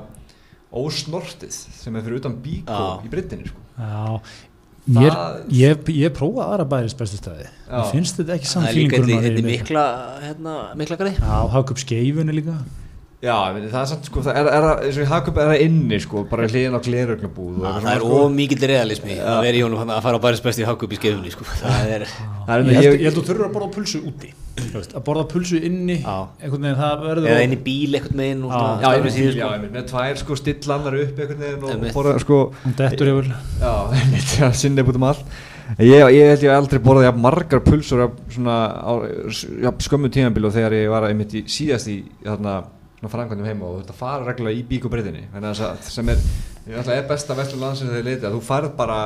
ósnortið 0.71 1.53
sem 1.53 1.95
er 1.95 2.05
fyrir 2.05 2.21
utan 2.21 2.37
bíkó 2.43 3.01
í 3.05 3.11
Brittinni 3.11 3.51
sko. 3.51 3.59
Já, 3.77 4.19
ég, 4.89 5.17
ég, 5.53 5.89
ég 5.93 6.13
prófa 6.17 6.47
aðra 6.49 6.65
bæris 6.71 6.95
bestu 6.97 7.19
stæði 7.19 7.45
ég 7.45 7.89
finnst 7.91 8.17
þetta 8.17 8.37
ekki 8.37 8.49
samt 8.49 8.71
fílingur 8.73 9.05
Það 9.05 9.27
er 9.27 9.35
líka 9.37 9.47
mikla, 9.47 9.83
hérna, 10.23 10.55
mikla 10.79 10.97
græði 11.01 11.19
Já, 11.21 11.35
haka 11.55 11.75
upp 11.75 11.83
skeifunni 11.83 12.37
líka 12.39 12.57
Já, 13.21 13.35
það 13.53 13.75
er 13.77 13.89
samt 13.91 14.07
sko, 14.09 14.21
það 14.25 14.37
er, 14.39 14.47
er, 14.49 14.67
eins 14.87 14.95
og 14.97 15.03
í 15.03 15.09
Hakup 15.11 15.35
er 15.37 15.49
það 15.51 15.63
inni 15.67 15.97
sko, 16.01 16.23
bara 16.29 16.47
hlýðin 16.49 16.73
á 16.73 16.81
glerögnabúð 16.81 17.59
Það 17.61 17.89
er 17.91 17.99
sko, 18.01 18.21
ómikið 18.25 18.63
realismi 18.71 19.13
ja. 19.13 19.27
að 19.35 19.41
vera 19.45 19.59
í 19.59 19.61
honum 19.61 19.91
að 19.93 19.99
fara 20.07 20.17
á 20.17 20.23
bæris 20.23 20.41
besti 20.41 20.63
í 20.63 20.65
Hakup 20.65 20.95
í 20.95 20.97
skeifunni 20.97 21.33
sko, 21.35 21.45
það 21.59 21.91
er 21.99 22.07
Ég 22.81 23.03
held 23.05 23.11
að 23.11 23.19
þú 23.19 23.25
þurfur 23.27 23.45
að 23.45 23.53
borða 23.59 23.69
pulsu 23.75 24.01
úti 24.09 24.31
að 24.81 25.03
borða 25.05 25.27
pulsu 25.31 25.61
inni 25.61 25.99
einhvern 26.01 26.65
veginn 26.65 26.79
það 26.81 27.05
verður 27.05 27.29
eða 27.31 27.45
inn 27.45 27.55
í 27.55 27.59
bíl 27.61 27.95
einhvern 27.99 28.23
veginn 28.23 28.43
já, 28.49 28.89
ég 28.89 29.05
með 29.05 29.15
síðan 29.15 29.37
sko. 29.37 29.69
með 29.77 29.87
tvær 29.91 30.19
sko 30.21 30.37
stillannar 30.41 30.99
upp 31.03 31.21
einhvern 31.23 31.45
veginn 31.45 31.85
og 31.85 31.95
borða 31.95 32.17
sko. 32.21 32.41
Hún 32.65 32.75
dettur 32.81 33.13
yfir. 33.13 33.31
Já, 33.61 33.71
það 34.33 34.45
er 34.49 34.59
sinnið 34.65 34.89
búin 34.89 35.01
um 35.01 35.07
all 35.11 35.23
ég, 35.79 36.03
ég 36.17 36.33
held 36.33 36.45
ég 36.45 36.53
aldrei 36.57 36.81
borðað 36.83 37.07
jafn 37.07 37.23
margar 37.23 37.63
pulsur 37.65 38.05
svona 38.33 38.59
á 38.81 38.91
skömmu 39.85 40.11
tímanbíl 40.13 40.49
og 40.49 40.55
þegar 40.57 40.77
ég 40.81 40.91
var 40.91 41.07
einmitt 41.09 41.37
í 41.37 41.45
síðast 41.51 41.91
í 41.91 42.01
þarna 42.25 42.59
framkvæmdum 43.09 43.47
heima 43.49 43.65
og 43.65 43.81
þetta 43.81 43.97
fara 43.97 44.25
reglulega 44.27 44.59
í 44.59 44.65
bíkubreytinni 44.69 45.23
sem 45.89 46.11
er, 46.13 46.21
er 46.69 47.07
besta 47.09 47.37
vestlun 47.37 47.63
landsins 47.65 47.89
þegar 47.89 48.03
þið 48.03 48.09
leitið 48.11 48.27
að 48.29 48.35
þú 48.35 48.41
farð 48.45 48.75
bara 48.77 48.99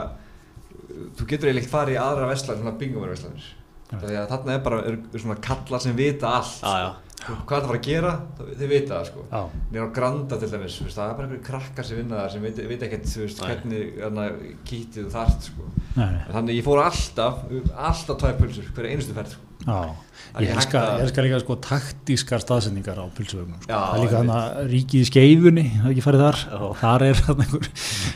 þú 1.16 1.30
getur 1.30 1.52
eiginlega 1.52 1.72
farið 1.72 1.96
í 1.96 2.02
aðra 2.02 2.28
vestlar 2.32 2.60
svona 2.60 2.76
bingumverðvestlanir 2.82 3.48
þannig 3.94 4.20
að 4.20 4.30
þarna 4.34 4.54
er 4.56 4.62
bara 4.66 4.78
er, 4.90 5.00
er 5.14 5.24
svona 5.24 5.42
kallar 5.46 5.84
sem 5.84 5.98
vita 5.98 6.32
allt 6.40 6.66
ah, 6.68 6.96
hvað 7.26 7.62
það 7.62 7.68
fara 7.70 7.80
að 7.80 7.86
gera, 7.88 8.12
þið 8.60 8.72
vita 8.72 8.92
það 8.92 9.06
sko. 9.10 9.24
Nýra 9.72 9.86
á 9.88 9.96
Granda 9.96 10.40
til 10.42 10.50
dæmis 10.52 10.76
það 10.84 11.06
er 11.06 11.16
bara 11.18 11.28
einhverju 11.28 11.46
krakkar 11.48 11.88
sem 11.88 12.00
vinna 12.02 12.20
það 12.20 12.34
sem 12.34 12.46
veit, 12.46 12.60
veit 12.72 12.86
ekkert 12.88 13.08
hvernig 13.40 14.60
kítið 14.70 15.08
þart 15.14 15.48
sko. 15.50 15.70
þannig 15.96 16.60
ég 16.60 16.68
fór 16.68 16.84
alltaf 16.84 17.46
alltaf 17.74 18.20
tvæg 18.22 18.42
pulsur 18.42 18.70
hverja 18.76 18.98
einustu 18.98 19.16
ferð 19.18 19.38
sko. 19.38 19.72
Ég 20.36 20.52
elskar 20.52 21.24
líka 21.24 21.40
sko 21.40 21.56
taktískar 21.64 22.42
staðsendingar 22.44 22.98
á 23.00 23.06
pulsuvögnum 23.16 23.60
sko. 23.62 23.70
það 23.72 23.96
er 23.96 24.02
líka 24.04 24.18
þannig 24.20 24.36
að 24.36 24.70
ríkið 24.74 25.00
í 25.00 25.08
skeifunni 25.10 25.66
það 25.72 25.86
er 25.86 25.92
ekki 25.94 26.06
farið 26.06 26.24
þar, 26.26 26.38
Já. 26.46 26.60
þar 26.82 27.06
er 27.06 27.16
einhver, 27.36 27.70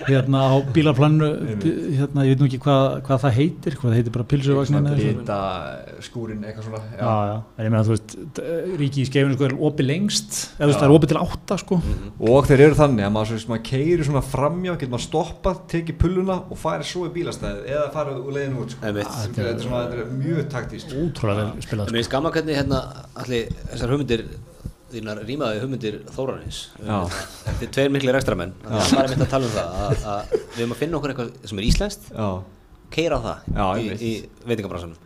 hérna 0.09 0.39
á 0.43 0.55
bílarplannu 0.75 1.29
hérna, 1.63 2.25
ég 2.27 2.31
veit 2.33 2.41
nú 2.43 2.47
ekki 2.49 2.61
hvað, 2.65 2.83
hvað 3.07 3.23
það 3.23 3.33
heitir 3.39 3.77
hvað 3.79 3.87
það 3.89 3.97
heitir 3.99 4.15
bara 4.17 4.29
pulsuvagnin 4.33 4.89
Hita 4.99 5.39
skúrin 6.03 6.43
eitthvað 6.43 6.65
svona 6.67 6.81
Já, 6.89 7.13
já, 7.29 7.37
en 7.55 7.63
ég 7.63 7.71
meina 7.71 7.85
þú 7.87 7.93
veist 7.95 8.09
ríkið 8.83 8.99
í 8.99 9.07
skeifunni 9.07 9.35
sko 9.37 9.47
er 9.47 9.55
opið 9.69 9.85
lengst 9.89 10.31
eða 10.59 10.75
það 10.75 10.87
er 10.89 10.95
opið 10.97 11.09
til 11.13 11.19
átta 11.23 11.55
sko. 11.59 11.75
Mm 11.79 11.83
-hmm. 11.93 12.09
og 12.33 12.39
þeir 12.49 12.61
eru 12.65 12.75
þannig 12.75 13.03
að 13.05 13.13
maður, 13.15 13.47
maður 13.53 13.63
keiri 13.69 14.03
svona 14.03 14.23
framjá, 14.25 14.71
getur 14.75 14.93
maður 14.93 15.07
stoppað 15.07 15.57
tekið 15.71 15.95
pulluna 16.03 16.35
og 16.49 16.57
farið 16.57 16.85
svo 16.91 17.01
í 17.07 17.11
bílastæði 17.15 17.59
eða 17.69 17.87
farið 17.93 18.15
úr 18.19 18.33
leiðinu 18.35 18.57
út 18.59 18.71
sko. 21.89 21.97
er, 21.97 21.97
er 21.97 21.97
vel 21.97 22.03
spilað 22.03 22.09
skamma 22.09 22.31
hvernig 22.35 22.59
hérna 22.59 22.83
allir 23.23 23.49
þessar 23.73 23.93
hugmyndir 23.95 24.25
þínar 24.89 25.23
rýmaði 25.25 25.59
hugmyndir 25.63 25.99
Þóranins 26.15 26.61
þetta 26.79 27.65
er 27.65 27.73
tveir 27.75 27.91
miklir 27.93 28.17
ekstramenn 28.17 28.55
það 28.63 29.03
er 29.03 29.11
mitt 29.13 29.25
að 29.25 29.33
tala 29.33 29.49
um 29.49 29.53
það 29.53 29.75
að, 29.83 30.07
að 30.13 30.33
við 30.39 30.63
erum 30.63 30.73
að 30.73 30.81
finna 30.81 30.97
okkur 30.97 31.13
eitthvað 31.13 31.51
sem 31.51 31.61
er 31.61 31.67
íslenskt 31.69 32.09
keira 32.93 33.19
á 33.19 33.21
það 33.21 33.37
Já, 33.53 33.65
í, 33.77 33.89
í 34.01 34.11
veitingabransanum. 34.49 34.97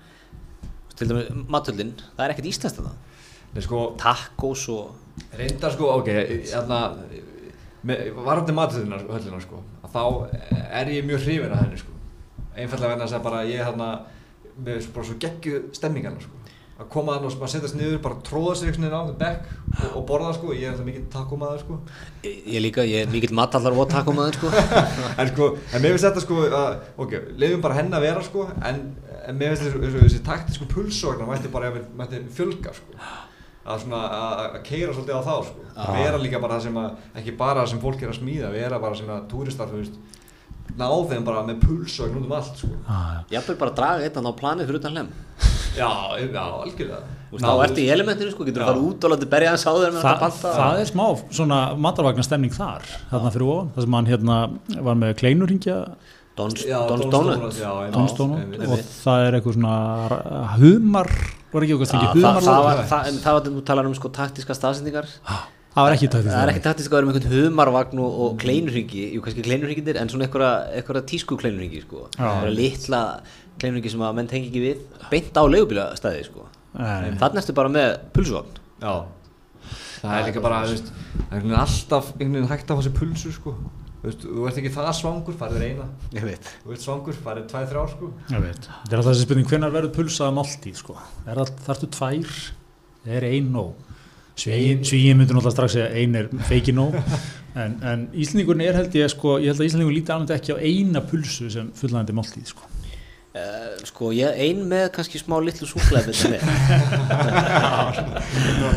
Til 0.93 1.07
dæmis 1.09 1.31
matöldin, 1.49 1.93
það 2.15 2.25
er 2.25 2.33
ekkert 2.35 2.49
íslenskt 2.51 2.79
að 2.81 2.89
það 3.53 3.65
sko, 3.67 3.81
takkos 4.01 4.63
og 4.73 5.33
reyndar 5.37 5.73
sko, 5.73 5.89
ok 5.99 6.09
hérna, 6.13 6.79
varandi 8.23 8.55
matöldina 8.55 9.01
höllina 9.03 9.41
sko, 9.43 9.61
þá 9.93 10.03
er 10.79 10.93
ég 10.93 11.05
mjög 11.05 11.25
hrifin 11.27 11.53
að 11.53 11.65
henni 11.65 11.81
sko. 11.81 11.91
Einfallega 12.53 12.93
verðan 12.93 13.05
að 13.07 13.11
segja 13.11 13.25
bara 13.25 13.43
ég 13.49 13.65
hérna 13.65 13.89
með 14.63 14.87
bara 14.93 15.07
svo 15.09 15.17
geggju 15.21 15.61
stemningarna 15.73 16.21
sko 16.21 16.42
að 16.83 16.89
koma 16.93 17.15
þannig 17.17 17.41
og 17.43 17.51
setjast 17.51 17.77
niður, 17.77 17.99
bara 18.03 18.19
tróða 18.25 18.55
sig 18.59 18.75
á 18.75 18.91
það 18.93 19.11
bekk 19.19 19.49
og, 19.53 19.97
og 19.97 20.05
borða 20.09 20.31
sko, 20.37 20.53
ég 20.53 20.67
er 20.67 20.73
alltaf 20.73 20.87
mikill 20.87 21.05
takkumadur 21.13 21.61
sko. 21.63 21.79
Ég 22.27 22.63
líka, 22.63 22.85
ég 22.87 23.05
er 23.05 23.11
mikill 23.11 23.33
matallar 23.35 23.75
og 23.77 23.89
takkumadur 23.91 24.37
sko. 24.37 24.51
en 25.19 25.31
sko, 25.31 25.49
en 25.71 25.83
mér 25.83 25.95
finnst 25.95 26.07
þetta 26.09 26.23
sko, 26.23 26.39
að, 26.47 26.79
ok, 27.05 27.17
leiðum 27.41 27.65
bara 27.65 27.77
henn 27.79 27.93
að 27.97 28.07
vera 28.07 28.23
sko, 28.25 28.47
en, 28.69 28.81
en 29.23 29.39
mér 29.39 29.53
finnst 29.53 29.67
þessi, 29.67 29.93
þessi 29.99 30.23
taktísku 30.27 30.69
pulsóknar 30.71 31.29
mætti 31.29 31.51
bara, 31.53 31.71
mætti 31.99 32.23
fjölga 32.37 32.75
sko, 32.77 32.97
að 33.63 33.85
svona, 33.85 34.01
að 34.43 34.57
keira 34.67 34.95
svolítið 34.95 35.19
á 35.19 35.23
þá 35.23 35.35
sko, 35.49 35.67
að 35.73 36.01
vera 36.01 36.21
líka 36.21 36.41
bara 36.43 36.59
það 36.59 36.67
sem 36.67 36.81
að, 36.83 37.05
ekki 37.21 37.37
bara 37.39 37.63
það 37.63 37.71
sem 37.73 37.85
fólk 37.85 38.03
er 38.03 38.11
að 38.11 38.19
smíða, 38.19 38.51
vera 38.53 38.81
bara 38.83 38.99
sem 38.99 39.13
að 39.13 39.25
túristar, 39.31 39.71
þú 39.71 39.81
veist, 39.81 40.01
ná 40.79 40.87
þeim 41.09 41.25
bara 41.27 41.43
með 41.47 41.61
pulsókn 41.63 42.17
út 42.19 42.27
um 42.27 42.33
allt 42.37 42.59
sko. 42.59 42.71
Ég 43.31 43.39
ætlum 43.39 43.59
að 45.73 45.83
að 45.83 45.89
ná. 45.89 46.13
Já, 46.13 46.33
já, 46.33 46.45
algjörlega. 46.63 47.03
Þá 47.33 47.51
ertu 47.65 47.81
í 47.81 47.89
elementinu 47.89 48.29
sko, 48.33 48.45
getur 48.45 48.61
þú 48.61 48.67
farið 48.69 48.83
út 48.89 49.05
og 49.07 49.13
látið 49.13 49.29
berja 49.31 49.53
hans 49.53 49.63
á 49.65 49.71
þér 49.73 49.95
Þa, 49.97 50.11
það, 50.21 50.35
það 50.43 50.81
er 50.83 50.89
smá 50.91 51.05
svona 51.33 51.59
matarvagnarstemning 51.81 52.53
þar 52.53 52.83
þarna 53.09 53.31
fyrir 53.33 53.47
ofan, 53.49 53.71
þar 53.73 53.87
sem 53.87 53.97
hann 53.97 54.11
hérna 54.11 54.37
var 54.89 54.99
með 55.01 55.15
kleinurringja 55.23 55.77
Dons 56.37 56.63
Donut. 57.13 57.43
Og 57.53 58.85
það 58.89 59.25
er 59.27 59.35
eitthvað 59.37 59.57
svona 59.57 59.73
humar, 60.57 61.09
var 61.53 61.65
ekki 61.65 61.75
eitthvað 61.75 61.97
ekki 61.99 62.13
humar 62.19 62.45
Það 62.45 62.63
var 62.67 62.85
það 62.89 63.33
að 63.33 63.49
þú 63.51 63.65
talar 63.67 63.89
um 63.89 63.97
sko 63.97 64.09
taktiska 64.13 64.57
staðsendingar 64.57 65.09
Það 65.73 65.87
var 65.87 65.95
ekki 65.95 66.09
taktisk 66.13 66.33
Það 66.33 66.41
er 66.43 66.51
ekki 66.53 66.63
taktisk 66.67 66.93
að 66.93 66.99
vera 66.99 67.09
með 67.09 67.19
einhvern 67.19 67.47
humarvagn 67.47 68.01
og, 68.05 68.17
og 68.25 68.35
kleinurringi, 68.41 69.05
jú 69.15 69.21
kannski 69.25 69.45
kleinurringinir 69.45 69.97
en 70.01 70.11
svona 70.11 70.27
eitthvað 70.29 70.99
tísku 71.09 71.37
kleinurringi 71.41 71.81
sko, 71.85 72.07
litla 72.53 72.99
kleinurringi 73.61 73.93
sem 73.93 74.03
að 74.03 74.17
menn 74.19 74.31
tengi 74.31 74.49
ekki 74.51 74.63
við, 74.63 74.83
beint 75.11 75.37
á 75.37 75.43
leigubíla 75.45 75.87
stæði 75.99 76.25
sko, 76.27 76.47
þannig 76.73 77.39
erstu 77.41 77.55
bara 77.57 77.71
með 77.73 77.95
pulsuvagn 78.15 78.59
Já, 78.83 79.05
það 80.01 80.17
er 80.17 80.25
líka 80.27 80.41
bara, 80.43 80.59
veist, 80.67 80.89
það 81.29 81.37
er 81.37 81.55
alltaf 81.61 82.09
einhvern 82.17 82.33
veginn 82.35 82.49
hægt 82.51 82.73
af 82.73 82.81
þessi 82.81 82.91
pulsu 82.97 83.31
sko. 83.31 83.53
Veist, 84.03 84.25
þú 84.27 84.49
ert 84.49 84.57
ekki 84.59 84.71
það 84.75 84.89
svangur, 84.97 85.35
farið 85.39 85.61
reyna. 85.63 85.85
Ég 86.11 86.25
veit. 86.27 86.49
Þú 86.65 86.73
ert 86.75 86.83
svangur, 86.83 87.15
farið 87.23 87.45
tvæð 87.53 87.69
þrjá 87.69 87.83
sko. 87.93 88.09
Ég 88.33 88.43
veit, 88.43 88.65
þetta 88.67 88.91
er 88.91 88.99
alltaf 88.99 89.13
þessi 89.13 89.27
spurning 89.29 89.47
hvernig 89.47 89.77
verður 89.77 89.93
pulsaða 89.95 90.35
máltíð 90.35 90.81
sko? 90.81 90.97
Er 91.23 91.39
það, 91.39 91.53
þarftu 91.69 91.89
tvær, 91.95 92.33
er 93.15 93.27
ein 93.29 93.47
nóg? 93.55 93.89
Svíin 94.33 94.83
myndur 95.19 95.37
náttúrulega 95.37 95.55
strax 95.55 95.77
að 95.79 95.97
ein 96.01 96.19
er 96.19 96.29
feiki 96.49 96.75
nóg. 96.75 96.99
En, 97.53 97.75
en 97.85 98.07
Íslandingurinn 98.17 98.63
er 98.65 98.73
held 98.79 98.95
ég 98.97 99.11
sko, 99.13 99.35
ég 99.37 99.51
held 99.51 99.59
að 99.61 99.67
Íslandingur 99.67 99.93
líti 99.93 100.09
alveg 100.09 100.39
ekki 100.39 100.55
á 100.57 100.57
eina 100.57 101.03
pulsu 101.05 101.51
sem 101.53 101.67
fullandi 101.77 102.15
máltíð 102.17 102.47
sko. 102.49 102.65
Uh, 103.33 103.79
sko 103.89 104.11
ég 104.13 104.35
ein 104.45 104.59
með 104.69 104.91
kannski 104.93 105.17
smá 105.17 105.39
litlu 105.41 105.65
súklaði 105.65 106.13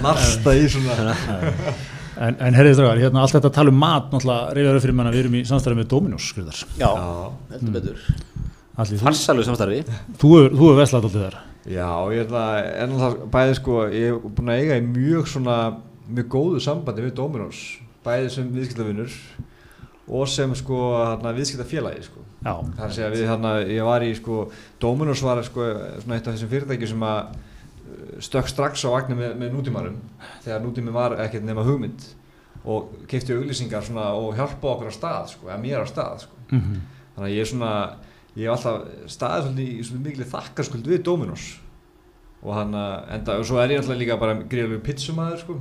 Narsta 0.04 0.54
í 0.57 0.62
svona. 0.72 1.12
En, 2.16 2.38
en 2.40 2.57
herriði 2.57 2.78
dragar, 2.78 3.02
hérna 3.02 3.20
allt 3.20 3.34
þetta 3.36 3.50
að 3.50 3.59
tala 3.59 3.74
um 3.74 3.82
mat 3.82 4.07
náttúrulega 4.14 4.54
reyðar 4.57 4.78
upp 4.78 4.84
fyrir 4.86 4.96
manna 4.96 5.12
við 5.12 5.26
erum 5.26 5.36
í 5.36 5.42
samstæði 5.44 5.76
með 5.76 5.90
Dominos 5.90 6.28
skriðar. 6.32 6.62
Já, 6.80 6.88
heldur 7.50 7.74
betur. 7.74 8.07
Farsalu 9.02 9.44
samstæði 9.44 9.82
Þú 10.22 10.30
hefur 10.38 10.80
veslað 10.80 11.02
alltaf 11.02 11.18
þar. 11.18 11.36
Já, 11.66 11.90
ég 12.14 12.22
er 12.24 12.30
það, 12.30 12.70
en 12.86 12.94
það 13.02 13.18
bæði 13.36 13.59
sko, 13.61 13.76
ég 13.92 14.14
hef 14.14 14.24
búin 14.38 14.54
að 14.54 14.62
eiga 14.62 14.80
í 14.80 14.86
mjög 14.86 15.28
svona, 15.34 15.59
mjög 16.09 16.30
góðu 16.32 16.64
sambandi 16.64 17.04
við 17.04 17.12
Dominos, 17.20 17.61
bæði 18.07 18.32
sem 18.38 18.48
viðskiptavinnur 18.57 19.20
og 20.07 20.28
sem 20.30 20.54
sko 20.54 20.80
hérna 20.94 21.34
viðskiptafélagi 21.34 22.07
sko. 22.07 22.22
Það 22.76 22.82
er 22.84 22.86
að 22.86 22.94
segja 22.94 23.11
við 23.11 23.26
hérna, 23.26 23.52
ég 23.66 23.86
var 23.88 24.04
í 24.07 24.12
sko, 24.14 24.44
Dominos 24.82 25.22
var 25.26 25.42
sko 25.46 25.66
svona 26.02 26.18
eitt 26.18 26.28
af 26.28 26.36
þessum 26.36 26.52
fyrirtæki 26.52 26.90
sem 26.92 27.02
að 27.02 27.32
uh, 27.32 28.04
stökk 28.22 28.52
strax 28.52 28.86
á 28.86 28.94
vagnum 28.94 29.18
með, 29.18 29.34
með 29.40 29.57
nútímarum, 29.57 29.98
þegar 30.44 30.62
nútími 30.62 30.94
var 30.94 31.16
ekkert 31.24 31.48
nema 31.48 31.66
hugmynd 31.66 32.07
og 32.66 32.92
keipti 33.11 33.34
auglýsingar 33.34 33.84
svona 33.86 34.12
og 34.18 34.34
hjálpa 34.38 34.72
okkur 34.74 34.90
á 34.90 34.94
stað 34.94 35.32
sko, 35.34 35.50
eða 35.50 35.62
mér 35.62 35.82
á 35.82 35.86
stað 35.86 36.26
sko. 36.26 36.38
mm 36.50 36.61
-hmm. 36.61 36.80
þannig 37.14 37.30
að 37.30 37.34
ég 37.34 37.40
er 37.40 37.50
svona 37.50 37.72
ég 38.36 38.44
hef 38.44 38.52
alltaf 38.57 39.11
staðið 39.11 39.44
svolítið 39.44 39.68
í 39.68 39.84
svona 39.84 40.04
miklu 40.04 40.24
þakkarskuld 40.24 40.86
við 40.86 41.02
Dominos 41.02 41.44
og 42.42 42.54
hann 42.54 42.74
að 42.74 42.94
enda, 43.16 43.38
og 43.40 43.46
svo 43.48 43.59
er 43.59 43.70
ég 43.70 43.78
alltaf 43.80 43.98
líka 43.98 44.18
bara 44.20 44.34
gríðalegu 44.42 44.82
pizzumæður 44.86 45.38
sko 45.38 45.61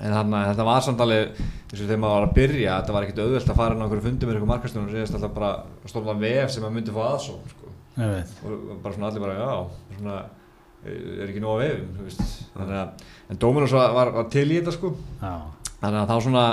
en 0.00 0.16
hann 0.16 0.34
að 0.36 0.48
þetta 0.50 0.66
var 0.66 0.84
samt 0.86 1.04
alveg 1.04 1.38
eins 1.40 1.78
og 1.78 1.84
þegar 1.84 2.02
maður 2.02 2.16
var 2.16 2.26
að 2.26 2.36
byrja, 2.40 2.74
þetta 2.80 2.96
var 2.96 3.06
ekkert 3.06 3.22
auðvelt 3.24 3.52
að 3.52 3.60
fara 3.60 3.76
inn 3.76 3.80
á 3.80 3.84
einhverju 3.84 4.06
fundi 4.06 4.26
með 4.26 4.34
einhverju 4.34 4.50
markastunum 4.50 4.88
og 4.88 4.94
segja 4.94 5.18
alltaf 5.18 5.34
bara 5.36 5.50
stofna 5.92 6.16
vef 6.24 6.52
sem 6.54 6.64
maður 6.64 6.76
myndi 6.78 6.96
fá 6.96 7.00
aðsók 7.10 7.54
sko. 7.54 7.72
og 8.00 8.82
bara 8.82 8.94
svona 8.96 9.10
allir 9.10 9.24
bara 9.26 9.38
já, 9.38 9.50
svona 9.98 10.18
er 10.88 11.28
ekki 11.28 11.42
nóga 11.44 11.66
vefum 11.66 12.10
þannig 12.56 12.76
að, 12.80 13.08
en 13.30 13.40
Dominos 13.44 13.74
var, 13.76 13.92
var, 13.94 14.12
var 14.16 14.28
til 14.32 14.46
í 14.48 14.60
þetta 14.60 14.76
sko. 14.78 14.94
Já. 15.20 15.34
þannig 15.82 16.00
að 16.00 16.12
þá 16.12 16.16
svona 16.26 16.44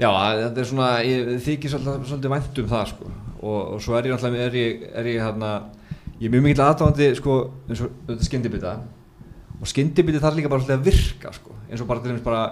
já, 0.00 0.10
þetta 0.10 0.60
er 0.60 0.68
svona 0.68 0.90
ég 1.06 1.30
þykir 1.44 1.72
svolítið, 1.72 2.04
svolítið 2.10 2.34
vænt 2.34 2.60
um 2.60 2.68
það 2.72 2.90
sko. 2.92 3.14
Og, 3.44 3.58
og 3.76 3.80
svo 3.84 3.96
er 3.98 4.08
ég 4.08 4.16
alltaf, 4.16 4.36
er 4.46 4.58
ég, 4.58 4.84
er 4.96 5.08
ég 5.10 5.22
hérna 5.22 5.54
ég 6.18 6.28
er 6.28 6.34
mjög 6.34 6.46
mikil 6.46 6.64
aðdáðandi 6.64 7.10
sko, 7.18 7.38
eins 7.68 7.82
og 7.84 7.96
þetta 8.08 8.28
skyndibita. 8.28 8.74
Og 9.60 9.70
skyndibiti 9.70 10.22
þarf 10.22 10.38
líka 10.38 10.50
bara 10.52 10.64
svolítið 10.64 10.80
að 10.80 10.88
virka 10.88 11.34
sko, 11.36 11.56
eins 11.74 11.82
og 11.82 11.90
bara 11.90 12.02
til 12.02 12.12
dæmis 12.12 12.24
bara, 12.24 12.44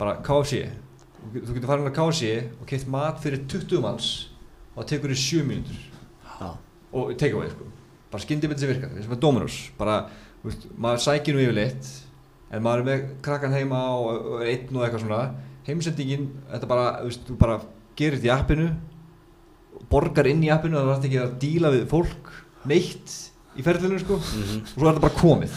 bara 0.00 0.16
KFC, 0.24 0.64
þú 1.30 1.54
getur 1.54 1.68
farin 1.70 1.88
á 1.88 1.94
KFC 1.94 2.30
og 2.58 2.68
keitt 2.68 2.88
mat 2.90 3.20
fyrir 3.22 3.44
20 3.50 3.82
manns 3.84 4.12
og 4.72 4.82
það 4.82 4.88
tekur 4.94 5.12
þér 5.12 5.20
7 5.22 5.48
mínútur. 5.48 5.80
Og 6.92 7.12
take 7.16 7.36
away 7.36 7.48
sko. 7.52 7.68
Bara 8.12 8.24
skyndibiti 8.24 8.60
sem 8.60 8.72
virka, 8.72 8.90
eins 8.92 9.06
og 9.06 9.14
með 9.14 9.20
Dominos. 9.22 9.58
Bara, 9.78 10.02
veist, 10.42 10.66
maður 10.76 11.04
sækir 11.06 11.36
nú 11.36 11.44
yfirleitt 11.44 11.90
en 12.52 12.64
maður 12.64 12.82
er 12.82 12.88
með 12.88 13.04
krakkan 13.24 13.54
heima 13.56 13.82
og, 13.96 14.30
og 14.34 14.44
einn 14.44 14.76
og 14.76 14.86
eitthvað 14.86 15.04
svona. 15.06 15.20
Heimsendingin, 15.68 16.26
þetta 16.50 16.68
bara, 16.68 16.88
veist, 17.06 17.24
þú 17.28 17.36
bara 17.40 17.60
gerir 17.96 18.18
þetta 18.18 18.28
í 18.28 18.34
appinu 18.34 18.70
borgar 19.92 20.28
inn 20.30 20.42
í 20.44 20.50
appinu, 20.52 20.80
það 20.80 20.92
er 20.94 21.06
ekki 21.08 21.20
að 21.20 21.36
díla 21.42 21.70
við 21.72 21.86
fólk 21.90 22.32
neitt 22.68 23.14
í 23.56 23.64
ferðlunum 23.64 24.00
sko. 24.00 24.18
Mm 24.18 24.42
-hmm. 24.42 24.60
og 24.62 24.74
svo 24.74 24.86
er 24.86 24.92
þetta 24.92 25.06
bara 25.06 25.20
komið. 25.20 25.56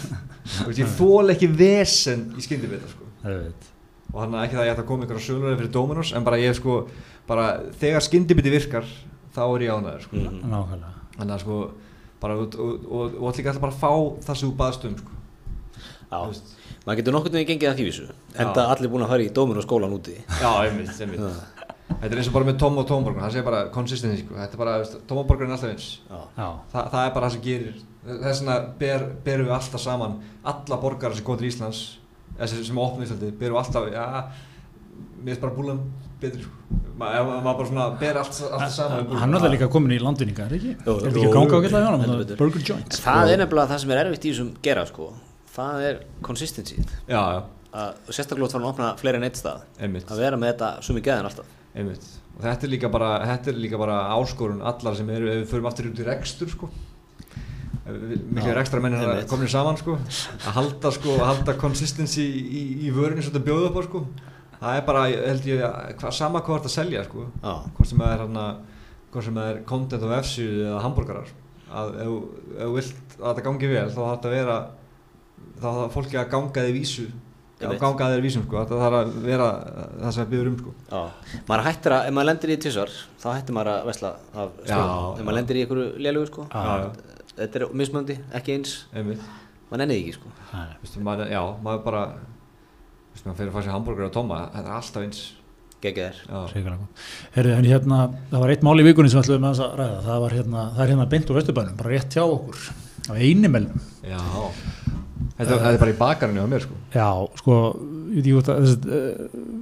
Veist, 0.67 0.79
ég 0.79 0.93
þól 0.97 1.33
ekki 1.33 1.49
vesen 1.51 2.29
í 2.37 2.43
skyndibita 2.43 2.87
sko 2.91 3.04
og 4.13 4.21
hann 4.21 4.35
er 4.35 4.45
ekki 4.45 4.55
það 4.55 4.61
að 4.61 4.67
ég 4.67 4.75
ætti 4.75 4.83
að 4.83 4.89
koma 4.91 5.05
ykkur 5.05 5.19
á 5.19 5.27
sölurinn 5.27 5.59
fyrir 5.59 5.73
Dominos 5.73 6.13
en 6.15 6.27
bara 6.27 6.39
ég 6.39 6.55
sko 6.55 6.75
bara 7.27 7.47
þegar 7.81 8.05
skyndibiti 8.05 8.53
virkar 8.53 8.85
þá 9.35 9.41
er 9.47 9.65
ég 9.65 9.73
ánæður 9.73 10.05
sko. 10.05 10.15
Mm 10.15 10.41
-hmm. 10.43 10.85
þannig 11.17 11.35
að 11.35 11.41
sko 11.41 11.57
bara 12.21 12.37
og, 12.37 12.55
og, 12.55 12.85
og, 12.85 13.17
og 13.21 13.27
allir 13.31 13.47
alltaf 13.47 13.61
bara 13.61 13.79
fá 13.83 13.91
það 14.27 14.35
sem 14.35 14.49
þú 14.49 14.55
baðst 14.61 14.85
um 14.85 14.97
sko. 14.97 15.11
Já, 16.05 16.19
maður 16.85 16.97
getur 16.97 17.13
nokkur 17.13 17.31
nefnir 17.33 17.49
gengið 17.49 17.69
að 17.69 17.77
því 17.77 17.85
vissu 17.89 18.07
en 18.37 18.53
það 18.53 18.71
allir 18.71 18.89
búin 18.93 19.03
að 19.03 19.11
fara 19.13 19.25
í 19.25 19.33
Dominos 19.33 19.65
skólan 19.65 19.95
úti. 19.97 20.15
Já, 20.41 20.51
einmitt, 20.63 21.01
einmitt. 21.01 21.55
Þetta 21.85 22.11
er 22.11 22.19
eins 22.19 22.29
og 22.29 22.33
bara 22.35 22.45
með 22.45 22.57
Tom 22.59 22.77
og 22.81 22.87
Tómborgun, 22.89 23.21
það 23.21 23.33
sé 23.35 23.41
bara 23.45 23.59
konsistensi, 23.73 24.23
sko. 24.23 24.35
þetta 24.35 24.57
er 24.57 24.61
bara, 24.61 24.73
Tómborgun 25.09 25.51
er 25.51 25.55
alltaf 25.55 25.69
eins, 25.69 25.89
Þa, 26.35 26.81
það 26.91 27.01
er 27.01 27.11
bara 27.13 27.27
það 27.27 27.35
sem 27.35 27.43
gerir, 27.45 27.75
þess 28.05 28.41
vegna 28.41 28.55
ber, 28.79 29.05
berum 29.25 29.47
við 29.47 29.53
alltaf 29.55 29.83
saman, 29.83 30.17
alla 30.43 30.79
borgarar 30.81 31.15
sem 31.15 31.25
góður 31.25 31.45
í 31.45 31.51
Íslands, 31.53 31.83
sem 32.39 32.77
opnum 32.77 33.05
Íslandi, 33.05 33.31
berum 33.39 33.59
alltaf, 33.61 33.87
já, 33.93 34.05
mér 35.21 35.33
finnst 35.33 35.43
bara 35.43 35.55
búlan 35.55 35.81
betri, 36.21 36.43
sko. 36.43 36.79
maður 36.99 37.31
ma 37.45 37.53
bara 37.53 37.67
svona 37.69 37.87
ber 37.99 38.19
allt, 38.21 38.39
allt 38.57 38.73
saman. 38.75 39.09
Hann 39.21 39.33
er 39.33 39.39
alltaf 39.39 39.53
líka 39.53 39.69
komin 39.71 39.95
í 39.95 39.99
landvinninga, 40.03 40.47
er 40.47 40.57
ekki? 40.57 40.73
Er 40.75 41.01
þetta 41.05 41.11
ekki 41.11 41.33
ganga 41.35 41.59
á 41.59 41.75
á 41.75 41.89
hann, 41.89 42.35
Burger 42.39 42.65
Joint? 42.69 42.99
Það 43.05 43.33
er 43.33 43.41
nefnilega 43.43 43.71
það 43.73 43.83
sem 43.83 43.95
er 43.95 44.01
erfitt 44.03 44.27
í 44.27 44.33
þessum 44.33 44.51
gera, 44.65 44.85
sko, 44.89 45.09
það 45.55 45.87
er 45.89 46.01
konsistensið. 46.25 46.95
Já, 47.11 47.21
já. 47.35 47.43
Og 47.75 48.15
sérstaklega 48.15 48.51
þarf 48.51 48.59
hann 48.61 48.67
að 48.67 48.73
opna 48.73 48.91
fleiri 48.99 49.19
en 49.19 49.27
eitt 49.27 49.39
stað, 49.39 49.65
Einmitt. 49.83 50.07
að 50.07 50.21
vera 50.23 50.39
með 50.39 50.53
þetta 50.53 50.95
mikið 50.95 51.13
aðeins 51.15 51.31
alltaf. 51.33 51.53
Einmitt. 51.75 52.05
og 52.35 52.43
þetta 52.43 52.67
er 52.67 52.71
líka 52.71 52.91
bara, 52.91 53.09
þetta 53.27 53.51
er 53.51 53.57
líka 53.59 53.79
bara 53.79 53.97
áskorun 54.15 54.61
allar 54.63 54.95
sem 54.95 55.09
eru, 55.11 55.27
ef 55.31 55.41
við 55.41 55.49
förum 55.51 55.67
aftur 55.67 55.89
út 55.89 55.99
í 55.99 56.05
rekstur 56.07 56.51
sko 56.51 56.69
miklu 57.85 58.53
að 58.57 59.25
komin 59.29 59.51
saman 59.51 59.77
sko. 59.77 59.97
Að 60.41 60.55
halda 60.59 60.91
sko, 60.95 61.17
að 61.19 61.27
halda 61.29 61.57
konsistensi 61.61 62.25
í, 62.25 62.63
í 62.87 62.93
vörinu 62.95 63.21
sem 63.21 63.33
þetta 63.33 63.45
bjóðu 63.45 63.69
upp 63.69 63.77
á 63.77 63.83
sko. 63.85 64.05
Það 64.55 64.77
er 64.79 64.85
bara, 64.87 65.03
held 65.11 65.49
ég, 65.49 65.65
hva, 65.99 66.13
sama 66.15 66.41
hvað 66.41 66.61
þetta 66.61 66.73
selja 66.73 67.03
sko, 67.05 67.27
hvort 67.43 67.89
sem 67.89 68.01
það 68.01 68.13
er 68.13 68.23
hérna 68.23 68.45
hvort 69.11 69.27
sem 69.27 69.37
það 69.37 69.51
er 69.51 69.59
content 69.69 70.05
og 70.07 70.15
F-síðu 70.21 70.63
eða 70.65 70.79
hambúrgarar 70.83 71.29
að 71.75 71.93
ef 71.99 72.09
þú 72.61 72.71
vilt 72.75 73.15
að 73.19 73.29
þetta 73.29 73.45
gangi 73.45 73.69
vel 73.71 73.85
þá 73.91 73.99
þarf 73.99 74.15
þetta 74.15 74.29
að 74.31 74.35
vera 74.35 74.57
þá 75.55 75.67
þarf 75.67 75.95
fólki 75.95 76.19
að 76.19 76.33
ganga 76.33 76.65
þig 76.65 76.75
vísu. 76.79 77.05
Á 77.55 77.71
gangaðir 77.79 78.23
vísum 78.25 78.43
sko, 78.43 78.65
það 78.67 78.81
þarf 78.83 78.97
að 78.99 79.11
vera 79.23 79.45
það 80.01 80.09
sem 80.11 80.25
við 80.25 80.31
byrjum 80.33 80.55
um 80.55 80.57
sko. 80.59 80.73
Já, 80.91 81.37
maður 81.47 81.63
hættir 81.69 81.95
að, 81.95 82.07
ef 82.09 82.15
maður 82.15 82.27
lendir 82.29 82.51
í 82.51 82.57
tísar, 82.65 82.95
þá 83.21 83.27
hættir 83.31 83.55
maður 83.55 83.71
að 83.71 83.85
vesla 83.89 84.11
af 84.35 84.57
skoðum, 84.59 85.05
ef 85.05 85.21
maður 85.21 85.37
lendir 85.39 85.59
í 85.59 85.63
einhverju 85.63 85.85
lélugu 86.05 86.29
sko, 86.29 86.47
já, 86.51 86.73
þetta 87.37 87.61
er 87.61 87.65
mismöndi, 87.77 88.19
ekki 88.37 88.55
eins, 88.57 88.75
Einmitt. 88.95 89.23
maður 89.69 89.83
nenniði 89.83 90.03
ekki 90.03 90.17
sko. 90.17 90.33
Vistu, 90.83 91.01
maður, 91.05 91.31
já, 91.33 91.41
maður 91.65 91.81
bara, 91.87 92.03
vistu, 93.13 93.27
maður 93.29 93.39
fyrir 93.41 93.51
að 93.51 93.57
fá 93.57 93.65
sér 93.65 93.75
hambúrgur 93.75 94.09
á 94.09 94.15
tóma, 94.15 94.39
þetta 94.53 94.69
er 94.69 94.77
alltaf 94.81 95.07
eins. 95.07 95.25
Er. 95.85 96.15
Herri, 97.35 97.51
en 97.53 97.65
hérna, 97.67 97.97
það 98.31 98.41
var 98.41 98.51
eitt 98.55 98.63
mál 98.65 98.79
í 98.81 98.85
vikunni 98.87 99.11
sem 99.11 99.19
við 99.21 99.35
ætlum 99.35 99.43
að 99.51 99.59
ræða, 99.77 99.99
það 100.07 100.23
var 100.23 100.33
hérna, 100.33 100.63
það 100.73 100.81
er 100.81 100.91
hérna 100.95 101.05
beint 101.11 101.29
úr 101.29 101.37
Vesturbænum, 101.37 101.75
bara 101.77 101.91
rétt 101.91 102.15
hjá 102.15 102.23
okkur, 102.23 102.63
á 103.05 103.13
einimelnum. 103.13 103.83
Já. 104.01 104.17
Þetta 105.35 105.55
er 105.67 105.77
bara 105.81 105.91
í 105.91 105.97
bakarinu 105.99 106.43
á 106.43 106.47
mér 106.47 106.63
sko. 106.63 106.77
Já, 106.93 107.09
sko, 107.41 107.55
ég, 108.15 108.27
að, 108.53 108.85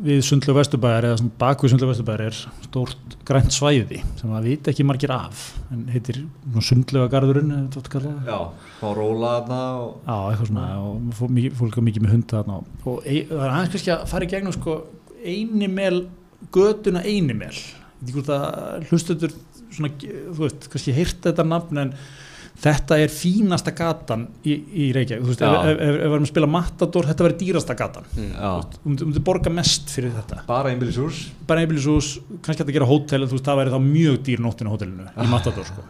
við 0.05 0.19
Sundlu 0.28 0.53
Vesturbæðar 0.53 1.07
eða 1.09 1.30
bak 1.41 1.63
við 1.65 1.74
Sundlu 1.74 1.88
Vesturbæðar 1.89 2.28
er 2.28 2.41
stórt 2.67 3.15
grænt 3.26 3.55
svæði 3.55 4.03
sem 4.19 4.36
að 4.38 4.49
vita 4.51 4.69
ekki 4.69 4.86
margir 4.86 5.13
af 5.15 5.47
en 5.74 5.88
heitir 5.89 6.19
Sundlu 6.61 7.07
Garðurinn 7.09 7.71
Já, 7.74 8.38
á 8.53 8.88
róla 8.93 9.32
þarna 9.39 9.61
og... 9.82 9.95
Já, 10.05 10.17
eitthvað 10.19 10.51
svona 10.51 10.67
og 10.84 11.15
fólk 11.57 11.80
er 11.80 11.88
mikið 11.88 12.05
með 12.05 12.15
hunda 12.17 12.41
þarna 12.43 12.59
og 12.59 12.99
ein, 13.07 13.32
það 13.32 13.45
er 13.47 13.55
aðeins 13.55 13.74
kannski 13.74 13.95
að 13.95 14.05
fara 14.13 14.28
í 14.28 14.34
gegnum 14.36 14.57
sko 14.59 14.76
einimel, 15.24 16.03
göduna 16.53 17.01
einimel 17.07 17.55
ég 17.55 18.13
veit 18.13 18.13
ekki 18.13 18.19
hvort 18.19 18.34
að 18.36 18.91
hlustuður 18.91 19.34
svona, 19.74 19.89
þú 19.97 20.43
veist, 20.43 20.69
kannski 20.69 20.93
heirt 20.93 21.26
þetta 21.26 21.47
nafn 21.47 21.82
en 21.88 21.95
þetta 22.63 22.97
er 23.01 23.11
fínasta 23.11 23.73
gatan 23.75 24.27
í, 24.45 24.55
í 24.55 24.89
Reykjavík, 24.95 25.23
þú 25.23 25.31
veist, 25.31 25.41
ef, 25.43 25.69
ef, 25.73 25.79
ef 25.83 25.95
við 25.97 26.11
varum 26.13 26.27
að 26.27 26.31
spila 26.31 26.49
Matador, 26.53 27.07
þetta 27.09 27.25
verður 27.27 27.39
dýrasta 27.41 27.77
gatan. 27.79 28.09
Mm, 28.15 28.75
þú 28.77 28.93
myndir 28.93 29.25
borga 29.25 29.53
mest 29.53 29.93
fyrir 29.93 30.13
þetta. 30.15 30.43
Bara 30.47 30.71
einbílisús 30.73 31.25
bara 31.47 31.63
einbílisús, 31.63 32.17
kannski 32.43 32.63
að 32.63 32.73
gera 32.75 32.87
hótel 32.87 33.25
þú 33.25 33.37
veist, 33.37 33.47
það 33.47 33.59
væri 33.59 33.73
þá 33.73 33.79
mjög 33.87 34.19
dýr 34.27 34.43
nóttinu 34.43 34.71
á 34.71 34.73
hótelinu 34.73 35.07
í 35.09 35.29
Matador, 35.31 35.67
sko. 35.67 35.85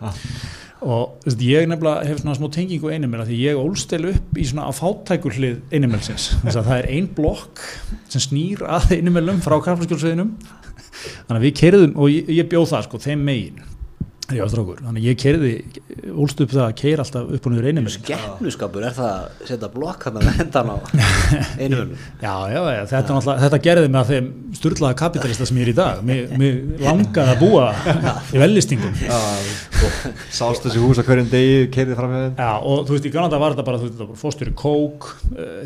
Og 0.83 1.03
þú 1.23 1.29
veist, 1.29 1.43
ég 1.47 1.67
nefnilega 1.69 2.07
hef 2.09 2.21
svona 2.21 2.37
smá 2.39 2.47
tengingu 2.53 2.91
einimel 2.91 3.25
því 3.27 3.39
ég 3.43 3.59
ólstel 3.61 4.01
upp 4.11 4.39
í 4.39 4.47
svona 4.49 4.65
að 4.71 4.79
fátækurlið 4.81 5.59
einimelsins, 5.71 6.31
þess 6.43 6.59
að 6.59 6.71
það 6.71 6.79
er 6.79 6.89
ein 6.97 7.11
blokk 7.19 7.63
sem 8.07 8.25
snýr 8.29 8.65
að 8.67 8.97
einimelum 8.97 9.43
frá 9.45 9.59
kaflaskjólsveginum 9.67 10.33
þannig 11.27 11.37
að 11.37 11.45
við 11.45 11.55
kerðum, 11.59 11.95
og 11.99 12.11
ég, 12.11 12.33
ég 12.41 12.49
bjóð 12.51 12.69
það 12.73 12.85
sko, 12.87 13.03
þeim 13.05 13.23
megin 13.29 13.63
Já, 14.37 14.45
strákur, 14.51 14.81
þannig 14.83 15.07
ég 15.09 15.19
kerði 15.23 15.53
úlst 16.13 16.43
upp 16.43 16.53
það 16.53 16.65
að 16.65 16.75
keira 16.81 17.05
alltaf 17.05 17.33
upp 17.37 17.47
og 17.47 17.53
niður 17.53 17.69
einum 17.69 17.89
Skeppnuskapur, 17.93 18.87
er 18.87 18.95
það 18.97 19.11
að 19.13 19.49
setja 19.49 19.69
blokk 19.73 20.07
hann 20.07 20.19
að 20.21 20.29
hendan 20.39 20.71
á 20.73 20.77
einum 21.63 21.93
Já, 22.23 22.35
já, 22.53 22.61
já 22.77 22.81
þetta, 22.91 23.19
ja. 23.19 23.37
þetta 23.45 23.61
gerði 23.67 23.91
mig 23.93 24.01
að 24.01 24.13
þeim 24.13 24.29
styrlaða 24.57 24.97
kapitalista 24.97 25.47
sem 25.47 25.59
ég 25.59 25.67
er 25.67 25.71
í 25.71 25.75
dag. 25.77 26.01
Mér, 26.05 26.33
mér 26.39 26.59
langaði 26.83 27.33
að 27.33 27.41
búa 27.41 27.69
í 28.33 28.41
vellistingum. 28.41 28.93
Sást 30.33 30.67
þessi 30.67 30.83
hús 30.83 31.01
að 31.01 31.09
hverjum 31.09 31.31
degi 31.31 31.57
keirði 31.73 31.97
fram 31.97 32.13
með 32.13 32.27
Já, 32.39 32.51
og 32.59 32.85
þú 32.87 32.95
veist, 32.95 33.07
í 33.09 33.13
Granada 33.13 33.41
var 33.41 33.55
þetta 33.55 33.67
bara, 33.67 33.81
þú 33.81 33.89
veist, 33.89 34.21
fórstur 34.21 34.51
í 34.51 34.55
kók 34.59 35.09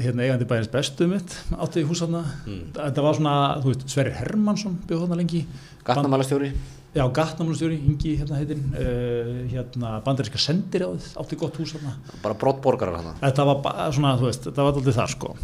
hérna 0.03 0.25
eigandi 0.25 0.49
bæðins 0.49 0.71
bestu 0.73 1.09
mitt 1.11 1.35
átti 1.57 1.83
í 1.83 1.87
húsafna, 1.87 2.23
mm. 2.45 2.63
þetta 2.79 3.05
var 3.05 3.19
svona 3.19 3.35
þú 3.61 3.73
veist, 3.73 3.85
Sverrir 3.91 4.17
Hermansson 4.21 4.79
lengi. 5.17 5.45
Gatnamælastjóri 5.87 6.51
Já, 6.95 7.03
Gatnamálustjóri, 7.13 7.77
Ingi 7.89 8.15
hérna 8.17 8.39
heitin 8.39 8.63
uh, 8.71 9.43
hérna 9.51 9.97
bandaríska 10.05 10.39
sendir 10.41 10.87
á 10.87 10.89
þið 10.95 11.09
átti 11.21 11.37
gott 11.43 11.59
hús 11.59 11.75
hérna. 11.75 11.97
Bara 12.23 12.37
brottborgarar 12.39 12.97
hérna. 13.01 13.13
Þetta 13.21 13.45
var 13.49 13.93
svona, 13.93 14.15
þú 14.17 14.29
veist, 14.29 14.47
þetta 14.47 14.65
var 14.65 14.79
alltaf 14.79 14.97
það 14.97 15.13
sko. 15.13 15.35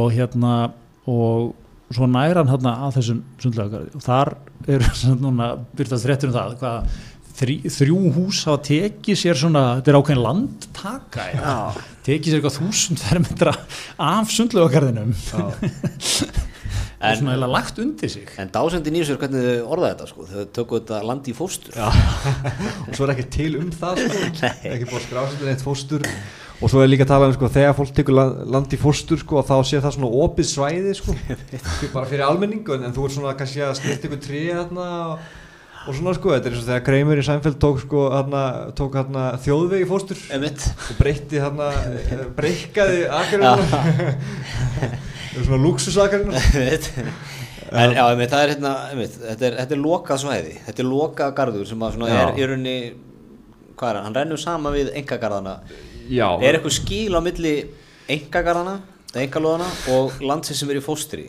Og 0.00 0.14
hérna 0.14 0.54
og 1.10 1.52
svo 1.92 2.06
næran 2.08 2.48
hérna 2.48 2.76
að 2.86 2.96
þessum 2.98 3.18
sundlegagarði 3.42 3.98
og 3.98 4.04
þar 4.04 4.30
er 4.70 4.86
svona 5.00 5.20
núna 5.20 5.50
byrjast 5.76 6.08
réttur 6.08 6.30
um 6.30 6.36
það 6.38 6.56
hvað 6.62 7.02
þrjú, 7.34 7.74
þrjú 7.76 7.98
hús 8.14 8.40
hafa 8.48 8.62
tekið 8.70 9.20
sér 9.20 9.38
svona, 9.38 9.64
þetta 9.78 9.92
er 9.92 9.98
ákveðin 10.00 10.24
landtaka 10.24 11.28
tekið 12.06 12.30
sér 12.30 12.40
eitthvað 12.40 12.58
þúsund 12.60 13.04
fermetra 13.04 13.54
af 14.00 14.32
sundlegagarðinum 14.34 15.14
en, 17.10 17.18
svona 17.20 17.34
eða 17.38 17.50
lagt 17.52 17.80
undir 17.82 18.12
sig. 18.12 18.30
en 18.40 18.52
dásendin 18.54 18.96
í 18.96 19.02
þessu 19.02 19.16
er 19.16 19.20
hvernig 19.24 19.44
þau 19.48 19.74
orða 19.76 19.90
þetta 19.92 20.08
sko, 20.10 20.28
þau 20.30 20.46
tökku 20.58 20.80
þetta 20.80 21.02
landi 21.10 21.34
í 21.34 21.36
fóstur. 21.36 21.76
Og 22.88 22.94
svo 22.96 23.06
er 23.06 23.14
ekki 23.14 23.28
til 23.38 23.52
um 23.60 23.68
það 23.74 24.02
sko. 24.04 24.24
ekki 24.74 24.88
búið 24.90 25.06
skráðsendin 25.08 25.52
eitt 25.54 25.64
fóstur. 25.66 26.08
Og 26.62 26.70
svo 26.70 26.80
er 26.84 26.90
líka 26.90 27.04
að 27.04 27.10
tala 27.10 27.28
um 27.28 27.34
sko, 27.34 27.48
þegar 27.50 27.72
fólk 27.76 27.94
tekur 27.96 28.14
land, 28.14 28.42
land 28.54 28.74
í 28.74 28.78
fórstur 28.80 29.18
sko, 29.20 29.42
þá 29.44 29.56
sé 29.66 29.80
það 29.82 29.96
svona 29.96 30.10
opið 30.24 30.46
svæði 30.48 30.92
sko, 31.00 31.14
bara 31.96 32.06
fyrir 32.10 32.26
almenningu 32.28 32.78
en 32.78 32.94
þú 32.94 33.08
er 33.08 33.16
svona 33.16 33.34
kannski 33.38 33.64
að 33.66 33.74
snitt 33.80 34.06
ykkur 34.06 34.22
þarna 34.24 34.86
og, 35.08 35.26
og 35.84 35.98
svona 35.98 36.14
sko. 36.16 36.30
Þetta 36.36 36.48
er 36.48 36.54
eins 36.54 36.62
og 36.62 36.68
þegar 36.70 36.84
Kreimur 36.86 37.20
í 37.20 37.26
Sænfeld 37.26 37.58
tók 37.60 37.82
sko 37.82 38.06
hana, 38.14 38.44
tók 38.78 38.96
hana 39.00 39.24
þjóðvegi 39.44 39.90
fórstur 39.90 40.22
Einmitt. 40.32 40.68
og 40.70 41.02
breytti 41.02 41.42
hana 41.42 41.72
breykaði 42.38 43.02
akarinn 43.10 43.66
svona 45.42 45.60
luxusakarinn 45.64 46.34
En 47.74 47.90
já, 47.96 48.04
einmitt, 48.06 48.30
það 48.30 48.42
er 48.44 48.50
hérna, 48.52 48.72
einmitt, 48.92 49.14
þetta 49.18 49.46
er, 49.48 49.54
þetta 49.62 49.74
er 49.74 49.80
lokað 49.82 50.20
svæði, 50.22 50.52
þetta 50.66 50.82
er 50.84 50.86
lokað 50.86 51.30
garður 51.38 51.66
sem 51.66 51.80
að 51.82 51.94
svona 51.96 52.10
er 52.20 52.36
í 52.38 52.46
rauninni, 52.50 52.74
hvað 53.74 53.88
er 53.88 53.96
hann, 53.98 54.04
hann 54.06 54.18
rennur 54.18 54.42
sama 54.42 54.70
við 54.74 54.90
engagarðana. 55.00 55.54
já, 56.06 56.26
Er 56.44 56.58
eitthvað 56.58 56.76
skíl 56.76 57.16
á 57.18 57.20
milli 57.24 57.54
engagarðana, 58.14 58.76
engalóðana 59.24 59.70
og 59.94 60.20
landsins 60.22 60.60
sem 60.62 60.70
er 60.70 60.78
í 60.78 60.84
fóstri? 60.84 61.26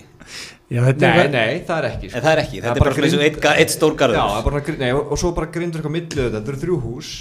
Já, 0.70 0.82
þetta 0.82 1.08
nei, 1.08 1.24
er 1.24 1.32
nei, 1.34 1.64
það 1.66 1.78
er 1.78 1.88
ekki 1.92 2.08
En 2.12 2.22
það 2.26 2.32
er 2.32 2.40
ekki, 2.42 2.62
þetta 2.62 2.76
er 2.76 2.84
bara 2.84 2.94
og 3.16 3.26
eitt, 3.26 3.50
eitt 3.62 3.74
stór 3.74 3.98
garður. 3.98 4.18
Já, 4.18 4.26
það 4.26 4.40
er 4.40 4.46
bara, 4.50 4.62
grin- 4.68 4.80
nei, 4.82 4.92
og 4.98 5.12
og 5.14 5.22
svo 5.22 5.32
bara 5.38 5.52
grindur 5.54 5.82
eitthvað 5.82 5.96
milli 5.96 6.22
þetta, 6.24 6.40
þetta 6.40 6.54
eru 6.54 6.62
þrjú 6.64 6.78
hús 6.86 7.12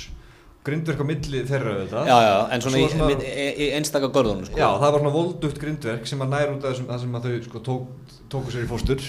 grindur 0.65 0.95
eitthvað 0.95 1.09
milli 1.11 1.41
þeirra 1.49 1.73
þetta 1.83 2.03
já, 2.09 2.15
já, 2.25 2.35
en 2.55 2.62
svona, 2.65 2.83
svona- 2.95 3.11
í, 3.12 3.17
í, 3.29 3.49
í 3.67 3.67
einstaka 3.77 4.09
görðunum, 4.15 4.47
sko. 4.49 4.57
Já, 4.59 4.69
það 4.81 4.95
var 4.95 5.03
svona 5.03 5.12
voldugt 5.15 5.61
grindverk 5.61 6.09
sem 6.09 6.25
að 6.25 6.33
nær 6.33 6.55
út 6.55 6.65
af 6.65 6.73
þessum, 6.73 6.87
það 6.89 7.03
sem 7.05 7.19
að 7.19 7.27
þau 7.29 7.35
sko 7.49 7.62
tók, 7.69 8.17
tóku 8.33 8.55
sér 8.55 8.65
í 8.65 8.71
fóstur. 8.71 9.05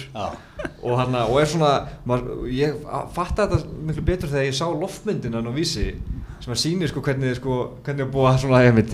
Og 0.84 1.00
hann 1.00 1.16
og 1.22 1.40
er 1.40 1.48
svona, 1.50 1.72
maður, 2.06 2.44
ég 2.52 2.76
fatt 3.16 3.40
þetta 3.40 3.62
miklu 3.88 4.04
betur 4.12 4.32
þegar 4.34 4.48
ég 4.50 4.58
sá 4.58 4.66
loftmyndina 4.68 5.40
á 5.40 5.52
vísi 5.56 5.88
sem 6.44 6.52
að 6.52 6.60
sýnir 6.60 6.90
sko 6.92 7.00
hvernig 7.02 7.38
sko, 7.38 7.54
hvernig 7.86 8.04
er 8.04 8.10
búið 8.12 8.28
að 8.28 8.42
svona, 8.44 8.58
ég 8.66 8.74
veit 8.76 8.92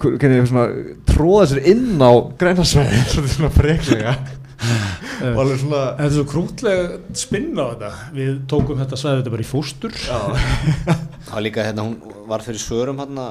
hvernig 0.00 0.36
er 0.38 0.46
svona 0.48 0.66
tróða 1.10 1.48
sér 1.50 1.66
inn 1.74 1.98
á 1.98 2.10
grænasvæði, 2.40 3.00
svona 3.34 3.50
freklega 3.52 4.14
og 4.60 5.38
alveg 5.40 5.60
svona 5.62 5.82
Þetta 5.96 6.06
er 6.06 6.14
svo 6.16 6.24
krútlega 6.28 6.98
spinn 7.16 7.52
á 7.56 7.64
þetta 7.70 7.90
Við 8.16 8.34
tókum 8.50 8.80
þetta 8.80 8.98
svæði 9.00 9.20
þetta 9.22 9.32
bara 9.34 9.44
í 9.44 9.48
fóstur 9.48 9.96
já, 9.96 10.18
Það 11.30 11.32
var 11.32 11.44
líka, 11.46 11.64
hérna, 11.64 11.86
hún 11.86 12.26
var 12.30 12.44
fyrir 12.44 12.62
svörum 12.62 13.00
hérna, 13.00 13.26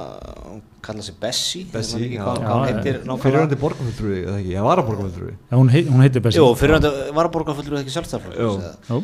hún 0.46 0.60
kallaði 0.84 1.06
sig 1.10 1.16
Bessie. 1.20 1.64
Bessie, 1.70 2.10
ég 2.16 2.24
man 2.24 2.66
ekki 2.70 2.94
já. 2.96 3.16
Fyrirhandi 3.24 3.58
borgarfulltrúi, 3.60 4.20
eða 4.24 4.36
ekki, 4.40 4.52
ég 4.54 4.66
var 4.66 4.82
að 4.82 4.90
borgarfulltrúi 4.90 5.32
Já, 5.36 5.56
hún, 5.56 5.72
heit, 5.74 5.90
hún 5.90 6.04
heitir 6.04 6.24
Bessi 6.24 6.40
Jú, 6.40 6.50
fyrir 6.58 6.78
hann 6.78 6.88
var 7.16 7.28
að 7.28 7.34
borga 7.34 7.56
fullur 7.58 7.82
ekki. 7.82 7.94
Jú. 8.90 9.02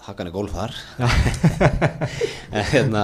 Hakan 0.00 0.30
er 0.30 0.32
gólf 0.32 0.54
þar. 0.56 0.72
en 2.56 2.64
hérna, 2.72 3.02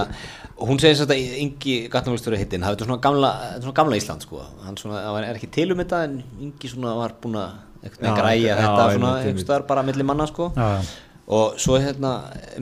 hún 0.57 0.79
segir 0.81 0.97
þetta 1.03 1.17
Ingi 1.43 1.75
Gatnavöldstöru 1.93 2.39
hittinn, 2.39 2.65
það 2.65 2.81
er 2.81 2.89
svona 2.89 3.03
gamla, 3.03 3.31
þetta 3.43 3.59
er 3.59 3.65
svona 3.67 3.77
gamla 3.77 3.99
Ísland 3.99 4.25
sko. 4.25 4.41
Hann 4.65 4.79
svona, 4.81 5.03
er 5.21 5.37
ekki 5.37 5.51
til 5.53 5.69
um 5.75 5.83
þetta 5.83 6.01
en 6.07 6.17
Ingi 6.41 6.71
svona 6.71 6.95
var 6.97 7.13
búin 7.21 7.37
að 7.39 7.59
einhvern 7.83 8.01
veginn 8.03 8.17
græja 8.21 8.55
þetta 8.61 8.85
svona 8.95 9.11
einhvers 9.21 9.45
staðar 9.45 9.65
bara 9.69 9.83
milli 9.87 10.05
manna 10.07 10.27
sko. 10.29 10.51
Og 11.27 11.57
svo 11.59 11.75
hérna 11.83 12.11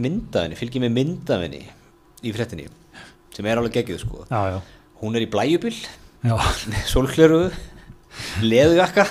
myndafinni, 0.01 0.57
fylgjum 0.57 0.87
með 0.87 0.95
myndafinni 0.99 1.61
í 2.25 2.31
fréttinni 2.33 2.65
sem 3.35 3.45
er 3.45 3.59
alveg 3.61 3.75
geggjuð 3.81 4.01
sko. 4.01 4.23
Já, 4.31 4.55
já. 4.55 4.59
Hún 5.01 5.15
er 5.19 5.25
í 5.25 5.29
blæjubil, 5.29 5.75
Já, 6.25 6.33
sólkleruðu, 6.93 7.51
leðujakka 8.41 9.05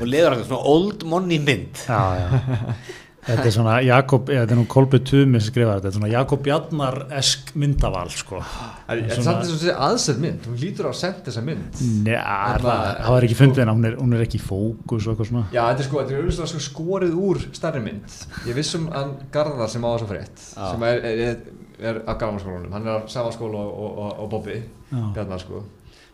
og 0.00 0.04
leðujakka, 0.10 0.44
svona 0.50 0.60
old 0.74 1.04
money 1.08 1.38
mynd. 1.40 1.80
já, 1.88 2.02
já. 2.20 2.28
Þetta 3.24 3.44
er 3.48 3.52
svona 3.54 3.74
Jakob, 3.80 4.28
eða 4.28 4.42
þetta 4.44 4.52
er 4.52 4.58
nú 4.60 4.64
Kolbe 4.68 4.98
Tumi 5.00 5.38
sem 5.40 5.48
skrifar 5.54 5.78
þetta, 5.78 5.84
þetta 5.86 5.90
er 5.90 5.96
svona 5.96 6.10
Jakob 6.12 6.42
Bjarnar-esk 6.44 7.52
myndaval, 7.56 8.10
sko. 8.12 8.40
En 8.88 8.98
en 8.98 9.08
Svona- 9.10 9.24
samt 9.24 9.40
þess 9.44 9.54
að 9.54 9.62
segja 9.62 9.76
aðsett 9.86 10.18
mynd, 10.20 10.44
hún 10.50 10.58
lítur 10.60 10.84
á 10.84 10.90
að 10.92 10.98
senda 10.98 11.24
þessa 11.30 11.44
mynd 11.46 11.80
Njá, 12.04 12.20
Þarna- 12.20 12.74
það 12.74 13.00
það 13.00 13.14
var 13.14 13.26
ekki 13.28 13.38
fundið 13.38 13.62
hennar, 13.64 13.74
hún 13.78 13.86
er, 13.88 13.96
hún 14.02 14.14
er 14.18 14.24
ekki 14.26 14.38
í 14.40 14.44
fókus 14.44 15.06
og 15.08 15.14
eitthvað 15.14 15.30
svona. 15.30 15.44
Já, 15.56 15.62
þetta 15.70 15.80
er 15.80 15.88
sko, 15.88 15.98
þetta 16.02 16.12
er 16.12 16.22
auðvitað 16.22 16.52
sko 16.52 16.62
skorið 16.68 17.14
úr 17.28 17.42
stærri 17.56 17.82
mynd 17.86 18.18
Ég 18.46 18.54
vissum 18.60 18.88
hann 18.92 19.14
Garðar 19.32 19.68
sem 19.72 19.82
á 19.82 19.88
þessu 19.94 20.10
frétt 20.12 20.44
Já. 20.52 20.70
sem 20.74 20.82
er, 20.82 21.00
er, 21.04 21.18
er, 21.24 21.36
er 21.80 22.02
af 22.06 22.18
gamanskólanum 22.20 22.72
hann 22.76 22.86
er 22.86 23.00
á 23.00 23.08
sama 23.08 23.32
skóla 23.32 23.56
og, 23.56 23.72
og, 23.72 23.98
og, 24.04 24.18
og 24.20 24.30
Bobby 24.36 24.60
Já. 24.92 25.14
Bjarnar 25.16 25.40
sko 25.40 25.64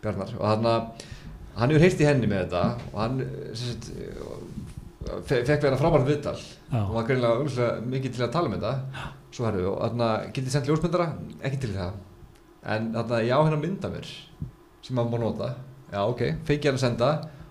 Bjarnar 0.01 0.31
og 0.39 0.47
hann 0.47 0.65
hann 1.59 1.71
hefur 1.75 1.83
heyrt 1.83 2.01
í 2.01 2.07
henni 2.07 2.27
með 2.31 2.47
þetta 2.47 2.63
og 2.95 3.01
hann 3.03 3.19
fekk 5.27 5.65
vera 5.65 5.79
frábært 5.81 6.07
viðtal. 6.09 6.37
Og 6.83 6.95
var 6.99 7.09
greinlega 7.09 7.71
mikið 7.89 8.15
til 8.17 8.27
að 8.27 8.33
tala 8.37 8.51
um 8.51 8.57
þetta. 8.57 9.09
Svo 9.31 9.47
herðu 9.47 9.67
og 9.73 9.83
hann 9.87 10.31
getið 10.35 10.55
sendt 10.55 10.71
ljósmyndara? 10.71 11.11
Ekki 11.47 11.61
til 11.63 11.73
í 11.75 11.79
það. 11.79 11.99
En 12.75 12.91
þannig 12.97 13.29
ég 13.29 13.37
á 13.37 13.41
hennar 13.47 13.61
mynda 13.63 13.91
mér 13.93 14.09
sem 14.85 14.97
maður 14.97 15.13
má 15.15 15.23
nota. 15.25 15.53
Já 15.91 16.01
ok, 16.07 16.25
feiki 16.47 16.69
hann 16.71 16.79
að 16.79 16.85
senda. 16.85 17.11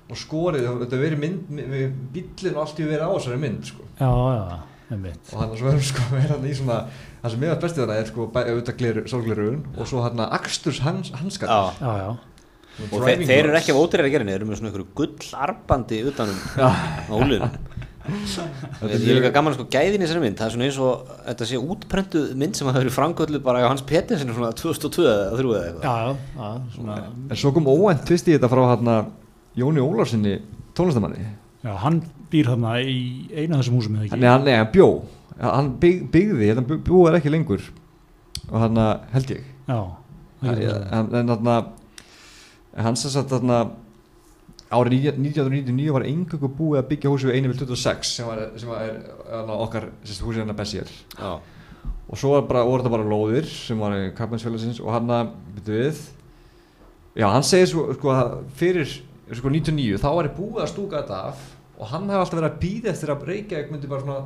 Og 0.10 0.18
skorið, 0.18 0.66
þetta 0.84 0.98
verið 0.98 1.22
mynd 1.22 1.52
með 1.54 1.84
bíllinn 2.16 2.56
og 2.58 2.64
allt 2.64 2.80
hefur 2.82 2.90
verið 2.96 3.06
á 3.06 3.12
þessari 3.14 3.42
mynd 3.44 3.68
sko. 3.70 3.84
Já, 4.00 4.10
já, 4.10 4.60
einmitt. 4.90 5.30
og 5.30 5.42
hann 5.44 5.52
er 5.54 5.60
svo 5.60 5.68
verður 5.70 5.86
sko 5.86 6.06
að 6.08 6.16
vera 6.18 6.38
hann 6.38 6.48
í 6.50 6.54
svona 6.58 6.78
það 7.20 7.34
sem 7.34 7.44
meðast 7.44 7.62
bestið 7.66 7.84
þarna 7.84 7.98
er 8.00 8.10
sko 8.10 8.26
auðvitað 8.34 8.80
gleru, 8.80 9.04
sólglerugun 9.12 9.60
og 9.76 9.90
svo 9.92 10.02
hann 10.02 10.24
að 10.24 10.34
aksturs 10.40 10.80
hans, 10.82 11.12
hanskar. 11.20 11.52
Já. 11.52 11.78
Já, 11.78 11.92
já. 12.02 12.10
Og 12.92 13.04
þeir, 13.06 13.24
þeir 13.28 13.44
eru 13.50 13.58
ekki 13.60 13.74
af 13.76 13.82
ótrýra 13.84 14.08
að 14.08 14.14
gera 14.16 14.28
þeir 14.30 14.38
eru 14.40 14.48
með 14.50 14.60
svona 14.60 14.72
einhverju 14.72 14.94
gullarbandi 15.00 16.00
utanum 16.10 16.40
á 17.10 17.14
úlun 17.20 17.50
ég 18.10 18.94
er 18.96 19.18
líka 19.20 19.30
gaman 19.36 19.54
sko 19.54 19.66
gæðin 19.70 20.02
í 20.02 20.06
þessari 20.08 20.24
mynd 20.24 20.40
það 20.40 20.48
er 20.48 20.54
svona 20.56 20.68
eins 20.70 20.78
og 20.82 21.10
þetta 21.28 21.48
sé 21.50 21.60
útprentuð 21.62 22.30
mynd 22.42 22.58
sem 22.58 22.70
hafa 22.70 22.82
verið 22.82 22.96
framkvöldu 22.96 23.42
bara 23.46 23.62
á 23.62 23.70
Hans 23.70 23.84
Pettersen 23.86 24.32
svona 24.34 24.50
2002 24.58 25.06
eða 25.06 25.28
3 25.38 25.52
eða 25.52 25.66
eitthvað. 25.68 25.84
Já, 25.84 25.94
já, 26.00 26.16
já, 26.40 26.48
svona, 26.78 26.98
en 27.30 27.42
svo 27.44 27.52
kom 27.58 27.70
óvænt 27.70 28.06
tvist 28.10 28.30
í 28.32 28.34
þetta 28.38 28.50
frá 28.50 28.64
hann 28.72 28.90
Jóni 29.60 29.84
Ólafsinni 29.84 30.34
tónlistamanni 30.78 31.28
já, 31.66 31.72
hann 31.84 32.02
býr 32.32 32.50
þarna 32.54 32.74
í 32.82 32.98
einu 33.34 33.58
af 33.58 33.62
þessum 33.64 33.78
húsum 33.80 33.96
eða 34.00 34.08
ekki. 34.08 34.20
Nei, 34.22 34.30
hann, 34.30 34.44
nei, 34.48 34.56
hann 34.58 34.72
bjó. 34.74 34.90
Hann 35.40 35.70
bygg, 35.82 36.04
byggði, 36.14 36.50
hann 36.56 36.66
bjó- 36.70 36.82
bjóðar 36.86 37.18
ekki 37.20 37.32
lengur. 37.34 37.64
Og 38.50 38.58
hann 38.62 38.78
held 39.14 39.32
ég. 39.34 39.48
Já, 39.70 39.80
en 40.46 41.16
en 41.20 41.34
hann 42.78 43.00
sem 43.00 43.14
sagt 43.14 43.32
þarna 43.34 43.62
árið 44.70 45.08
1999 45.10 45.94
var 45.96 46.06
engöngu 46.06 46.50
búið 46.54 46.84
að 46.84 46.90
byggja 46.92 47.14
húsi 47.14 47.30
við 47.30 47.40
1.26 47.42 48.12
sem 48.20 48.28
var, 48.30 48.44
sem 48.60 48.70
var 48.70 48.84
er, 48.86 49.00
okkar 49.56 49.90
sérst, 50.04 50.22
húsið 50.22 50.44
hennar 50.44 50.58
Bessier 50.60 50.92
já, 51.18 51.32
og 52.10 52.18
svo 52.18 52.36
var 52.36 52.46
bara, 52.50 52.66
voru 52.68 52.84
þetta 52.84 52.94
bara 52.94 53.10
lóðir 53.10 53.50
sem 53.50 53.82
var 53.82 53.96
í 53.98 54.10
Kappmannsfélagsins 54.18 54.82
og 54.82 54.94
hann 54.94 55.10
við. 55.66 56.00
Já, 57.18 57.28
hann 57.34 57.46
segir 57.46 57.70
svo, 57.70 57.88
sko, 57.98 58.14
að 58.14 58.36
fyrir 58.58 58.92
sko 59.38 59.52
99, 59.52 59.98
þá 60.02 60.10
var 60.16 60.30
ég 60.30 60.38
búið 60.38 60.64
að 60.64 60.72
stúka 60.72 61.02
þetta 61.02 61.20
af 61.30 61.42
og 61.80 61.92
hann 61.92 62.08
hefði 62.10 62.22
alltaf 62.24 62.40
verið 62.40 62.50
að 62.50 62.62
býða 62.64 62.92
eftir 62.94 63.14
að 63.14 63.26
Reykjavík 63.30 63.74
myndi 63.74 63.90
bara 63.92 64.04
svona 64.04 64.20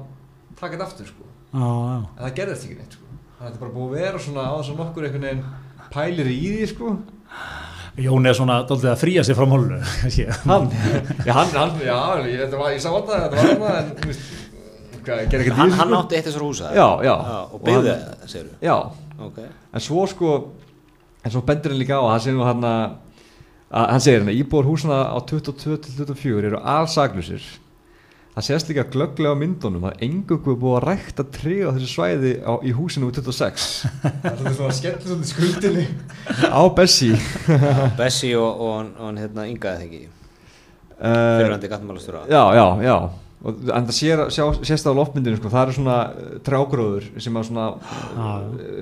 taka 0.59 0.75
þetta 0.75 0.87
aftur, 0.87 1.09
sko. 1.11 1.27
Já, 1.53 1.63
já. 1.63 1.97
en 1.97 2.21
það 2.23 2.37
gerðist 2.39 2.67
ekki 2.67 2.77
neitt, 2.79 2.95
sko. 2.97 3.17
Þetta 3.39 3.51
er 3.53 3.61
bara 3.63 3.75
búið 3.75 3.89
að 3.89 3.99
vera 3.99 4.21
svona 4.23 4.45
á 4.47 4.53
þess 4.55 4.73
að 4.73 4.79
nokkur 4.81 5.07
einhvern 5.07 5.27
veginn 5.27 5.43
pælir 5.93 6.31
í 6.31 6.37
því, 6.43 6.69
sko 6.71 6.93
Jón 8.01 8.25
er 8.25 8.33
svona 8.33 8.55
dálítið 8.65 8.89
að 8.89 9.01
fría 9.03 9.23
sig 9.23 9.35
frá 9.37 9.45
málunu. 9.45 9.77
hann, 10.49 10.69
já, 11.27 11.33
hann, 11.37 11.51
hann, 11.53 11.75
já, 11.85 11.97
ég, 12.25 12.39
þetta 12.41 12.57
var, 12.57 12.71
ég 12.73 12.81
sá 12.81 12.89
þetta, 12.89 13.19
þetta 13.27 13.43
var 13.61 13.75
hann, 13.77 13.83
en, 13.83 13.91
þú 13.99 14.09
veist, 14.09 14.23
hvað, 15.05 15.51
hann, 15.59 15.75
hann 15.77 15.91
sko? 15.91 15.99
átti 15.99 16.17
eitt 16.17 16.27
þessar 16.29 16.45
húsa 16.47 16.71
Já, 16.73 16.87
já. 17.05 17.13
og 17.13 17.53
Og 17.59 17.63
byggði 17.67 17.93
það, 17.93 18.27
segir 18.33 18.51
Já, 18.65 18.75
ok, 19.27 19.39
en 19.77 19.83
svo 19.83 20.05
sko 20.09 20.31
en 21.23 21.31
svo 21.35 21.41
bendur 21.47 21.73
hann 21.75 21.81
líka 21.83 21.99
á 22.01 22.05
hann 22.09 22.23
segir 22.23 22.37
nú 22.39 22.47
hann 22.47 22.65
að 22.65 22.95
að- 23.73 24.33
íbúar 24.39 24.65
húsina 24.69 25.01
á 25.13 25.17
22 25.21 25.77
til 25.85 25.93
24 26.05 26.47
eru 26.49 26.59
allsaglusir 26.63 27.45
það 28.33 28.45
sést 28.47 28.69
líka 28.71 28.85
glögglega 28.93 29.35
á 29.35 29.37
myndunum 29.37 29.87
að 29.89 30.03
engungu 30.07 30.55
er 30.55 30.59
búið 30.63 30.77
að 30.79 30.85
rækta 30.87 31.25
tré 31.35 31.57
á 31.61 31.69
þessu 31.75 31.89
svæði 31.91 32.33
á, 32.41 32.53
í 32.65 32.73
húsinu 32.73 33.09
úr 33.09 33.17
26 33.19 33.67
það 34.23 34.43
er 34.47 34.55
svona 34.57 34.77
skemmt 34.79 35.05
svona 35.05 35.29
skuldinni. 35.29 35.85
Á 36.49 36.63
Bessi 36.73 37.11
Bessi 37.99 38.33
og, 38.39 38.63
og, 38.65 38.93
og 38.97 39.19
hérna 39.21 39.45
yngaði 39.51 39.83
þengi 39.83 40.01
uh, 40.05 41.03
fyrirhandi 41.03 41.69
gattamálastjóra 41.75 42.25
já, 42.31 42.43
já, 42.57 42.65
já. 42.87 42.97
Og 43.43 43.57
en 43.75 43.87
það 43.89 43.95
sér, 43.97 44.21
sjá, 44.31 44.45
sést 44.63 44.87
á 44.87 44.95
loftmyndinu 44.95 45.35
sko, 45.35 45.49
það 45.51 45.65
eru 45.65 45.75
svona 45.75 45.97
uh, 46.09 46.35
trjágróður 46.47 47.09
sem 47.21 47.35
að 47.35 47.49
svona, 47.49 47.65
Já. 48.15 48.29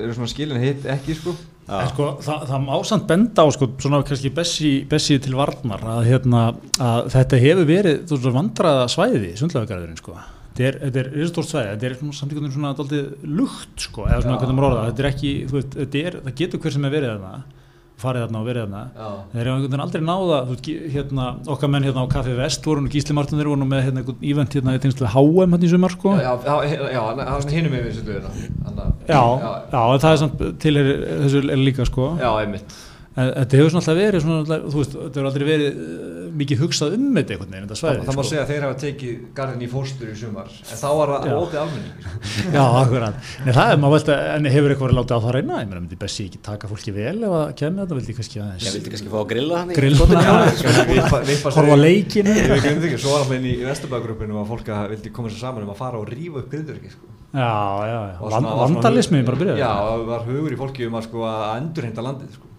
eru 0.06 0.14
svona 0.20 0.30
skilin 0.30 0.62
hitt 0.62 0.86
ekki 0.96 1.18
sko 1.18 1.34
sko, 1.68 2.10
það, 2.26 2.44
það 2.50 2.66
má 2.66 2.74
samt 2.90 3.08
benda 3.10 3.46
á 3.46 3.48
sko, 3.56 3.70
svona 3.82 4.02
kannski 4.08 4.34
Bessi, 4.36 4.72
Bessi 4.90 5.18
til 5.24 5.38
varnar 5.38 5.86
að, 5.96 6.04
hérna, 6.10 6.44
að 6.82 7.10
þetta 7.16 7.42
hefur 7.46 7.70
verið 7.70 8.14
vandraða 8.36 8.88
svæði, 8.92 9.34
sundlöfagarðurinn 9.40 10.02
sko. 10.02 10.18
þetta 10.58 11.04
er, 11.04 11.12
risastórt 11.14 11.52
svæði 11.52 11.74
þetta 11.74 11.90
er 11.90 11.98
svona, 12.00 12.18
samt 12.18 12.34
einhvern 12.34 12.50
veginn 12.50 12.58
svona 12.58 12.76
daldið 12.80 13.32
lukt 13.40 13.88
sko, 13.88 14.08
eða 14.10 14.26
svona 14.26 14.42
hvernig 14.42 14.60
maður 14.60 14.70
orða 14.72 14.82
það. 14.82 14.92
þetta 14.92 15.06
er 15.06 15.12
ekki, 15.14 15.34
þú 15.48 15.60
veist, 15.60 15.80
þetta 15.80 16.06
er, 16.06 16.22
það 16.26 16.40
getur 16.42 16.64
hver 16.66 16.78
sem 16.78 16.88
er 16.88 16.96
verið 16.98 17.14
þarna 17.16 17.61
farið 18.02 18.26
þarna 18.26 18.42
og 18.42 18.48
verið 18.50 18.66
þarna. 18.66 18.82
Já, 18.98 19.10
þeir 19.32 19.42
eru 19.42 19.54
einhvern 19.54 19.72
veginn 19.72 19.86
aldrei 19.86 20.04
náða 20.08 20.40
veist, 20.52 20.70
hérna, 20.96 21.28
okkar 21.56 21.74
menn 21.74 21.88
hérna 21.88 22.06
á 22.06 22.08
Kaffi 22.12 22.36
Vest 22.38 22.70
voru 22.70 22.86
nú 22.86 22.92
Gísli 22.92 23.18
Martinir 23.18 23.50
voru 23.52 23.62
nú 23.62 23.70
með 23.72 23.84
hérna 23.88 24.04
einhvern 24.04 24.30
ívent 24.32 24.58
hérna 24.58 24.78
í 24.78 24.84
tengslu 24.84 25.10
HM 25.16 25.56
hérna 25.56 25.68
í 25.68 25.72
sumar 25.72 25.96
sko. 25.96 26.16
Já, 26.20 26.32
já, 26.46 26.56
já, 26.68 26.86
já, 26.98 27.02
hann 27.08 27.26
er 27.26 27.34
svona 27.46 27.58
hinum 27.58 27.76
yfir 27.80 27.92
þessu 27.92 28.08
lögina 28.10 28.88
já, 29.08 29.24
það 29.72 30.12
er 30.12 30.24
samt 30.26 30.48
til 30.62 30.78
þessu 30.82 31.44
er 31.46 31.62
líka 31.62 31.88
sko. 31.90 32.14
Já, 32.22 32.32
einmitt 32.42 32.80
Þetta 33.12 33.58
hefur 33.60 33.72
svona 33.74 33.82
alltaf 33.82 33.98
verið, 33.98 34.22
svona, 34.24 34.58
þú 34.72 34.78
veist, 34.78 34.94
þetta 34.96 35.20
hefur 35.20 35.26
aldrei 35.28 35.44
verið 35.44 35.80
uh, 35.84 36.28
mikið 36.40 36.62
hugsað 36.62 36.94
um 36.96 37.08
þetta 37.18 37.34
einhvern 37.36 37.50
veginn, 37.52 37.66
þetta 37.66 37.80
svæði. 37.82 37.98
Það, 37.98 38.06
það 38.08 38.16
má 38.16 38.22
sko. 38.22 38.30
segja 38.30 38.44
að 38.46 38.52
þeir 38.52 38.64
hafa 38.64 38.78
tekið 38.84 39.18
garðin 39.36 39.66
í 39.66 39.68
fórstur 39.74 40.08
í 40.08 40.16
sumar, 40.16 40.54
en 40.64 40.80
þá 40.80 40.86
var 40.96 41.12
það 41.12 41.36
ótið 41.36 41.60
almenning. 41.60 42.06
Já, 42.56 42.62
akkurat. 42.80 43.32
En 43.44 43.58
það 43.58 43.74
er, 43.74 43.82
maður 43.84 43.96
veit 43.98 44.12
að, 44.16 44.24
en 44.38 44.48
hefur 44.56 44.72
eitthvað 44.72 44.88
verið 44.88 45.00
látið 45.02 45.12
á 45.12 45.24
það 45.26 45.36
reyna, 45.36 45.60
ég 45.60 45.72
meina, 45.74 45.82
myndi 45.82 46.00
Bessi 46.06 46.28
ekki 46.30 46.40
taka 46.48 46.72
fólki 46.72 46.96
vel 46.96 47.18
ef 47.20 47.36
að 47.42 47.52
kemja 47.60 47.84
þetta, 47.84 47.98
vildi 48.00 48.16
kannski 48.22 48.42
aðeins. 48.46 48.64
Ég 48.64 48.78
vildi 48.78 48.94
kannski 48.96 49.12
fá 49.12 49.20
að 49.20 49.30
grilla 49.34 49.60
hann. 49.60 49.74
Grilla 49.76 50.08
hann, 50.16 51.50
horfa 51.60 51.80
leikinu. 51.84 52.38
Ég 52.40 52.54
veit 52.56 52.86
ekki, 52.88 53.02
svo 53.04 53.18
var 53.18 53.36
inn 53.36 53.50
í 53.52 53.58
Vesturbæðgrupinu 53.68 54.40
að 54.40 54.54
fólk 54.56 54.72
vildi 54.96 55.12
koma 55.12 55.34
sér 55.34 55.50
saman 55.50 55.68
um 55.68 55.74
að 55.76 55.82
fara 55.84 56.00
og 56.00 56.08
rífa 56.08 56.46
upp 56.46 56.48
grindur, 56.54 56.80
sko. 56.96 57.12
Já, 57.32 57.52
já, 57.88 58.00
já. 58.12 58.40
Vandalismi 58.44 59.22
bara 59.24 59.40
byrjaði. 59.40 59.62
Já, 59.64 59.72
það 59.72 60.08
var 60.10 60.26
hugur 60.28 60.56
í 60.56 60.58
fólki 60.60 60.88
um 60.90 60.98
að, 61.00 61.06
sko, 61.08 61.22
að 61.30 61.46
endurheinda 61.62 62.04
landið, 62.04 62.34
sko. 62.36 62.51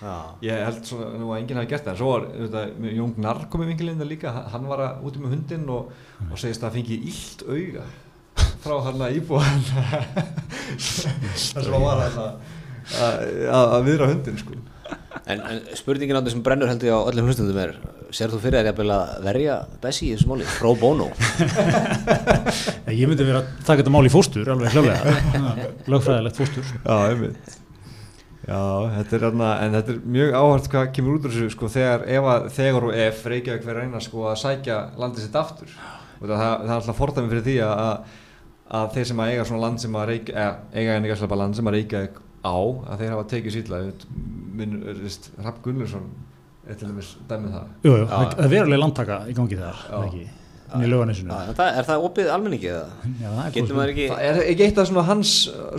Já. 0.00 0.14
ég 0.46 0.62
held 0.64 0.84
svona 0.88 1.10
nú 1.20 1.32
að 1.32 1.42
enginn 1.42 1.60
hafi 1.60 1.72
gert 1.74 1.84
það. 1.84 1.92
En 1.92 2.00
svo 2.00 2.12
var 2.12 2.28
þetta, 2.34 2.92
Jón 2.96 3.16
Gnarr 3.18 3.48
komið 3.52 3.74
vingilinda 3.74 4.06
líka. 4.08 4.32
Hann 4.52 4.68
var 4.70 4.84
að 4.86 5.02
úti 5.10 5.20
með 5.20 5.34
hundin 5.36 5.66
og, 5.74 5.90
og 6.28 6.38
segist 6.40 6.62
að 6.62 6.70
það 6.70 6.78
fengi 6.78 7.02
ílt 7.10 7.44
auga 7.50 7.88
frá 8.60 8.76
hann 8.84 9.04
að 9.04 9.16
íbúa 9.20 9.44
þess 10.80 11.54
að 11.56 11.70
var 11.80 12.02
hann 12.04 12.18
að 13.54 13.86
viðra 13.86 14.10
hundin 14.10 14.40
sko. 14.40 14.58
en, 15.24 15.40
en 15.40 15.62
spurningin 15.78 16.18
á 16.18 16.24
þessum 16.26 16.44
brennur 16.44 16.70
held 16.70 16.84
ég 16.84 16.96
á 16.96 17.00
öllum 17.00 17.30
hlustundum 17.30 17.60
er 17.62 17.74
sér 18.14 18.32
þú 18.32 18.40
fyrir 18.42 18.70
að 18.70 18.82
verja 19.22 19.60
Bessi 19.82 20.08
í 20.08 20.14
þessu 20.16 20.30
máli, 20.32 20.46
frá 20.48 20.70
bónu 20.80 21.08
ég 23.00 23.06
myndi 23.06 23.26
vera 23.26 23.44
að 23.44 23.50
taka 23.62 23.80
þetta 23.82 23.94
mál 23.94 24.08
í 24.08 24.12
fóstur 24.12 24.50
alveg 24.50 24.74
hljóðlega 24.74 25.02
lögfræðilegt 25.92 26.40
fóstur 26.40 26.66
já, 26.66 26.96
einmitt 27.06 27.58
Já, 28.50 28.62
þetta 28.96 29.14
er 29.16 29.24
aðna, 29.28 29.48
en 29.62 29.74
þetta 29.76 29.92
er 29.94 29.98
mjög 30.16 30.32
áhært 30.40 30.70
hvað 30.72 30.88
kemur 30.96 31.18
út 31.18 31.26
úr 31.28 31.34
þessu 31.36 31.50
sko 31.54 31.68
þegar, 31.70 32.02
eva, 32.10 32.32
þegar 32.50 32.86
og 32.88 32.96
ef 32.98 33.20
Reykjavík 33.30 33.66
verður 33.66 33.84
reyna 33.84 34.00
sko 34.02 34.24
að 34.26 34.40
sækja 34.42 34.78
landið 34.98 35.26
sitt 35.26 35.38
aftur 35.38 35.76
og 35.76 36.24
það, 36.24 36.40
það 36.40 36.64
er 36.64 36.74
alltaf 36.74 36.98
fordæmi 36.98 37.30
fyrir 37.30 37.46
því 37.46 37.54
að, 37.68 38.16
að 38.80 38.88
þeir 38.96 39.08
sem 39.12 39.22
að 39.22 39.30
eiga 39.34 39.44
svona 39.46 39.62
land 39.68 39.84
sem 39.84 40.00
að 40.00 40.10
Reykjavík, 40.10 40.34
eða 40.34 40.82
eiga 40.82 40.96
en 40.96 41.06
ekki 41.06 41.16
alltaf 41.16 41.38
land 41.44 41.60
sem 41.60 41.70
að 41.70 41.76
Reykjavík 41.78 42.18
á, 42.40 42.56
að 42.56 43.04
þeir 43.04 43.14
hafa 43.14 43.28
tekið 43.36 43.56
sýtla, 43.58 43.80
minn, 44.58 44.76
Rapp 45.46 45.62
Gunnarsson 45.62 46.10
er 46.66 46.76
til 46.80 46.90
dæmis 46.90 47.14
dæmið 47.30 47.54
það. 47.54 47.72
Jú, 47.86 47.94
jú, 47.94 48.10
það 48.10 48.36
er 48.44 48.52
veruleg 48.56 48.82
landtaka 48.82 49.22
í 49.30 49.36
gangi 49.38 49.58
þar, 49.62 49.86
ekki? 50.02 50.26
Í 50.78 50.90
löganesinu 50.90 51.34
Er 51.34 51.86
það 51.88 52.04
opið 52.06 52.30
almenningi 52.34 52.68
eða? 52.70 53.08
Já, 53.20 53.30
það 53.30 53.80
er 53.84 53.92
ekki 53.94 54.08
Það 54.10 54.22
er 54.28 54.40
ekki 54.44 54.66
eitt 54.66 54.80
af 54.82 54.88
svona 54.90 55.04
hans 55.08 55.32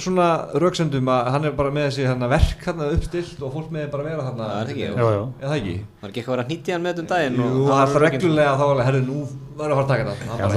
svona 0.03 0.27
rauksendum 0.63 1.11
að 1.13 1.29
hann 1.35 1.47
er 1.49 1.55
bara 1.61 1.73
með 1.75 1.87
þessi 1.89 2.07
hérna, 2.09 2.29
verk 2.31 2.65
hérna 2.67 2.89
uppstilt 2.97 3.45
og 3.45 3.55
fólk 3.55 3.71
með 3.75 3.87
bara 3.93 4.07
vera 4.09 4.25
þarna 4.27 4.49
Það 4.51 4.63
er 4.63 4.73
ekki, 4.73 4.83
já, 4.87 4.91
já. 4.97 5.23
Það 5.41 5.55
er 5.55 5.61
ekki? 5.61 5.77
Það 6.01 6.07
er 6.07 6.11
ekki 6.11 6.21
eitthvað 6.21 6.33
að 6.33 6.37
vera 6.37 6.49
hýtti 6.51 6.75
hann 6.75 6.85
með 6.87 7.01
um 7.03 7.09
daginn 7.13 7.39
Jú, 7.41 7.49
það 7.69 7.83
er 7.85 8.05
reglulega 8.07 8.57
þá 8.59 8.65
alveg, 8.67 8.85
herru, 8.89 9.01
nú 9.07 9.21
verður 9.61 9.73
að 9.73 9.79
fara 9.79 9.85
að 9.85 9.91
taka 9.91 10.03
þetta. 10.11 10.51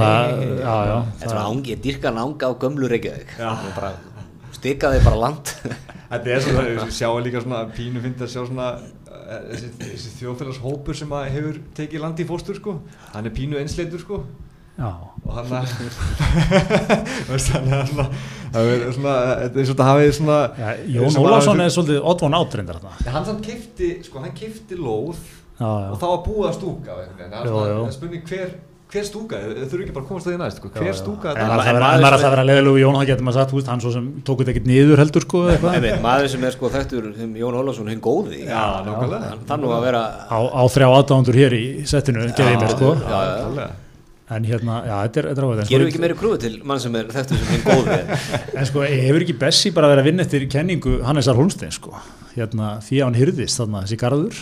Það 0.65 1.31
er 1.31 1.41
ángi, 1.45 1.75
ég 1.75 1.83
dýrka 1.85 2.11
hann 2.11 2.21
ánga 2.25 2.51
á 2.51 2.53
gömlu 2.65 2.91
Reykjavík. 2.93 3.35
Stikaði 4.55 5.01
bara 5.05 5.19
land. 5.19 5.53
Þetta 6.15 6.31
er 6.31 6.45
svona, 6.45 6.89
sjáu 6.95 7.19
líka 7.25 7.43
svona 7.43 7.65
pínu 7.75 8.03
fyndi 8.05 8.25
að 8.25 8.31
sjá 8.33 8.45
svona 8.47 8.69
þessi, 9.51 9.69
þessi 9.81 10.15
þjóðfélagshópur 10.21 10.99
sem 10.99 11.15
hefur 11.37 11.61
tekið 11.77 12.05
landi 12.05 12.25
í 12.25 12.29
fóstur 12.29 12.59
sko. 12.59 12.79
Hann 13.13 13.29
er 13.31 13.35
pínu 13.35 13.61
einsleitur 13.61 14.03
sko. 14.03 14.25
Já. 14.75 14.89
og 15.23 15.37
hann 15.37 15.53
að 15.55 15.69
það 18.55 18.71
er 18.73 18.81
svona 18.97 19.13
þetta 19.39 19.61
er 19.63 19.69
svona 19.69 19.87
hafið 19.87 20.09
svona 20.17 20.39
Já, 20.59 20.71
Jón 20.97 21.19
Ólásson 21.21 21.63
er 21.63 21.71
svolítið 21.71 22.09
oddvon 22.11 22.35
átrindar 22.41 22.81
hann 23.07 23.29
sann 23.29 23.39
kifti 23.45 23.93
sko 24.03 24.25
hann 24.25 24.35
kifti 24.35 24.75
lóð 24.75 25.21
Já, 25.61 25.69
og 25.93 25.95
þá 26.03 26.07
að 26.49 26.57
stúka 26.59 26.97
það 26.99 27.55
er 27.55 27.95
spurning 27.95 28.27
hver 28.27 28.57
hver 28.93 29.07
stúka, 29.07 29.39
þau 29.41 29.69
þurfu 29.71 29.85
ekki 29.85 29.95
bara 29.95 30.05
að 30.05 30.09
komast 30.11 30.29
það 30.29 30.35
í 30.35 30.41
næst 30.41 30.59
sko. 30.61 30.71
hver 30.75 30.97
stúka? 30.99 31.33
En 31.35 31.49
maður 31.51 31.79
er 31.79 31.85
alltaf 31.85 32.27
að 32.29 32.35
vera 32.35 32.45
leðilegu 32.49 32.83
Jón, 32.83 32.99
það 32.99 33.09
getur 33.11 33.27
maður 33.27 33.39
sagt, 33.41 33.71
hann 33.73 33.83
svo 33.83 33.93
sem 33.95 34.09
tókut 34.27 34.51
ekkert 34.53 34.69
niður 34.71 35.03
heldur 35.03 35.25
sko 35.27 35.45
maður 36.05 36.29
sem 36.35 36.45
er 36.47 36.55
sko 36.55 36.71
þekktur 36.75 37.09
Jón 37.41 37.59
Ólafsson, 37.61 37.91
hinn 37.91 38.03
góði. 38.05 38.43
Þannig 39.49 39.75
að 39.79 39.87
vera 39.89 40.03
á, 40.31 40.39
á 40.39 40.63
þrjá 40.77 40.89
aðdándur 40.91 41.41
hér 41.41 41.57
í 41.59 41.65
settinu 41.91 42.29
geði 42.37 42.61
mér 42.61 42.77
sko. 42.77 42.93
en 44.35 44.47
hérna, 44.49 44.79
já, 44.89 44.95
þetta 45.05 45.21
er 45.21 45.27
ráðið 45.37 45.69
gerum 45.69 45.85
við 45.85 45.91
ekki 45.93 46.01
meiri 46.01 46.15
krúið 46.17 46.39
til 46.47 46.55
mann 46.65 46.81
sem 46.81 46.95
er 46.97 47.11
þekktur 47.13 47.43
sem 47.43 47.51
hinn 47.53 47.65
góði? 47.67 47.99
En 48.59 48.69
sko, 48.71 48.81
hefur 48.89 49.25
ekki 49.27 49.37
Bessi 49.43 49.73
bara 49.77 49.91
verið 49.93 50.01
að 50.01 50.09
vinna 50.09 50.25
eftir 50.25 50.47
kenningu 50.49 50.95
Hannesar 51.05 51.37
Holmstein 51.37 51.75
sko? 51.77 51.93
Hérna, 52.33 52.79
því 52.87 53.03
að 53.03 53.05
hann 53.05 53.19
hyrðist 53.21 53.61
þarna 53.61 53.83
þessi 53.85 53.99
garður 54.01 54.41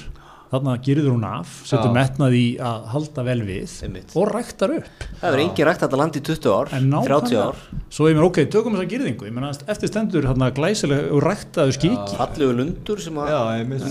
þarna 0.53 0.75
gerður 0.85 1.15
hún 1.15 1.25
af, 1.27 1.53
setur 1.69 1.93
metnað 1.97 2.37
í 2.37 2.45
að 2.61 2.85
halda 2.93 3.25
vel 3.27 3.41
við 3.49 3.73
Einmitt. 3.87 4.13
og 4.19 4.29
ræktar 4.29 4.75
upp. 4.77 5.07
Það 5.23 5.29
verður 5.33 5.45
engi 5.47 5.67
rækt 5.69 5.81
að 5.81 5.87
þetta 5.87 6.01
landi 6.03 6.21
í 6.21 6.25
20 6.29 6.53
ár, 6.53 6.67
30 7.09 7.41
ár. 7.41 7.57
Svo 7.93 8.09
ég 8.09 8.15
meina 8.17 8.27
ok, 8.29 8.39
tökum 8.53 8.73
þess 8.77 8.85
að 8.85 8.93
gerðingu 8.93 9.25
ég 9.29 9.35
meina 9.37 9.49
eftir 9.73 9.89
stendur 9.91 10.25
hérna 10.29 10.47
glæsilega 10.57 11.03
og 11.13 11.21
ræktaðu 11.25 11.73
skíki. 11.77 12.17
Fallegu 12.21 12.53
lundur 12.61 12.99
sem 13.03 13.17
að 13.21 13.27
já, 13.33 13.41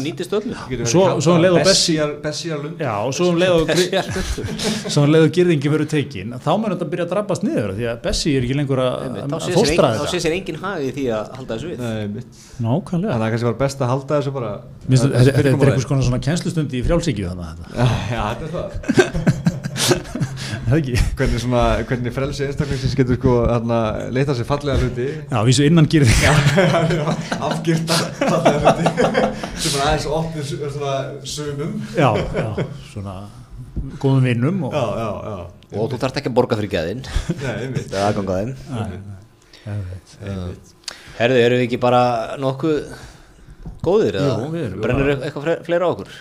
nýtist 0.01 0.32
öllu. 0.38 0.53
Svo, 0.89 1.03
svo 1.22 1.32
um 1.36 1.41
leið 1.43 1.53
og 1.57 1.64
Bessjar 2.22 2.59
lundur. 2.62 2.82
Já, 2.86 2.93
og 3.01 3.14
svo 3.18 3.26
um 3.32 3.38
leið 3.41 3.53
og 3.57 3.64
svo 4.93 5.01
um 5.05 5.12
leið 5.14 5.24
og 5.28 5.32
gerðingi 5.38 5.68
verður 5.74 5.89
tekin 5.91 6.30
þá 6.38 6.51
verður 6.51 6.76
þetta 6.76 6.86
að 6.86 6.91
byrja 6.93 7.05
að 7.07 7.12
drabbast 7.16 7.43
niður 7.45 7.72
því 7.78 7.86
að 7.91 7.97
Bessi 8.05 8.30
er 8.38 8.43
ekki 8.45 8.57
lengur 8.57 8.80
að 8.82 8.89
fóstra 9.53 9.88
þetta. 9.91 10.01
þá 10.01 10.05
sé 10.12 10.18
sér 10.24 10.34
engin 10.38 10.59
hagi 10.62 10.89
því 10.95 11.05
að 11.16 11.24
halda 11.38 11.51
þessu 11.57 11.68
við. 11.72 11.78
Nákvæmlega 12.62 13.14
þetta 16.52 16.62
kennslustundi 16.62 16.80
í 16.80 16.86
frjálsíkju 16.86 17.32
þannig 17.32 17.45
að 17.47 17.56
já, 18.12 18.22
þetta 18.32 18.45
er 18.45 18.52
það. 18.56 18.70
Hvernig, 20.72 21.36
svona, 21.41 21.62
hvernig 21.84 22.14
frelsi 22.16 22.45
einstaklingsins 22.45 22.93
getur 22.95 23.18
sko 23.18 23.32
leita 24.16 24.32
sér 24.38 24.47
fallega 24.47 24.80
hluti? 24.80 25.08
Já, 25.28 25.39
vísu 25.43 25.66
innan 25.68 25.88
gýrði 25.91 26.14
afgýrta 27.49 27.97
fallega 28.22 28.72
hluti. 28.78 28.86
Sem 29.60 29.76
er 29.76 29.84
aðeins 29.84 30.08
ofnir 30.08 30.47
svona 30.47 30.93
sumum. 31.28 31.76
Já, 31.97 32.10
já, 32.16 32.47
svona 32.93 33.18
góðum 33.99 34.24
vinnum 34.30 34.64
og, 34.70 34.72
já, 34.78 34.86
já, 35.02 35.10
já. 35.28 35.38
og 35.76 35.91
þú 35.91 36.02
þarfst 36.06 36.22
ekki 36.22 36.32
að 36.32 36.38
borga 36.39 36.60
fyrir 36.60 36.72
gæðin 36.72 37.04
það 37.41 37.95
er 37.97 38.04
aðgangaðin 38.06 38.52
herðu, 41.18 41.39
eru 41.41 41.58
við 41.58 41.66
ekki 41.66 41.80
bara 41.82 42.02
nokkuð 42.39 42.78
góðir 43.84 44.20
eða? 44.22 44.36
Brennur 44.84 45.16
eitthvað 45.18 45.64
fleira 45.66 45.89
á 45.89 45.91
okkur 45.91 46.12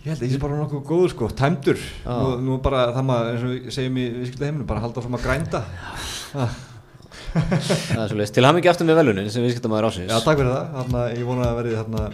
Ég 0.00 0.14
held 0.14 0.22
að 0.22 0.24
ég 0.24 0.32
sé 0.32 0.40
bara 0.40 0.56
nokkuð 0.56 0.80
góður 0.88 1.10
sko, 1.12 1.26
tæmdur. 1.36 1.80
Nú, 2.06 2.28
nú 2.40 2.54
bara 2.64 2.86
það 2.96 3.06
maður, 3.10 3.34
eins 3.34 3.42
og 3.44 3.50
við 3.52 3.74
segjum 3.76 3.98
í 4.00 4.04
viðskilta 4.14 4.46
heiminu, 4.48 4.66
bara 4.70 4.80
halda 4.80 5.02
áfram 5.02 5.18
að 5.18 5.26
grænda. 5.26 5.60
Það 7.30 8.00
er 8.00 8.12
svolítið, 8.14 8.32
til 8.38 8.46
ham 8.48 8.60
ekki 8.62 8.70
aftur 8.72 8.88
með 8.88 9.00
velunin 9.02 9.28
sem 9.30 9.44
viðskilta 9.44 9.70
maður 9.70 9.90
ásins 9.90 10.08
Já, 10.08 10.16
takk 10.24 10.40
fyrir 10.40 10.50
það, 10.50 10.70
þarna, 10.78 11.02
ég 11.14 11.28
vona 11.28 11.48
að 11.50 11.58
verði 11.60 11.76
þarna 11.78 12.06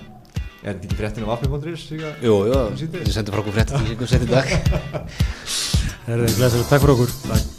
er 0.66 0.72
ekki 0.74 0.99
fréttinu 0.99 1.28
af 1.30 1.37
afnum.is 1.39 1.84
Jú, 2.26 2.39
jú, 2.51 2.62
ég 2.82 3.12
sendi 3.14 3.37
frá 3.37 3.45
okkur 3.45 3.57
fréttinu 3.61 3.95
sem 4.03 4.11
setjum 4.16 4.34
dag. 4.34 4.51
Herri, 6.09 6.32
takk 6.34 6.80
fyrir 6.82 6.97
okkur. 6.97 7.14
Takk 7.30 7.55